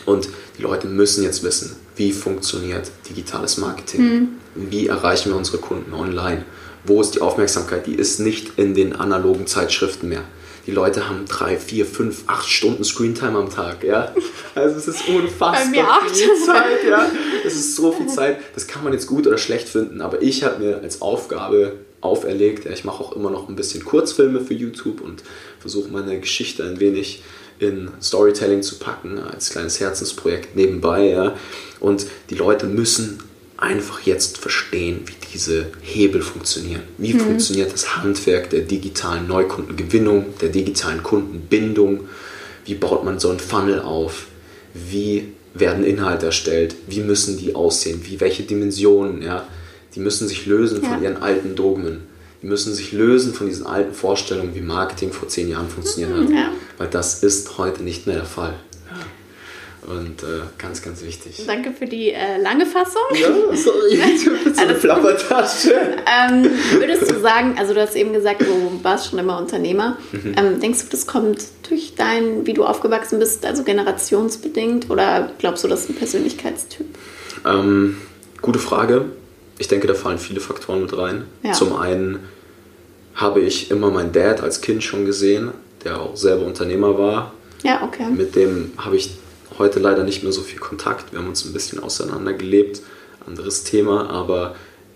Und 0.07 0.29
die 0.59 0.63
Leute 0.63 0.87
müssen 0.87 1.25
jetzt 1.25 1.43
wissen, 1.43 1.77
wie 1.97 2.13
funktioniert 2.13 2.91
digitales 3.09 3.59
Marketing? 3.59 4.01
Hm. 4.01 4.29
Wie 4.55 4.87
erreichen 4.89 5.31
wir 5.31 5.37
unsere 5.37 5.59
Kunden 5.59 5.93
online? 5.95 6.45
Wo 6.85 7.01
ist 7.01 7.15
die 7.15 7.21
Aufmerksamkeit? 7.21 7.87
Die 7.87 7.95
ist 7.95 8.21
nicht 8.21 8.59
in 8.59 8.75
den 8.75 8.95
analogen 8.95 9.47
Zeitschriften 9.47 10.09
mehr. 10.09 10.25
Die 10.67 10.73
Leute 10.73 11.09
haben 11.09 11.25
drei, 11.27 11.57
vier, 11.57 11.87
fünf, 11.87 12.25
acht 12.27 12.49
Stunden 12.49 12.85
Screentime 12.85 13.39
am 13.39 13.51
Tag, 13.51 13.83
ja. 13.83 14.15
Also 14.55 14.77
es 14.77 14.89
ist 14.89 15.09
unfassbar 15.09 15.53
Bei 15.53 15.65
mir 15.67 15.85
viel 16.13 16.35
Zeit, 16.45 16.85
ja. 16.89 17.11
Es 17.45 17.55
ist 17.55 17.77
so 17.77 17.93
viel 17.93 18.09
Zeit. 18.09 18.39
Das 18.55 18.67
kann 18.67 18.85
man 18.85 18.93
jetzt 18.93 19.07
gut 19.07 19.27
oder 19.27 19.39
schlecht 19.39 19.69
finden, 19.69 20.01
aber 20.01 20.23
ich 20.23 20.45
habe 20.45 20.63
mir 20.63 20.81
als 20.83 21.01
Aufgabe 21.01 21.73
auferlegt, 22.01 22.67
ich 22.67 22.85
mache 22.85 23.03
auch 23.03 23.13
immer 23.13 23.31
noch 23.31 23.49
ein 23.49 23.57
bisschen 23.57 23.85
Kurzfilme 23.85 24.41
für 24.41 24.55
YouTube 24.55 25.01
und 25.01 25.23
versuche 25.59 25.91
meine 25.91 26.19
Geschichte 26.19 26.65
ein 26.65 26.81
wenig 26.81 27.23
in 27.59 27.91
Storytelling 28.01 28.63
zu 28.63 28.79
packen, 28.79 29.19
als 29.19 29.51
kleines 29.51 29.81
Herzensprojekt 29.81 30.57
nebenbei, 30.57 31.09
ja. 31.09 31.37
Und 31.79 32.07
die 32.31 32.35
Leute 32.35 32.67
müssen 32.67 33.19
einfach 33.59 34.01
jetzt 34.01 34.39
verstehen, 34.39 35.03
wie 35.05 35.15
diese 35.35 35.67
Hebel 35.83 36.23
funktionieren. 36.23 36.83
Wie 36.97 37.13
funktioniert 37.13 37.73
das 37.73 37.97
Handwerk 37.97 38.49
der 38.49 38.63
digitalen 38.63 39.29
Neukundengewinnung, 39.29 40.35
der 40.41 40.49
digitalen 40.49 41.03
Kundenbindung? 41.03 42.09
Wie 42.65 42.75
baut 42.75 43.05
man 43.05 43.19
so 43.19 43.29
einen 43.29 43.39
Funnel 43.39 43.81
auf? 43.81 44.27
Wie 44.73 45.33
werden 45.53 45.85
Inhalte 45.85 46.27
erstellt? 46.27 46.75
Wie 46.87 47.01
müssen 47.01 47.37
die 47.37 47.55
aussehen? 47.55 48.01
Wie 48.05 48.21
welche 48.21 48.45
Dimensionen? 48.45 49.21
Ja? 49.21 49.47
Die 49.95 50.01
müssen 50.01 50.29
sich 50.29 50.47
lösen 50.47 50.83
von 50.83 51.03
Ja. 51.03 51.11
ihren 51.11 51.23
alten 51.23 51.55
Dogmen. 51.57 52.03
Die 52.43 52.47
müssen 52.47 52.73
sich 52.75 52.93
lösen 52.93 53.35
von 53.35 53.49
diesen 53.49 53.67
alten 53.67 53.93
Vorstellungen, 53.93 54.55
wie 54.55 54.61
Marketing 54.63 55.13
vor 55.13 55.29
zehn 55.29 55.49
Jahren 55.49 55.69
funktioniert 55.69 56.17
hat. 56.17 56.31
ja. 56.31 56.53
Weil 56.79 56.89
das 56.89 57.23
ist 57.23 57.59
heute 57.59 57.83
nicht 57.83 58.07
mehr 58.07 58.17
der 58.17 58.25
Fall. 58.25 58.55
Und 59.87 60.23
äh, 60.23 60.43
ganz, 60.59 60.83
ganz 60.83 61.03
wichtig. 61.03 61.43
Danke 61.47 61.73
für 61.73 61.87
die 61.87 62.11
äh, 62.13 62.41
lange 62.41 62.67
Fassung. 62.67 63.01
Ja, 63.19 63.29
sorry, 63.57 63.99
so 64.55 64.61
eine 64.61 64.75
Plappertasche. 64.75 65.73
Ähm, 66.07 66.51
würdest 66.79 67.11
du 67.11 67.19
sagen, 67.19 67.55
also 67.59 67.73
du 67.73 67.81
hast 67.81 67.97
eben 67.97 68.13
gesagt, 68.13 68.43
du 68.43 68.79
warst 68.83 69.09
schon 69.11 69.19
immer 69.19 69.39
Unternehmer. 69.39 69.97
Mhm. 70.13 70.35
Ähm, 70.37 70.61
denkst 70.61 70.81
du, 70.81 70.87
das 70.91 71.07
kommt 71.07 71.43
durch 71.69 71.95
dein, 71.97 72.47
wie 72.47 72.53
du 72.53 72.65
aufgewachsen 72.65 73.19
bist, 73.19 73.45
also 73.47 73.65
generationsbedingt? 73.65 74.91
Oder 74.91 75.33
glaubst 75.39 75.65
du, 75.65 75.69
das 75.69 75.81
ist 75.85 75.89
ein 75.91 75.95
Persönlichkeitstyp? 75.97 76.87
Ähm, 77.47 77.97
gute 78.43 78.59
Frage. 78.59 79.07
Ich 79.61 79.69
denke, 79.69 79.87
da 79.87 79.93
fallen 79.95 80.19
viele 80.19 80.41
Faktoren 80.41 80.81
mit 80.81 80.97
rein. 80.97 81.27
Ja. 81.43 81.53
Zum 81.53 81.77
einen 81.77 82.21
habe 83.15 83.41
ich 83.41 83.71
immer 83.71 83.91
meinen 83.91 84.11
Dad 84.11 84.41
als 84.43 84.63
Kind 84.63 84.83
schon 84.83 85.05
gesehen, 85.05 85.51
der 85.85 86.01
auch 86.01 86.17
selber 86.17 86.47
Unternehmer 86.47 86.97
war. 86.99 87.35
Ja, 87.63 87.83
okay. 87.85 88.07
Mit 88.11 88.35
dem 88.37 88.73
habe 88.79 88.97
ich 88.97 89.11
heute 89.59 89.79
leider 89.79 90.03
nicht 90.03 90.23
mehr 90.23 90.33
so 90.33 90.41
viel 90.41 90.59
Kontakt. 90.59 91.13
Wir 91.13 91.19
haben 91.19 91.29
uns 91.29 91.45
ein 91.45 91.53
bisschen 91.53 91.79
auseinandergelebt. 91.79 92.81
Anderes 93.27 93.65
Thema, 93.65 94.09
aber 94.09 94.55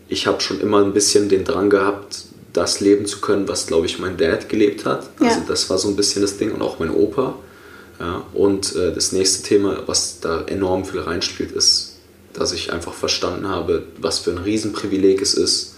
ich 0.08 0.26
habe 0.26 0.40
schon 0.40 0.60
immer 0.60 0.82
ein 0.82 0.94
bisschen 0.94 1.28
den 1.28 1.44
Drang 1.44 1.68
gehabt, 1.68 2.24
das 2.54 2.80
leben 2.80 3.04
zu 3.04 3.20
können, 3.20 3.46
was, 3.48 3.66
glaube 3.66 3.84
ich, 3.84 3.98
mein 3.98 4.16
Dad 4.16 4.48
gelebt 4.48 4.86
hat. 4.86 5.10
Also 5.20 5.40
Ja. 5.40 5.44
das 5.46 5.68
war 5.68 5.76
so 5.76 5.88
ein 5.88 5.96
bisschen 5.96 6.22
das 6.22 6.38
Ding 6.38 6.52
und 6.52 6.62
auch 6.62 6.78
mein 6.78 6.90
Opa. 6.90 7.34
Ja, 8.00 8.24
und 8.32 8.74
äh, 8.76 8.94
das 8.94 9.12
nächste 9.12 9.42
Thema, 9.46 9.82
was 9.86 10.20
da 10.20 10.42
enorm 10.46 10.86
viel 10.86 11.00
reinspielt, 11.00 11.52
ist, 11.52 11.93
dass 12.34 12.52
ich 12.52 12.72
einfach 12.72 12.92
verstanden 12.92 13.48
habe, 13.48 13.84
was 13.98 14.18
für 14.18 14.32
ein 14.32 14.38
Riesenprivileg 14.38 15.22
es 15.22 15.34
ist, 15.34 15.74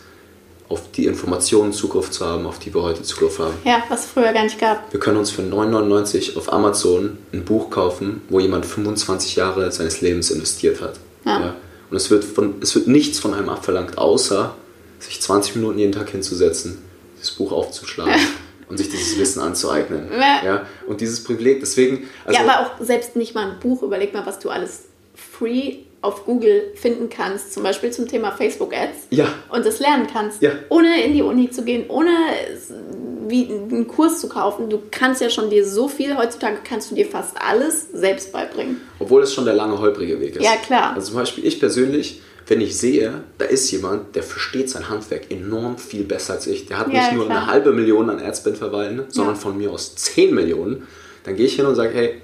auf 0.69 0.91
die 0.91 1.07
Informationen 1.07 1.73
Zugriff 1.73 2.11
zu 2.11 2.27
haben, 2.27 2.47
auf 2.47 2.59
die 2.59 2.75
wir 2.75 2.83
heute 2.83 3.03
Zugriff 3.03 3.39
haben. 3.39 3.55
Ja, 3.65 3.85
was 3.89 4.07
es 4.07 4.11
früher 4.11 4.33
gar 4.33 4.43
nicht 4.43 4.59
gab. 4.59 4.93
Wir 4.93 4.99
können 4.99 5.17
uns 5.17 5.31
für 5.31 5.43
9,99 5.43 6.37
auf 6.37 6.53
Amazon 6.53 7.19
ein 7.33 7.45
Buch 7.45 7.71
kaufen, 7.71 8.23
wo 8.29 8.41
jemand 8.41 8.67
25 8.67 9.37
Jahre 9.37 9.71
seines 9.71 10.01
Lebens 10.01 10.31
investiert 10.31 10.81
hat. 10.81 10.99
Ja. 11.25 11.55
Und 11.89 11.97
es 11.97 12.11
wird, 12.11 12.25
von, 12.25 12.57
es 12.61 12.75
wird 12.75 12.89
nichts 12.89 13.21
von 13.21 13.33
einem 13.33 13.49
abverlangt, 13.49 13.97
außer 13.97 14.57
sich 14.99 15.21
20 15.21 15.57
Minuten 15.57 15.79
jeden 15.79 15.93
Tag 15.93 16.11
hinzusetzen, 16.11 16.79
dieses 17.17 17.31
Buch 17.33 17.53
aufzuschlagen 17.53 18.15
und 18.69 18.79
sich 18.79 18.89
dieses 18.89 19.17
Wissen 19.19 19.41
anzueignen. 19.41 20.09
Ja. 20.11 20.45
Ja. 20.45 20.67
Und 20.89 21.01
dieses 21.01 21.23
Privileg, 21.23 21.61
deswegen. 21.61 22.09
Also, 22.25 22.41
ja, 22.41 22.45
aber 22.45 22.67
auch 22.67 22.85
selbst 22.85 23.15
nicht 23.15 23.37
mal 23.37 23.53
ein 23.53 23.61
Buch. 23.61 23.83
Überleg 23.83 24.13
mal, 24.13 24.27
was 24.27 24.41
du 24.41 24.51
alles 24.51 24.87
free 25.15 25.86
auf 26.07 26.25
Google 26.25 26.73
finden 26.75 27.09
kannst, 27.11 27.53
zum 27.53 27.63
Beispiel 27.63 27.91
zum 27.91 28.07
Thema 28.09 28.33
Facebook 28.33 28.73
Ads. 28.75 29.09
Ja. 29.11 29.27
Und 29.51 29.67
das 29.67 29.81
lernen 29.81 30.07
kannst, 30.13 30.41
Ja. 30.43 30.53
ohne 30.69 31.03
in 31.05 31.13
die 31.13 31.23
Uni 31.23 31.51
zu 31.51 31.63
gehen, 31.65 31.85
ohne 31.89 32.11
wie 33.29 33.47
einen 33.49 33.89
Kurs 33.89 34.21
zu 34.21 34.29
kaufen. 34.29 34.71
Du 34.71 34.81
kannst 34.91 35.21
ja 35.21 35.29
schon 35.31 35.51
dir 35.51 35.67
so 35.67 35.89
viel, 35.89 36.17
heutzutage 36.17 36.59
kannst 36.65 36.91
du 36.91 36.95
dir 36.95 37.07
fast 37.07 37.37
alles 37.41 37.89
selbst 37.93 38.33
beibringen. 38.33 38.81
Obwohl 38.99 39.23
es 39.23 39.35
schon 39.35 39.45
der 39.45 39.55
lange, 39.55 39.79
holprige 39.79 40.21
Weg 40.21 40.37
ist. 40.37 40.45
Ja, 40.45 40.57
klar. 40.57 40.95
Also 40.95 41.09
zum 41.09 41.17
Beispiel 41.17 41.45
ich 41.45 41.59
persönlich, 41.59 42.21
wenn 42.47 42.61
ich 42.61 42.77
sehe, 42.79 43.25
da 43.39 43.45
ist 43.47 43.69
jemand, 43.73 44.15
der 44.15 44.23
versteht 44.23 44.71
sein 44.71 44.89
Handwerk 44.89 45.31
enorm 45.33 45.77
viel 45.79 46.05
besser 46.05 46.35
als 46.35 46.47
ich. 46.47 46.67
Der 46.67 46.79
hat 46.79 46.93
Ja, 46.93 47.01
nicht 47.01 47.13
nur 47.15 47.27
klar. 47.27 47.39
eine 47.39 47.47
halbe 47.49 47.73
Million 47.73 48.09
an 48.09 48.21
Adspend 48.21 48.59
verwalten, 48.59 49.03
sondern 49.09 49.35
von 49.35 49.59
mir 49.59 49.73
aus 49.73 49.97
10 49.97 50.33
Millionen. 50.33 50.87
Dann 51.25 51.35
gehe 51.35 51.47
ich 51.47 51.57
hin 51.57 51.67
und 51.67 51.75
sage, 51.75 51.91
hey, 51.93 52.15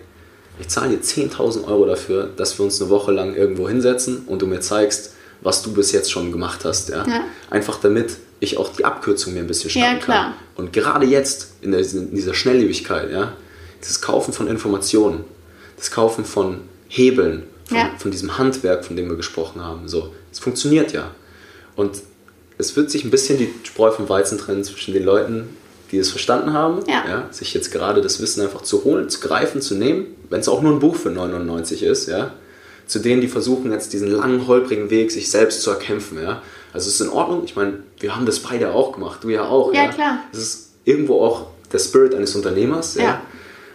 ich 0.63 0.69
zahle 0.69 0.97
dir 0.97 1.03
10.000 1.03 1.67
Euro 1.67 1.87
dafür, 1.87 2.31
dass 2.37 2.59
wir 2.59 2.65
uns 2.65 2.81
eine 2.81 2.89
Woche 2.89 3.13
lang 3.13 3.35
irgendwo 3.35 3.69
hinsetzen 3.69 4.23
und 4.27 4.41
du 4.43 4.47
mir 4.47 4.61
zeigst, 4.61 5.13
was 5.41 5.63
du 5.63 5.73
bis 5.73 5.91
jetzt 5.93 6.11
schon 6.11 6.31
gemacht 6.33 6.65
hast. 6.65 6.89
Ja? 6.89 7.05
Ja. 7.07 7.25
Einfach 7.51 7.81
damit 7.81 8.17
ich 8.39 8.57
auch 8.59 8.73
die 8.73 8.85
Abkürzung 8.85 9.35
mir 9.35 9.41
ein 9.41 9.47
bisschen 9.49 9.71
Ja, 9.71 9.87
schnappen 9.89 10.01
klar. 10.01 10.25
kann. 10.25 10.35
Und 10.65 10.73
gerade 10.73 11.05
jetzt, 11.07 11.49
in, 11.63 11.73
der, 11.73 11.81
in 11.81 12.15
dieser 12.15 12.33
Schnelllebigkeit, 12.35 13.11
ja, 13.11 13.33
dieses 13.81 14.01
Kaufen 14.01 14.33
von 14.33 14.47
Informationen, 14.47 15.25
das 15.77 15.91
Kaufen 15.91 16.25
von 16.25 16.61
Hebeln, 16.89 17.43
von, 17.65 17.77
Ja. 17.77 17.91
von 17.99 18.11
diesem 18.13 18.39
Handwerk, 18.39 18.85
von 18.85 18.95
dem 18.97 19.09
wir 19.09 19.17
gesprochen 19.17 19.63
haben, 19.63 19.89
so, 19.89 20.15
es 20.31 20.39
funktioniert 20.39 20.93
ja. 20.93 21.11
Und 21.75 22.03
es 22.59 22.77
wird 22.77 22.91
sich 22.91 23.03
ein 23.05 23.11
bisschen 23.11 23.39
die 23.39 23.53
Spreu 23.65 23.91
vom 23.91 24.09
Weizen 24.09 24.39
trennen 24.39 24.63
zwischen 24.63 24.95
den 24.95 25.05
Leuten, 25.05 25.49
die 25.93 25.99
es 25.99 26.11
verstanden 26.11 26.53
haben, 26.53 26.81
Ja. 26.89 27.29
sich 27.31 27.55
jetzt 27.55 27.71
gerade 27.71 28.01
das 28.01 28.21
Wissen 28.21 28.41
einfach 28.43 28.63
zu 28.63 28.83
holen, 28.85 29.09
zu 29.09 29.21
greifen, 29.21 29.61
zu 29.61 29.75
nehmen, 29.77 30.07
wenn 30.31 30.41
es 30.41 30.49
auch 30.49 30.63
nur 30.63 30.73
ein 30.73 30.81
Buch 30.81 30.97
für 30.97 31.11
99 31.11 31.83
ist, 31.85 32.09
ja, 32.09 32.33
zu 32.87 32.99
denen, 32.99 33.21
die 33.21 33.29
versuchen 33.29 33.71
jetzt 33.73 33.93
diesen 33.93 34.11
langen, 34.11 34.47
holprigen 34.49 34.91
Weg 34.91 35.11
sich 35.13 35.31
selbst 35.31 35.63
zu 35.63 35.71
erkämpfen, 35.71 36.21
ja. 36.23 36.43
Also 36.73 36.89
es 36.89 36.95
ist 36.95 37.01
in 37.03 37.11
Ordnung, 37.11 37.43
ich 37.45 37.55
meine, 37.55 37.75
wir 38.01 38.17
haben 38.17 38.27
das 38.27 38.41
beide 38.41 38.73
auch 38.73 38.93
gemacht, 38.93 39.23
du 39.23 39.29
ja 39.29 39.45
auch, 39.45 39.73
Ja, 39.73 39.85
ja. 39.85 39.91
klar. 39.93 40.19
Es 40.33 40.39
ist 40.39 40.69
irgendwo 40.85 41.21
auch 41.23 41.47
der 41.73 41.79
Spirit 41.79 42.15
eines 42.15 42.35
Unternehmers, 42.35 42.95
ja. 42.97 43.03
Ja. 43.03 43.23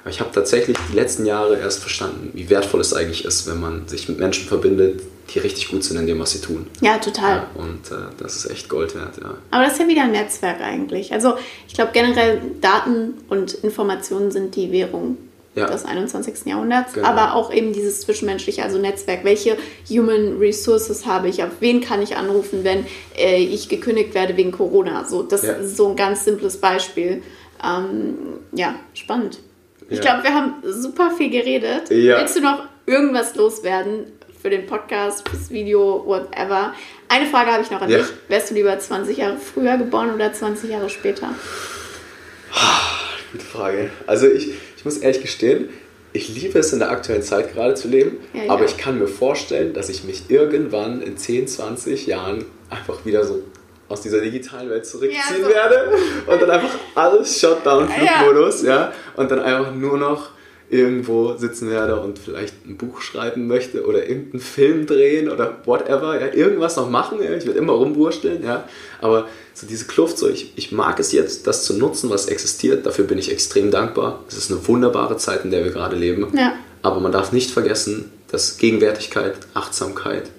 Aber 0.01 0.09
ich 0.09 0.19
habe 0.19 0.31
tatsächlich 0.33 0.77
die 0.91 0.95
letzten 0.95 1.25
Jahre 1.25 1.57
erst 1.59 1.79
verstanden, 1.79 2.31
wie 2.33 2.49
wertvoll 2.49 2.81
es 2.81 2.93
eigentlich 2.93 3.25
ist, 3.25 3.45
wenn 3.47 3.59
man 3.59 3.87
sich 3.87 4.07
mit 4.09 4.19
Menschen 4.19 4.47
verbindet, 4.47 5.01
die 5.33 5.39
richtig 5.39 5.69
gut 5.69 5.83
sind 5.83 5.97
in 5.97 6.07
dem, 6.07 6.19
was 6.19 6.31
sie 6.31 6.41
tun. 6.41 6.67
Ja, 6.81 6.97
total. 6.97 7.35
Ja, 7.35 7.49
und 7.55 7.91
äh, 7.91 8.11
das 8.17 8.37
ist 8.37 8.51
echt 8.51 8.69
Gold 8.69 8.95
wert, 8.95 9.17
ja. 9.21 9.35
Aber 9.51 9.63
das 9.63 9.73
ist 9.73 9.79
ja 9.79 9.87
wieder 9.87 10.03
ein 10.03 10.11
Netzwerk 10.11 10.61
eigentlich. 10.61 11.11
Also 11.13 11.35
ich 11.67 11.73
glaube 11.73 11.91
generell 11.93 12.41
Daten 12.61 13.15
und 13.29 13.53
Informationen 13.53 14.31
sind 14.31 14.55
die 14.55 14.71
Währung 14.71 15.17
ja. 15.57 15.65
des 15.65 15.85
21. 15.85 16.45
Jahrhunderts, 16.45 16.93
genau. 16.93 17.07
aber 17.07 17.33
auch 17.33 17.51
eben 17.51 17.73
dieses 17.73 18.01
zwischenmenschliche, 18.01 18.63
also 18.63 18.77
Netzwerk. 18.77 19.23
Welche 19.23 19.57
Human 19.89 20.37
Resources 20.37 21.05
habe 21.05 21.27
ich? 21.29 21.43
Auf 21.43 21.49
wen 21.59 21.81
kann 21.81 22.01
ich 22.01 22.15
anrufen, 22.15 22.63
wenn 22.63 22.85
äh, 23.17 23.41
ich 23.41 23.67
gekündigt 23.67 24.13
werde 24.13 24.37
wegen 24.37 24.51
Corona? 24.51 25.05
So, 25.05 25.23
das 25.23 25.43
ja. 25.43 25.53
ist 25.53 25.75
so 25.75 25.89
ein 25.89 25.95
ganz 25.95 26.23
simples 26.23 26.57
Beispiel. 26.57 27.23
Ähm, 27.63 28.15
ja, 28.53 28.75
spannend. 28.93 29.39
Ich 29.89 30.01
glaube, 30.01 30.23
wir 30.23 30.33
haben 30.33 30.55
super 30.65 31.11
viel 31.11 31.29
geredet. 31.29 31.89
Willst 31.89 32.35
du 32.35 32.41
noch 32.41 32.63
irgendwas 32.85 33.35
loswerden 33.35 34.05
für 34.41 34.49
den 34.49 34.65
Podcast, 34.65 35.27
fürs 35.27 35.49
Video, 35.49 36.03
whatever? 36.05 36.73
Eine 37.07 37.25
Frage 37.25 37.51
habe 37.51 37.63
ich 37.63 37.71
noch 37.71 37.81
an 37.81 37.89
dich. 37.89 38.05
Wärst 38.27 38.51
du 38.51 38.55
lieber 38.55 38.77
20 38.77 39.17
Jahre 39.17 39.37
früher 39.37 39.77
geboren 39.77 40.13
oder 40.13 40.31
20 40.31 40.69
Jahre 40.69 40.89
später? 40.89 41.33
Gute 43.31 43.45
Frage. 43.45 43.89
Also 44.05 44.27
ich, 44.27 44.51
ich 44.77 44.85
muss 44.85 44.97
ehrlich 44.97 45.21
gestehen, 45.21 45.69
ich 46.13 46.29
liebe 46.29 46.59
es 46.59 46.71
in 46.73 46.79
der 46.79 46.89
aktuellen 46.89 47.21
Zeit 47.21 47.53
gerade 47.53 47.75
zu 47.75 47.87
leben, 47.87 48.17
ja, 48.33 48.51
aber 48.51 48.65
ich 48.65 48.77
kann 48.77 48.97
mir 48.97 49.07
vorstellen, 49.07 49.73
dass 49.73 49.89
ich 49.89 50.03
mich 50.03 50.29
irgendwann 50.29 51.01
in 51.01 51.17
10, 51.17 51.47
20 51.47 52.07
Jahren 52.07 52.45
einfach 52.69 53.05
wieder 53.05 53.23
so 53.23 53.43
aus 53.89 54.01
dieser 54.01 54.21
digitalen 54.21 54.69
Welt 54.69 54.85
zurückziehen 54.85 55.41
ja, 55.41 55.45
so. 55.45 55.49
werde 55.49 55.91
und 56.27 56.41
dann 56.41 56.49
einfach 56.49 56.75
alles 56.95 57.39
Shutdown 57.39 57.87
Flugmodus, 57.89 58.63
ja. 58.63 58.75
ja, 58.75 58.93
und 59.15 59.29
dann 59.31 59.39
einfach 59.39 59.73
nur 59.73 59.97
noch 59.97 60.31
irgendwo 60.69 61.37
sitzen 61.37 61.69
werde 61.69 62.01
und 62.01 62.19
vielleicht 62.19 62.65
ein 62.65 62.75
Buch 62.77 63.01
schreiben 63.01 63.47
möchte 63.47 63.85
oder 63.85 64.07
irgendeinen 64.07 64.41
Film 64.41 64.85
drehen 64.85 65.29
oder 65.29 65.57
whatever, 65.65 66.19
ja, 66.19 66.33
irgendwas 66.33 66.75
noch 66.75 66.89
machen, 66.89 67.19
ja, 67.23 67.33
ich 67.33 67.45
werde 67.45 67.59
immer 67.59 67.73
rumwursteln, 67.73 68.43
ja, 68.43 68.67
aber 68.99 69.27
so 69.53 69.65
diese 69.65 69.85
Kluft, 69.85 70.17
so 70.17 70.27
ich, 70.27 70.53
ich 70.57 70.73
mag 70.73 70.99
es 70.99 71.13
jetzt, 71.13 71.47
das 71.47 71.63
zu 71.63 71.77
nutzen, 71.77 72.09
was 72.09 72.27
existiert, 72.27 72.85
dafür 72.85 73.05
bin 73.05 73.17
ich 73.17 73.31
extrem 73.31 73.71
dankbar. 73.71 74.23
Es 74.27 74.37
ist 74.37 74.51
eine 74.51 74.67
wunderbare 74.67 75.17
Zeit, 75.17 75.45
in 75.45 75.51
der 75.51 75.63
wir 75.63 75.71
gerade 75.71 75.95
leben, 75.95 76.27
ja. 76.35 76.53
aber 76.81 76.99
man 76.99 77.13
darf 77.13 77.31
nicht 77.31 77.51
vergessen, 77.51 78.11
dass 78.27 78.57
Gegenwärtigkeit, 78.57 79.35
Achtsamkeit, 79.53 80.29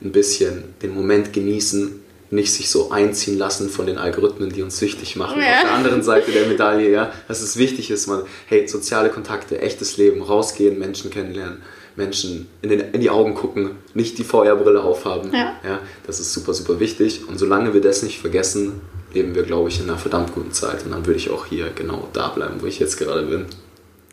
ein 0.00 0.12
bisschen 0.12 0.62
den 0.82 0.94
Moment 0.94 1.32
genießen, 1.32 2.02
nicht 2.30 2.52
sich 2.52 2.70
so 2.70 2.90
einziehen 2.90 3.38
lassen 3.38 3.68
von 3.68 3.86
den 3.86 3.98
Algorithmen, 3.98 4.50
die 4.50 4.62
uns 4.62 4.78
süchtig 4.78 5.16
machen. 5.16 5.40
Ja. 5.40 5.56
Auf 5.56 5.62
der 5.62 5.72
anderen 5.72 6.02
Seite 6.02 6.32
der 6.32 6.46
Medaille, 6.46 6.90
ja, 6.90 7.12
dass 7.28 7.40
es 7.40 7.56
wichtig 7.56 7.90
ist, 7.90 8.06
man, 8.06 8.22
hey, 8.46 8.66
soziale 8.66 9.10
Kontakte, 9.10 9.60
echtes 9.60 9.96
Leben, 9.96 10.22
rausgehen, 10.22 10.78
Menschen 10.78 11.10
kennenlernen, 11.10 11.62
Menschen 11.94 12.48
in, 12.62 12.70
den, 12.70 12.80
in 12.92 13.00
die 13.00 13.10
Augen 13.10 13.34
gucken, 13.34 13.76
nicht 13.94 14.18
die 14.18 14.24
VR-Brille 14.24 14.82
aufhaben. 14.82 15.32
Ja. 15.32 15.54
ja. 15.64 15.80
Das 16.06 16.20
ist 16.20 16.32
super, 16.32 16.52
super 16.52 16.80
wichtig. 16.80 17.26
Und 17.28 17.38
solange 17.38 17.74
wir 17.74 17.80
das 17.80 18.02
nicht 18.02 18.20
vergessen, 18.20 18.80
leben 19.14 19.34
wir, 19.34 19.44
glaube 19.44 19.68
ich, 19.68 19.80
in 19.80 19.88
einer 19.88 19.98
verdammt 19.98 20.34
guten 20.34 20.52
Zeit. 20.52 20.84
Und 20.84 20.92
dann 20.92 21.06
würde 21.06 21.18
ich 21.18 21.30
auch 21.30 21.46
hier 21.46 21.70
genau 21.74 22.08
da 22.12 22.28
bleiben, 22.28 22.56
wo 22.60 22.66
ich 22.66 22.78
jetzt 22.78 22.98
gerade 22.98 23.22
bin. 23.22 23.46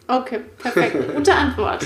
Okay, 0.07 0.41
perfekt. 0.59 1.15
Gute 1.15 1.33
Antwort. 1.33 1.85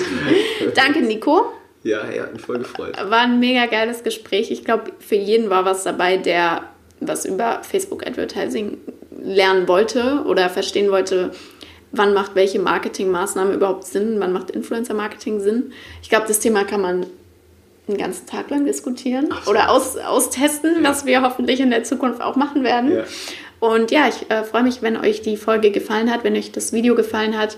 Danke, 0.76 1.02
Nico. 1.02 1.54
Ja, 1.88 2.02
er 2.02 2.24
hat 2.24 2.34
mich 2.34 2.42
voll 2.42 2.60
gefreut. 2.60 2.98
War 2.98 3.22
ein 3.22 3.40
mega 3.40 3.66
geiles 3.66 4.04
Gespräch. 4.04 4.52
Ich 4.52 4.66
glaube, 4.66 4.92
für 5.00 5.16
jeden 5.16 5.50
war 5.50 5.64
was 5.64 5.84
dabei, 5.84 6.18
der 6.18 6.64
was 7.00 7.26
über 7.26 7.62
Facebook 7.64 8.06
Advertising 8.06 8.78
lernen 9.22 9.68
wollte 9.68 10.24
oder 10.26 10.50
verstehen 10.50 10.92
wollte, 10.92 11.32
wann 11.92 12.14
macht 12.14 12.36
welche 12.36 12.60
Marketingmaßnahme 12.60 13.54
überhaupt 13.54 13.86
Sinn, 13.86 14.20
wann 14.20 14.34
macht 14.34 14.52
Influencer-Marketing 14.52 15.40
Sinn. 15.40 15.72
Ich 16.02 16.10
glaube, 16.10 16.28
das 16.28 16.40
Thema 16.40 16.66
kann 16.66 16.82
man 16.82 17.06
einen 17.88 17.98
ganzen 17.98 18.28
Tag 18.28 18.50
lang 18.50 18.66
diskutieren 18.66 19.30
Ach, 19.32 19.48
oder 19.48 19.72
aus, 19.72 19.96
austesten, 19.96 20.84
ja. 20.84 20.90
was 20.90 21.06
wir 21.06 21.22
hoffentlich 21.22 21.62
in 21.62 21.70
der 21.70 21.84
Zukunft 21.84 22.22
auch 22.22 22.36
machen 22.36 22.64
werden. 22.64 22.94
Ja. 22.94 23.04
Und 23.60 23.92
ja, 23.92 24.10
ich 24.10 24.30
äh, 24.30 24.44
freue 24.44 24.64
mich, 24.64 24.82
wenn 24.82 24.98
euch 24.98 25.22
die 25.22 25.38
Folge 25.38 25.72
gefallen 25.72 26.12
hat, 26.12 26.24
wenn 26.24 26.36
euch 26.36 26.52
das 26.52 26.74
Video 26.74 26.96
gefallen 26.96 27.38
hat 27.38 27.58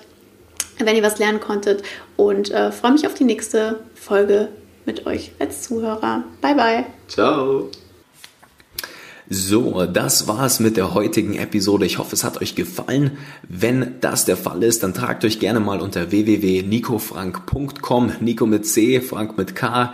wenn 0.79 0.95
ihr 0.95 1.03
was 1.03 1.19
lernen 1.19 1.39
konntet 1.39 1.83
und 2.15 2.51
äh, 2.51 2.71
freue 2.71 2.93
mich 2.93 3.05
auf 3.05 3.13
die 3.13 3.25
nächste 3.25 3.81
Folge 3.95 4.49
mit 4.85 5.05
euch 5.05 5.31
als 5.39 5.63
Zuhörer. 5.63 6.23
Bye 6.41 6.55
bye. 6.55 6.85
Ciao. 7.07 7.69
So, 9.31 9.85
das 9.85 10.27
war's 10.27 10.59
mit 10.59 10.75
der 10.75 10.95
heutigen 10.95 11.35
Episode. 11.35 11.85
Ich 11.85 11.99
hoffe, 11.99 12.15
es 12.15 12.23
hat 12.23 12.41
euch 12.41 12.55
gefallen. 12.55 13.19
Wenn 13.47 13.99
das 14.01 14.25
der 14.25 14.37
Fall 14.37 14.63
ist, 14.63 14.81
dann 14.81 14.95
tragt 14.95 15.23
euch 15.23 15.39
gerne 15.39 15.59
mal 15.59 15.81
unter 15.81 16.09
www.nicofrank.com, 16.09 18.13
Nico 18.21 18.47
mit 18.47 18.65
C, 18.65 18.99
Frank 19.01 19.37
mit 19.37 19.55
K, 19.55 19.93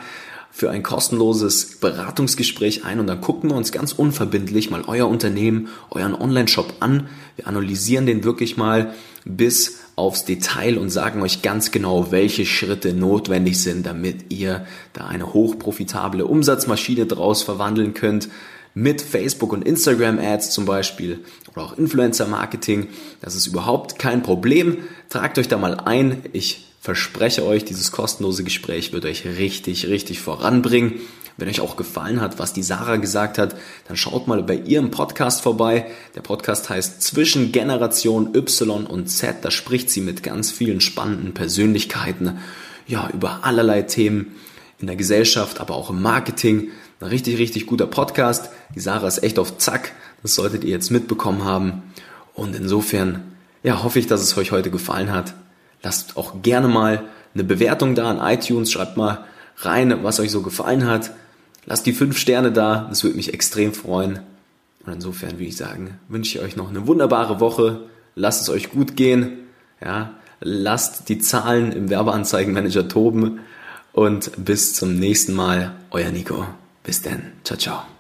für 0.52 0.72
ein 0.72 0.84
kostenloses 0.84 1.82
Beratungsgespräch 1.82 2.86
ein 2.86 3.02
und 3.02 3.08
dann 3.08 3.20
gucken 3.20 3.50
wir 3.50 3.58
uns 3.58 3.74
ganz 3.74 3.92
unverbindlich 3.92 4.70
mal 4.70 4.84
euer 4.88 5.10
Unternehmen, 5.10 5.68
euren 5.92 6.16
Online-Shop 6.16 6.76
an. 6.80 7.10
Wir 7.36 7.48
analysieren 7.48 8.06
den 8.06 8.24
wirklich 8.24 8.56
mal 8.56 8.94
bis 9.26 9.85
aufs 9.96 10.26
Detail 10.26 10.78
und 10.78 10.90
sagen 10.90 11.22
euch 11.22 11.42
ganz 11.42 11.72
genau, 11.72 12.12
welche 12.12 12.46
Schritte 12.46 12.94
notwendig 12.94 13.62
sind, 13.62 13.86
damit 13.86 14.32
ihr 14.34 14.66
da 14.94 15.08
eine 15.08 15.34
hochprofitable 15.34 16.26
Umsatzmaschine 16.26 17.06
draus 17.06 17.44
verwandeln 17.44 17.94
könnt 17.94 18.30
mit 18.74 19.02
Facebook 19.02 19.54
und 19.54 19.66
Instagram 19.66 20.20
Ads 20.20 20.52
zum 20.52 20.66
Beispiel 20.66 21.20
oder 21.52 21.66
auch 21.66 21.78
Influencer 21.78 22.28
Marketing. 22.28 22.88
Das 23.22 23.36
ist 23.36 23.48
überhaupt 23.48 23.98
kein 23.98 24.22
Problem. 24.22 24.80
Tragt 25.10 25.40
euch 25.40 25.48
da 25.48 25.58
mal 25.58 25.76
ein. 25.76 26.24
Ich 26.34 26.68
verspreche 26.86 27.44
euch, 27.44 27.66
dieses 27.66 27.92
kostenlose 27.92 28.44
Gespräch 28.44 28.94
wird 28.94 29.06
euch 29.06 29.26
richtig, 29.26 29.88
richtig 29.88 30.20
voranbringen. 30.20 31.00
Wenn 31.36 31.50
euch 31.50 31.60
auch 31.60 31.78
gefallen 31.78 32.22
hat, 32.22 32.38
was 32.38 32.54
die 32.54 32.62
Sarah 32.62 32.98
gesagt 32.98 33.40
hat, 33.40 33.56
dann 33.88 33.98
schaut 33.98 34.28
mal 34.28 34.44
bei 34.44 34.54
ihrem 34.54 34.92
Podcast 34.92 35.42
vorbei. 35.42 35.88
Der 36.14 36.22
Podcast 36.22 36.70
heißt 36.70 37.02
Zwischen 37.02 37.52
Generation 37.52 38.36
Y 38.36 38.86
und 38.86 39.08
Z. 39.08 39.38
Da 39.42 39.50
spricht 39.50 39.90
sie 39.90 40.02
mit 40.02 40.22
ganz 40.22 40.52
vielen 40.52 40.80
spannenden 40.80 41.34
Persönlichkeiten, 41.34 42.38
ja, 42.86 43.10
über 43.12 43.44
allerlei 43.44 43.82
Themen 43.82 44.36
in 44.78 44.86
der 44.86 44.96
Gesellschaft, 44.96 45.62
aber 45.62 45.74
auch 45.74 45.90
im 45.90 46.04
Marketing. 46.04 46.70
Ein 47.00 47.08
richtig, 47.08 47.40
richtig 47.40 47.66
guter 47.66 47.88
Podcast. 47.88 48.52
Die 48.76 48.80
Sarah 48.80 49.08
ist 49.08 49.24
echt 49.24 49.40
auf 49.40 49.58
Zack. 49.58 49.94
Das 50.22 50.36
solltet 50.36 50.64
ihr 50.64 50.70
jetzt 50.70 50.92
mitbekommen 50.92 51.46
haben. 51.46 51.82
Und 52.36 52.56
insofern, 52.56 53.24
ja, 53.64 53.82
hoffe 53.82 53.98
ich, 53.98 54.06
dass 54.06 54.22
es 54.22 54.38
euch 54.38 54.52
heute 54.52 54.70
gefallen 54.70 55.12
hat. 55.12 55.34
Lasst 55.86 56.18
auch 56.18 56.42
gerne 56.42 56.68
mal 56.68 57.04
eine 57.36 57.44
Bewertung 57.44 57.94
da 57.94 58.10
an 58.10 58.18
iTunes. 58.20 58.72
Schreibt 58.72 58.98
mal 58.98 59.24
rein, 59.58 60.04
was 60.04 60.20
euch 60.20 60.32
so 60.32 60.42
gefallen 60.42 60.88
hat. 60.88 61.12
Lasst 61.68 61.86
die 61.86 61.94
fünf 61.94 62.18
Sterne 62.18 62.52
da, 62.52 62.88
das 62.90 63.04
würde 63.04 63.18
mich 63.18 63.36
extrem 63.36 63.72
freuen. 63.72 64.20
Und 64.84 64.94
insofern 64.94 65.34
würde 65.34 65.46
ich 65.46 65.58
sagen, 65.58 66.00
wünsche 66.10 66.40
ich 66.40 66.44
euch 66.44 66.56
noch 66.56 66.70
eine 66.70 66.88
wunderbare 66.88 67.40
Woche. 67.40 67.82
Lasst 68.16 68.42
es 68.42 68.50
euch 68.50 68.72
gut 68.72 68.96
gehen. 68.96 69.38
Ja, 69.80 70.16
lasst 70.40 71.08
die 71.10 71.20
Zahlen 71.20 71.72
im 71.72 71.92
Werbeanzeigenmanager 71.92 72.88
toben. 72.88 73.42
Und 73.94 74.32
bis 74.44 74.74
zum 74.74 74.98
nächsten 74.98 75.36
Mal, 75.36 75.76
euer 75.92 76.10
Nico. 76.10 76.48
Bis 76.84 77.04
dann. 77.04 77.32
Ciao, 77.44 77.60
ciao. 77.60 77.95